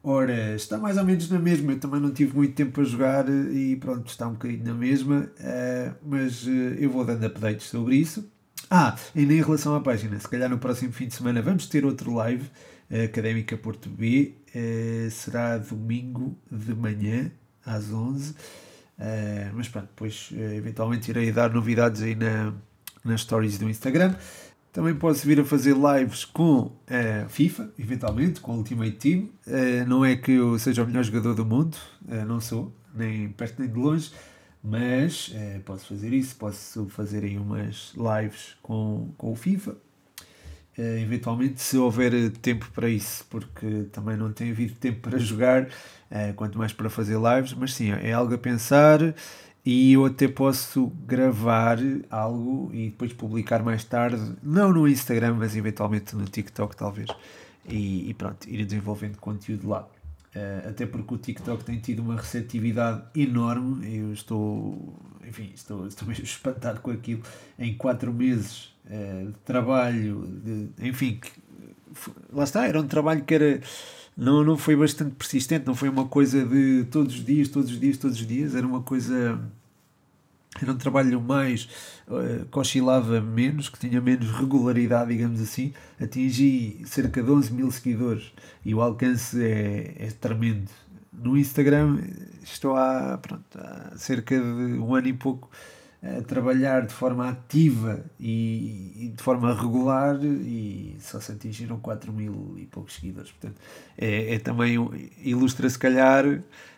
ora, 0.03 0.55
está 0.55 0.77
mais 0.77 0.97
ou 0.97 1.05
menos 1.05 1.29
na 1.29 1.39
mesma. 1.39 1.71
Eu 1.71 1.79
também 1.79 1.99
não 1.99 2.11
tive 2.11 2.35
muito 2.35 2.53
tempo 2.53 2.81
a 2.81 2.83
jogar 2.83 3.25
e 3.29 3.75
pronto, 3.77 4.07
está 4.09 4.27
um 4.27 4.33
bocadinho 4.33 4.65
na 4.65 4.73
mesma, 4.73 5.29
mas 6.05 6.45
eu 6.79 6.89
vou 6.89 7.05
dando 7.05 7.25
updates 7.25 7.67
sobre 7.67 7.95
isso. 7.95 8.29
Ah, 8.69 8.95
ainda 9.15 9.33
em 9.33 9.41
relação 9.41 9.75
à 9.75 9.81
página, 9.81 10.19
se 10.19 10.27
calhar 10.27 10.49
no 10.49 10.57
próximo 10.57 10.91
fim 10.91 11.07
de 11.07 11.13
semana 11.13 11.41
vamos 11.41 11.67
ter 11.67 11.85
outro 11.85 12.13
live, 12.13 12.49
Académica 13.05 13.55
Porto 13.57 13.89
B, 13.89 14.35
será 15.11 15.57
domingo 15.57 16.37
de 16.51 16.73
manhã, 16.73 17.31
às 17.65 17.91
11 17.91 18.31
uh, 18.31 18.35
eh, 18.99 19.51
mas 19.53 19.67
pronto, 19.67 19.87
depois 19.87 20.29
eventualmente 20.57 21.09
irei 21.09 21.31
dar 21.31 21.53
novidades 21.53 22.01
aí 22.01 22.15
na, 22.15 22.53
nas 23.03 23.21
stories 23.21 23.57
do 23.57 23.69
Instagram. 23.69 24.15
Também 24.75 24.93
posso 24.93 25.25
vir 25.25 25.39
a 25.39 25.45
fazer 25.45 25.73
lives 25.73 26.25
com 26.25 26.69
a 26.85 27.29
FIFA, 27.29 27.71
eventualmente, 27.79 28.41
com 28.41 28.51
o 28.51 28.57
Ultimate 28.57 28.91
Team. 28.97 29.29
não 29.87 30.03
é 30.03 30.17
que 30.17 30.33
eu 30.33 30.59
seja 30.59 30.83
o 30.83 30.85
melhor 30.85 31.01
jogador 31.01 31.33
do 31.33 31.45
mundo, 31.45 31.77
não 32.27 32.41
sou, 32.41 32.75
nem 32.93 33.29
perto 33.29 33.57
nem 33.57 33.69
de 33.69 33.79
longe, 33.79 34.11
mas 34.61 35.33
posso 35.63 35.87
fazer 35.87 36.11
isso, 36.11 36.35
posso 36.35 36.89
fazer 36.89 37.23
aí 37.23 37.37
umas 37.37 37.93
lives 37.95 38.57
com, 38.61 39.13
com 39.17 39.31
o 39.31 39.35
FIFA. 39.37 39.77
Eventualmente, 40.77 41.61
se 41.61 41.77
houver 41.77 42.31
tempo 42.41 42.69
para 42.75 42.89
isso, 42.89 43.25
porque 43.29 43.85
também 43.93 44.17
não 44.17 44.33
tem 44.33 44.51
havido 44.51 44.73
tempo 44.75 45.09
para 45.09 45.17
jogar, 45.17 45.69
quanto 46.35 46.57
mais 46.57 46.73
para 46.73 46.89
fazer 46.89 47.15
lives, 47.17 47.53
mas 47.53 47.73
sim, 47.73 47.91
é 47.91 48.11
algo 48.11 48.33
a 48.33 48.37
pensar 48.37 48.99
e 49.65 49.93
eu 49.93 50.05
até 50.05 50.27
posso 50.27 50.87
gravar 51.07 51.79
algo 52.09 52.69
e 52.71 52.89
depois 52.89 53.11
publicar 53.11 53.63
mais 53.63 53.83
tarde, 53.83 54.35
não 54.43 54.71
no 54.71 54.87
Instagram, 54.87 55.35
mas 55.39 55.55
eventualmente 55.55 56.15
no 56.15 56.25
TikTok, 56.25 56.75
talvez, 56.75 57.09
e, 57.67 58.09
e 58.09 58.13
pronto, 58.13 58.47
ir 58.47 58.63
desenvolvendo 58.63 59.17
conteúdo 59.17 59.67
lá. 59.67 59.87
Uh, 60.35 60.69
até 60.69 60.85
porque 60.85 61.13
o 61.13 61.17
TikTok 61.17 61.63
tem 61.63 61.79
tido 61.79 62.01
uma 62.01 62.17
receptividade 62.17 63.03
enorme. 63.15 63.99
Eu 63.99 64.11
estou, 64.11 64.93
enfim, 65.25 65.49
estou, 65.55 65.87
estou 65.87 66.05
mesmo 66.09 66.25
espantado 66.25 66.81
com 66.81 66.91
aquilo. 66.91 67.23
Em 67.57 67.73
quatro 67.73 68.13
meses 68.13 68.75
uh, 68.85 69.31
de 69.31 69.39
trabalho, 69.45 70.27
de, 70.43 70.69
enfim, 70.77 71.21
que, 71.21 71.31
lá 72.31 72.43
está, 72.43 72.67
era 72.67 72.79
um 72.79 72.87
trabalho 72.87 73.23
que 73.23 73.33
era. 73.33 73.61
Não, 74.17 74.43
não 74.43 74.57
foi 74.57 74.75
bastante 74.75 75.15
persistente, 75.15 75.65
não 75.65 75.75
foi 75.75 75.89
uma 75.89 76.07
coisa 76.07 76.45
de 76.45 76.85
todos 76.85 77.15
os 77.15 77.25
dias, 77.25 77.49
todos 77.49 77.69
os 77.71 77.79
dias, 77.79 77.97
todos 77.97 78.19
os 78.19 78.25
dias, 78.25 78.55
era 78.55 78.65
uma 78.65 78.81
coisa 78.81 79.39
era 80.61 80.71
um 80.71 80.77
trabalho 80.77 81.19
mais 81.19 81.67
uh, 82.07 82.45
que 82.45 82.59
oscilava 82.59 83.19
menos, 83.19 83.67
que 83.67 83.77
tinha 83.77 83.99
menos 83.99 84.31
regularidade, 84.31 85.13
digamos 85.13 85.41
assim. 85.41 85.73
Atingi 86.01 86.81
cerca 86.85 87.21
de 87.21 87.29
11 87.29 87.53
mil 87.53 87.69
seguidores 87.71 88.31
e 88.63 88.73
o 88.73 88.81
alcance 88.81 89.43
é, 89.43 89.95
é 89.99 90.07
tremendo. 90.11 90.69
No 91.11 91.37
Instagram 91.37 91.99
estou 92.43 92.75
há, 92.75 93.17
pronto, 93.17 93.43
há 93.57 93.97
cerca 93.97 94.37
de 94.37 94.79
um 94.79 94.95
ano 94.95 95.07
e 95.07 95.13
pouco 95.13 95.49
trabalhar 96.27 96.85
de 96.85 96.93
forma 96.93 97.29
ativa 97.29 98.03
e, 98.19 98.93
e, 98.95 99.13
de 99.15 99.23
forma 99.23 99.53
regular 99.53 100.23
e 100.23 100.95
só 100.99 101.19
se 101.19 101.31
atingiram 101.31 101.79
4 101.79 102.11
mil 102.13 102.55
e 102.57 102.65
poucos 102.65 102.95
seguidores. 102.95 103.31
Portanto, 103.31 103.59
é, 103.97 104.35
é 104.35 104.39
também 104.39 104.75
ilustra 105.23 105.69
se 105.69 105.79
calhar 105.79 106.25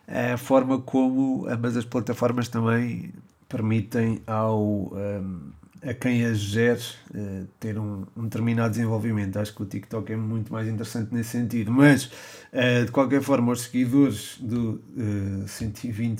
a 0.07 0.37
forma 0.37 0.79
como 0.79 1.45
ambas 1.47 1.75
as 1.75 1.85
plataformas 1.85 2.47
também 2.47 3.13
permitem 3.49 4.21
ao 4.25 4.93
um, 4.93 5.51
a 5.81 5.93
quem 5.93 6.25
as 6.25 6.39
gere 6.39 6.81
uh, 7.13 7.47
ter 7.59 7.77
um, 7.77 8.05
um, 8.15 8.23
determinado 8.23 8.71
desenvolvimento. 8.71 9.37
Acho 9.37 9.53
que 9.53 9.63
o 9.63 9.65
TikTok 9.65 10.11
é 10.11 10.15
muito 10.15 10.51
mais 10.51 10.67
interessante 10.67 11.13
nesse 11.13 11.31
sentido. 11.31 11.71
Mas, 11.71 12.05
uh, 12.05 12.85
de 12.85 12.91
qualquer 12.91 13.21
forma, 13.21 13.51
os 13.51 13.61
seguidores 13.61 14.37
do 14.39 14.81
uh, 14.95 15.47
120 15.47 16.19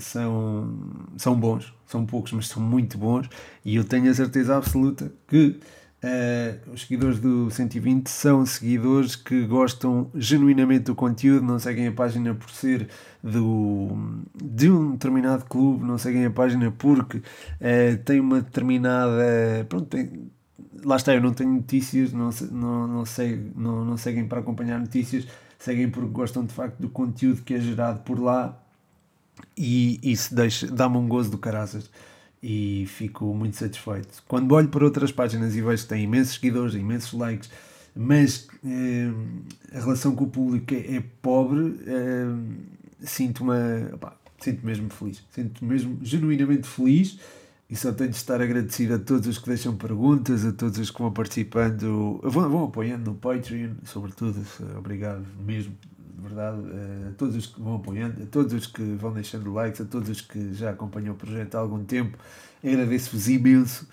são, 0.00 1.00
são 1.16 1.38
bons. 1.38 1.74
São 1.86 2.04
poucos, 2.04 2.32
mas 2.32 2.48
são 2.48 2.62
muito 2.62 2.98
bons. 2.98 3.28
E 3.64 3.76
eu 3.76 3.84
tenho 3.84 4.10
a 4.10 4.14
certeza 4.14 4.56
absoluta 4.56 5.12
que 5.28 5.58
Uh, 6.06 6.70
os 6.72 6.82
seguidores 6.82 7.18
do 7.18 7.50
120 7.50 8.08
são 8.08 8.46
seguidores 8.46 9.16
que 9.16 9.44
gostam 9.44 10.08
genuinamente 10.14 10.84
do 10.84 10.94
conteúdo, 10.94 11.44
não 11.44 11.58
seguem 11.58 11.88
a 11.88 11.92
página 11.92 12.32
por 12.32 12.48
ser 12.50 12.88
do, 13.20 13.88
de 14.32 14.70
um 14.70 14.92
determinado 14.92 15.46
clube, 15.46 15.84
não 15.84 15.98
seguem 15.98 16.24
a 16.24 16.30
página 16.30 16.70
porque 16.70 17.16
uh, 17.18 17.22
tem 18.04 18.20
uma 18.20 18.40
determinada. 18.40 19.66
Pronto, 19.68 19.86
tem, 19.86 20.30
lá 20.84 20.94
está, 20.94 21.12
eu 21.12 21.20
não 21.20 21.34
tenho 21.34 21.50
notícias, 21.50 22.12
não, 22.12 22.30
não, 22.52 22.86
não, 22.86 23.04
segue, 23.04 23.50
não, 23.56 23.84
não 23.84 23.96
seguem 23.96 24.28
para 24.28 24.38
acompanhar 24.38 24.78
notícias, 24.78 25.26
seguem 25.58 25.90
porque 25.90 26.10
gostam 26.10 26.44
de 26.44 26.54
facto 26.54 26.78
do 26.78 26.88
conteúdo 26.88 27.42
que 27.42 27.54
é 27.54 27.58
gerado 27.58 28.02
por 28.02 28.20
lá 28.20 28.56
e 29.58 29.98
isso 30.04 30.32
dá-me 30.72 30.98
um 30.98 31.08
gozo 31.08 31.32
do 31.32 31.38
caraças 31.38 31.90
e 32.48 32.86
fico 32.86 33.34
muito 33.34 33.56
satisfeito. 33.56 34.22
Quando 34.28 34.52
olho 34.52 34.68
para 34.68 34.84
outras 34.84 35.10
páginas 35.10 35.56
e 35.56 35.60
vejo 35.60 35.82
que 35.82 35.88
têm 35.88 36.04
imensos 36.04 36.34
seguidores, 36.34 36.76
imensos 36.76 37.12
likes, 37.12 37.50
mas 37.92 38.46
eh, 38.64 39.10
a 39.76 39.80
relação 39.80 40.14
com 40.14 40.24
o 40.24 40.30
público 40.30 40.72
é, 40.72 40.96
é 40.96 41.04
pobre, 41.20 41.74
eh, 41.84 42.36
sinto-me 43.00 43.52
sinto 44.38 44.64
mesmo 44.64 44.88
feliz. 44.90 45.24
Sinto-me 45.32 45.72
mesmo 45.72 45.98
genuinamente 46.02 46.68
feliz 46.68 47.18
e 47.68 47.74
só 47.74 47.90
tenho 47.90 48.10
de 48.10 48.16
estar 48.16 48.40
agradecido 48.40 48.94
a 48.94 48.98
todos 49.00 49.26
os 49.26 49.38
que 49.38 49.48
deixam 49.48 49.74
perguntas, 49.76 50.44
a 50.44 50.52
todos 50.52 50.78
os 50.78 50.88
que 50.88 51.02
vão 51.02 51.10
participando, 51.10 52.20
vão, 52.22 52.48
vão 52.48 52.64
apoiando 52.66 53.10
no 53.10 53.16
Patreon, 53.16 53.72
sobretudo, 53.82 54.40
obrigado 54.78 55.26
mesmo 55.44 55.74
verdade, 56.26 56.58
a 57.08 57.12
todos 57.16 57.36
os 57.36 57.46
que 57.46 57.60
vão 57.60 57.76
apoiando, 57.76 58.22
a 58.22 58.26
todos 58.26 58.52
os 58.52 58.66
que 58.66 58.82
vão 58.82 59.12
deixando 59.12 59.52
likes, 59.52 59.80
a 59.80 59.84
todos 59.84 60.08
os 60.08 60.20
que 60.20 60.52
já 60.54 60.70
acompanham 60.70 61.14
o 61.14 61.16
projeto 61.16 61.54
há 61.54 61.58
algum 61.58 61.84
tempo, 61.84 62.18
agradeço-vos 62.62 63.28
imenso. 63.28 63.86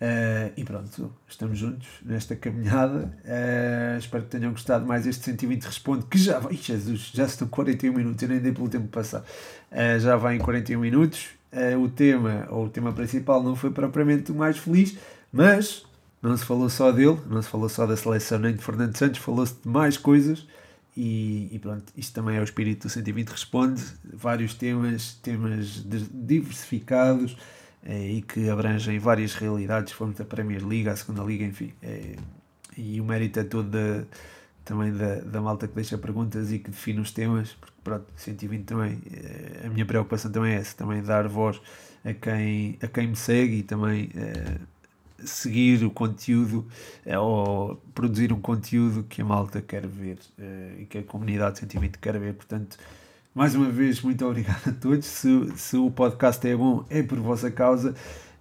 Uh, 0.00 0.50
e 0.56 0.64
pronto, 0.64 1.12
estamos 1.28 1.58
juntos 1.58 1.86
nesta 2.02 2.34
caminhada. 2.34 3.12
Uh, 3.22 3.98
espero 3.98 4.24
que 4.24 4.30
tenham 4.30 4.50
gostado 4.52 4.86
mais 4.86 5.06
este 5.06 5.22
120 5.26 5.62
Responde, 5.64 6.06
que 6.06 6.16
já 6.16 6.38
vai, 6.38 6.54
Jesus, 6.54 7.10
já 7.12 7.26
estão 7.26 7.46
41 7.46 7.92
minutos, 7.92 8.22
eu 8.22 8.28
nem 8.30 8.40
dei 8.40 8.52
pelo 8.52 8.68
tempo 8.68 8.88
passar. 8.88 9.20
Uh, 9.70 10.00
já 10.00 10.16
vai 10.16 10.36
em 10.36 10.38
41 10.38 10.80
minutos. 10.80 11.28
o 11.78 11.88
tema, 11.88 12.46
ou 12.48 12.64
o 12.66 12.68
tema 12.70 12.92
principal, 12.94 13.42
não 13.42 13.54
foi 13.54 13.70
propriamente 13.70 14.32
o 14.32 14.34
mais 14.34 14.56
feliz, 14.56 14.96
mas 15.30 15.84
não 16.22 16.34
se 16.34 16.46
falou 16.46 16.70
só 16.70 16.90
dele, 16.90 17.18
não 17.28 17.42
se 17.42 17.48
falou 17.48 17.68
só 17.68 17.86
da 17.86 17.96
seleção 17.96 18.38
nem 18.38 18.54
de 18.54 18.62
Fernando 18.62 18.96
Santos, 18.96 19.20
falou-se 19.20 19.54
de 19.62 19.68
mais 19.68 19.98
coisas. 19.98 20.46
E, 21.02 21.48
e, 21.50 21.58
pronto, 21.58 21.90
isto 21.96 22.12
também 22.12 22.36
é 22.36 22.40
o 22.40 22.44
espírito 22.44 22.86
do 22.86 22.90
120 22.90 23.28
Responde, 23.30 23.82
vários 24.04 24.52
temas, 24.52 25.14
temas 25.22 25.82
diversificados 26.12 27.38
eh, 27.82 28.16
e 28.16 28.22
que 28.22 28.50
abrangem 28.50 28.98
várias 28.98 29.34
realidades, 29.34 29.94
fomos 29.94 30.16
da 30.16 30.26
Premier 30.26 30.62
League, 30.62 30.90
à 30.90 30.94
Segunda 30.94 31.22
Liga, 31.22 31.42
enfim. 31.42 31.72
Eh, 31.82 32.16
e 32.76 33.00
o 33.00 33.04
mérito 33.06 33.40
é 33.40 33.44
todo 33.44 33.78
também 34.62 34.92
da, 34.92 35.16
da 35.20 35.40
malta 35.40 35.66
que 35.66 35.74
deixa 35.74 35.96
perguntas 35.96 36.52
e 36.52 36.58
que 36.58 36.70
define 36.70 37.00
os 37.00 37.12
temas, 37.12 37.54
porque 37.54 37.76
pronto, 37.82 38.04
120 38.16 38.64
também, 38.64 38.98
eh, 39.10 39.66
a 39.66 39.70
minha 39.70 39.86
preocupação 39.86 40.30
também 40.30 40.52
é 40.52 40.56
essa, 40.56 40.76
também 40.76 41.02
dar 41.02 41.26
voz 41.28 41.62
a 42.04 42.12
quem, 42.12 42.78
a 42.82 42.86
quem 42.86 43.06
me 43.06 43.16
segue 43.16 43.56
e 43.56 43.62
também 43.62 44.10
eh, 44.14 44.58
seguir 45.24 45.84
o 45.84 45.90
conteúdo 45.90 46.66
eh, 47.04 47.18
ou 47.18 47.76
produzir 47.94 48.32
um 48.32 48.40
conteúdo 48.40 49.04
que 49.04 49.22
a 49.22 49.24
malta 49.24 49.60
quer 49.60 49.86
ver 49.86 50.18
eh, 50.38 50.76
e 50.80 50.86
que 50.86 50.98
a 50.98 51.02
comunidade 51.02 51.54
de 51.54 51.60
sentimento 51.60 51.98
quer 51.98 52.18
ver. 52.18 52.34
Portanto, 52.34 52.76
mais 53.34 53.54
uma 53.54 53.68
vez, 53.68 54.00
muito 54.02 54.24
obrigado 54.26 54.68
a 54.68 54.72
todos. 54.72 55.06
Se, 55.06 55.28
se 55.56 55.76
o 55.76 55.90
podcast 55.90 56.46
é 56.46 56.56
bom, 56.56 56.84
é 56.90 57.02
por 57.02 57.18
vossa 57.18 57.50
causa. 57.50 57.94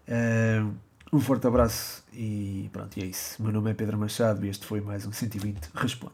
Eh, 0.08 0.64
um 1.12 1.20
forte 1.20 1.48
abraço 1.48 2.04
e 2.14 2.70
pronto, 2.72 2.98
e 2.98 3.04
é 3.04 3.06
isso. 3.06 3.42
Meu 3.42 3.52
nome 3.52 3.72
é 3.72 3.74
Pedro 3.74 3.98
Machado 3.98 4.46
e 4.46 4.50
este 4.50 4.66
foi 4.66 4.80
mais 4.82 5.06
um 5.06 5.12
120 5.12 5.70
Responde. 5.74 6.14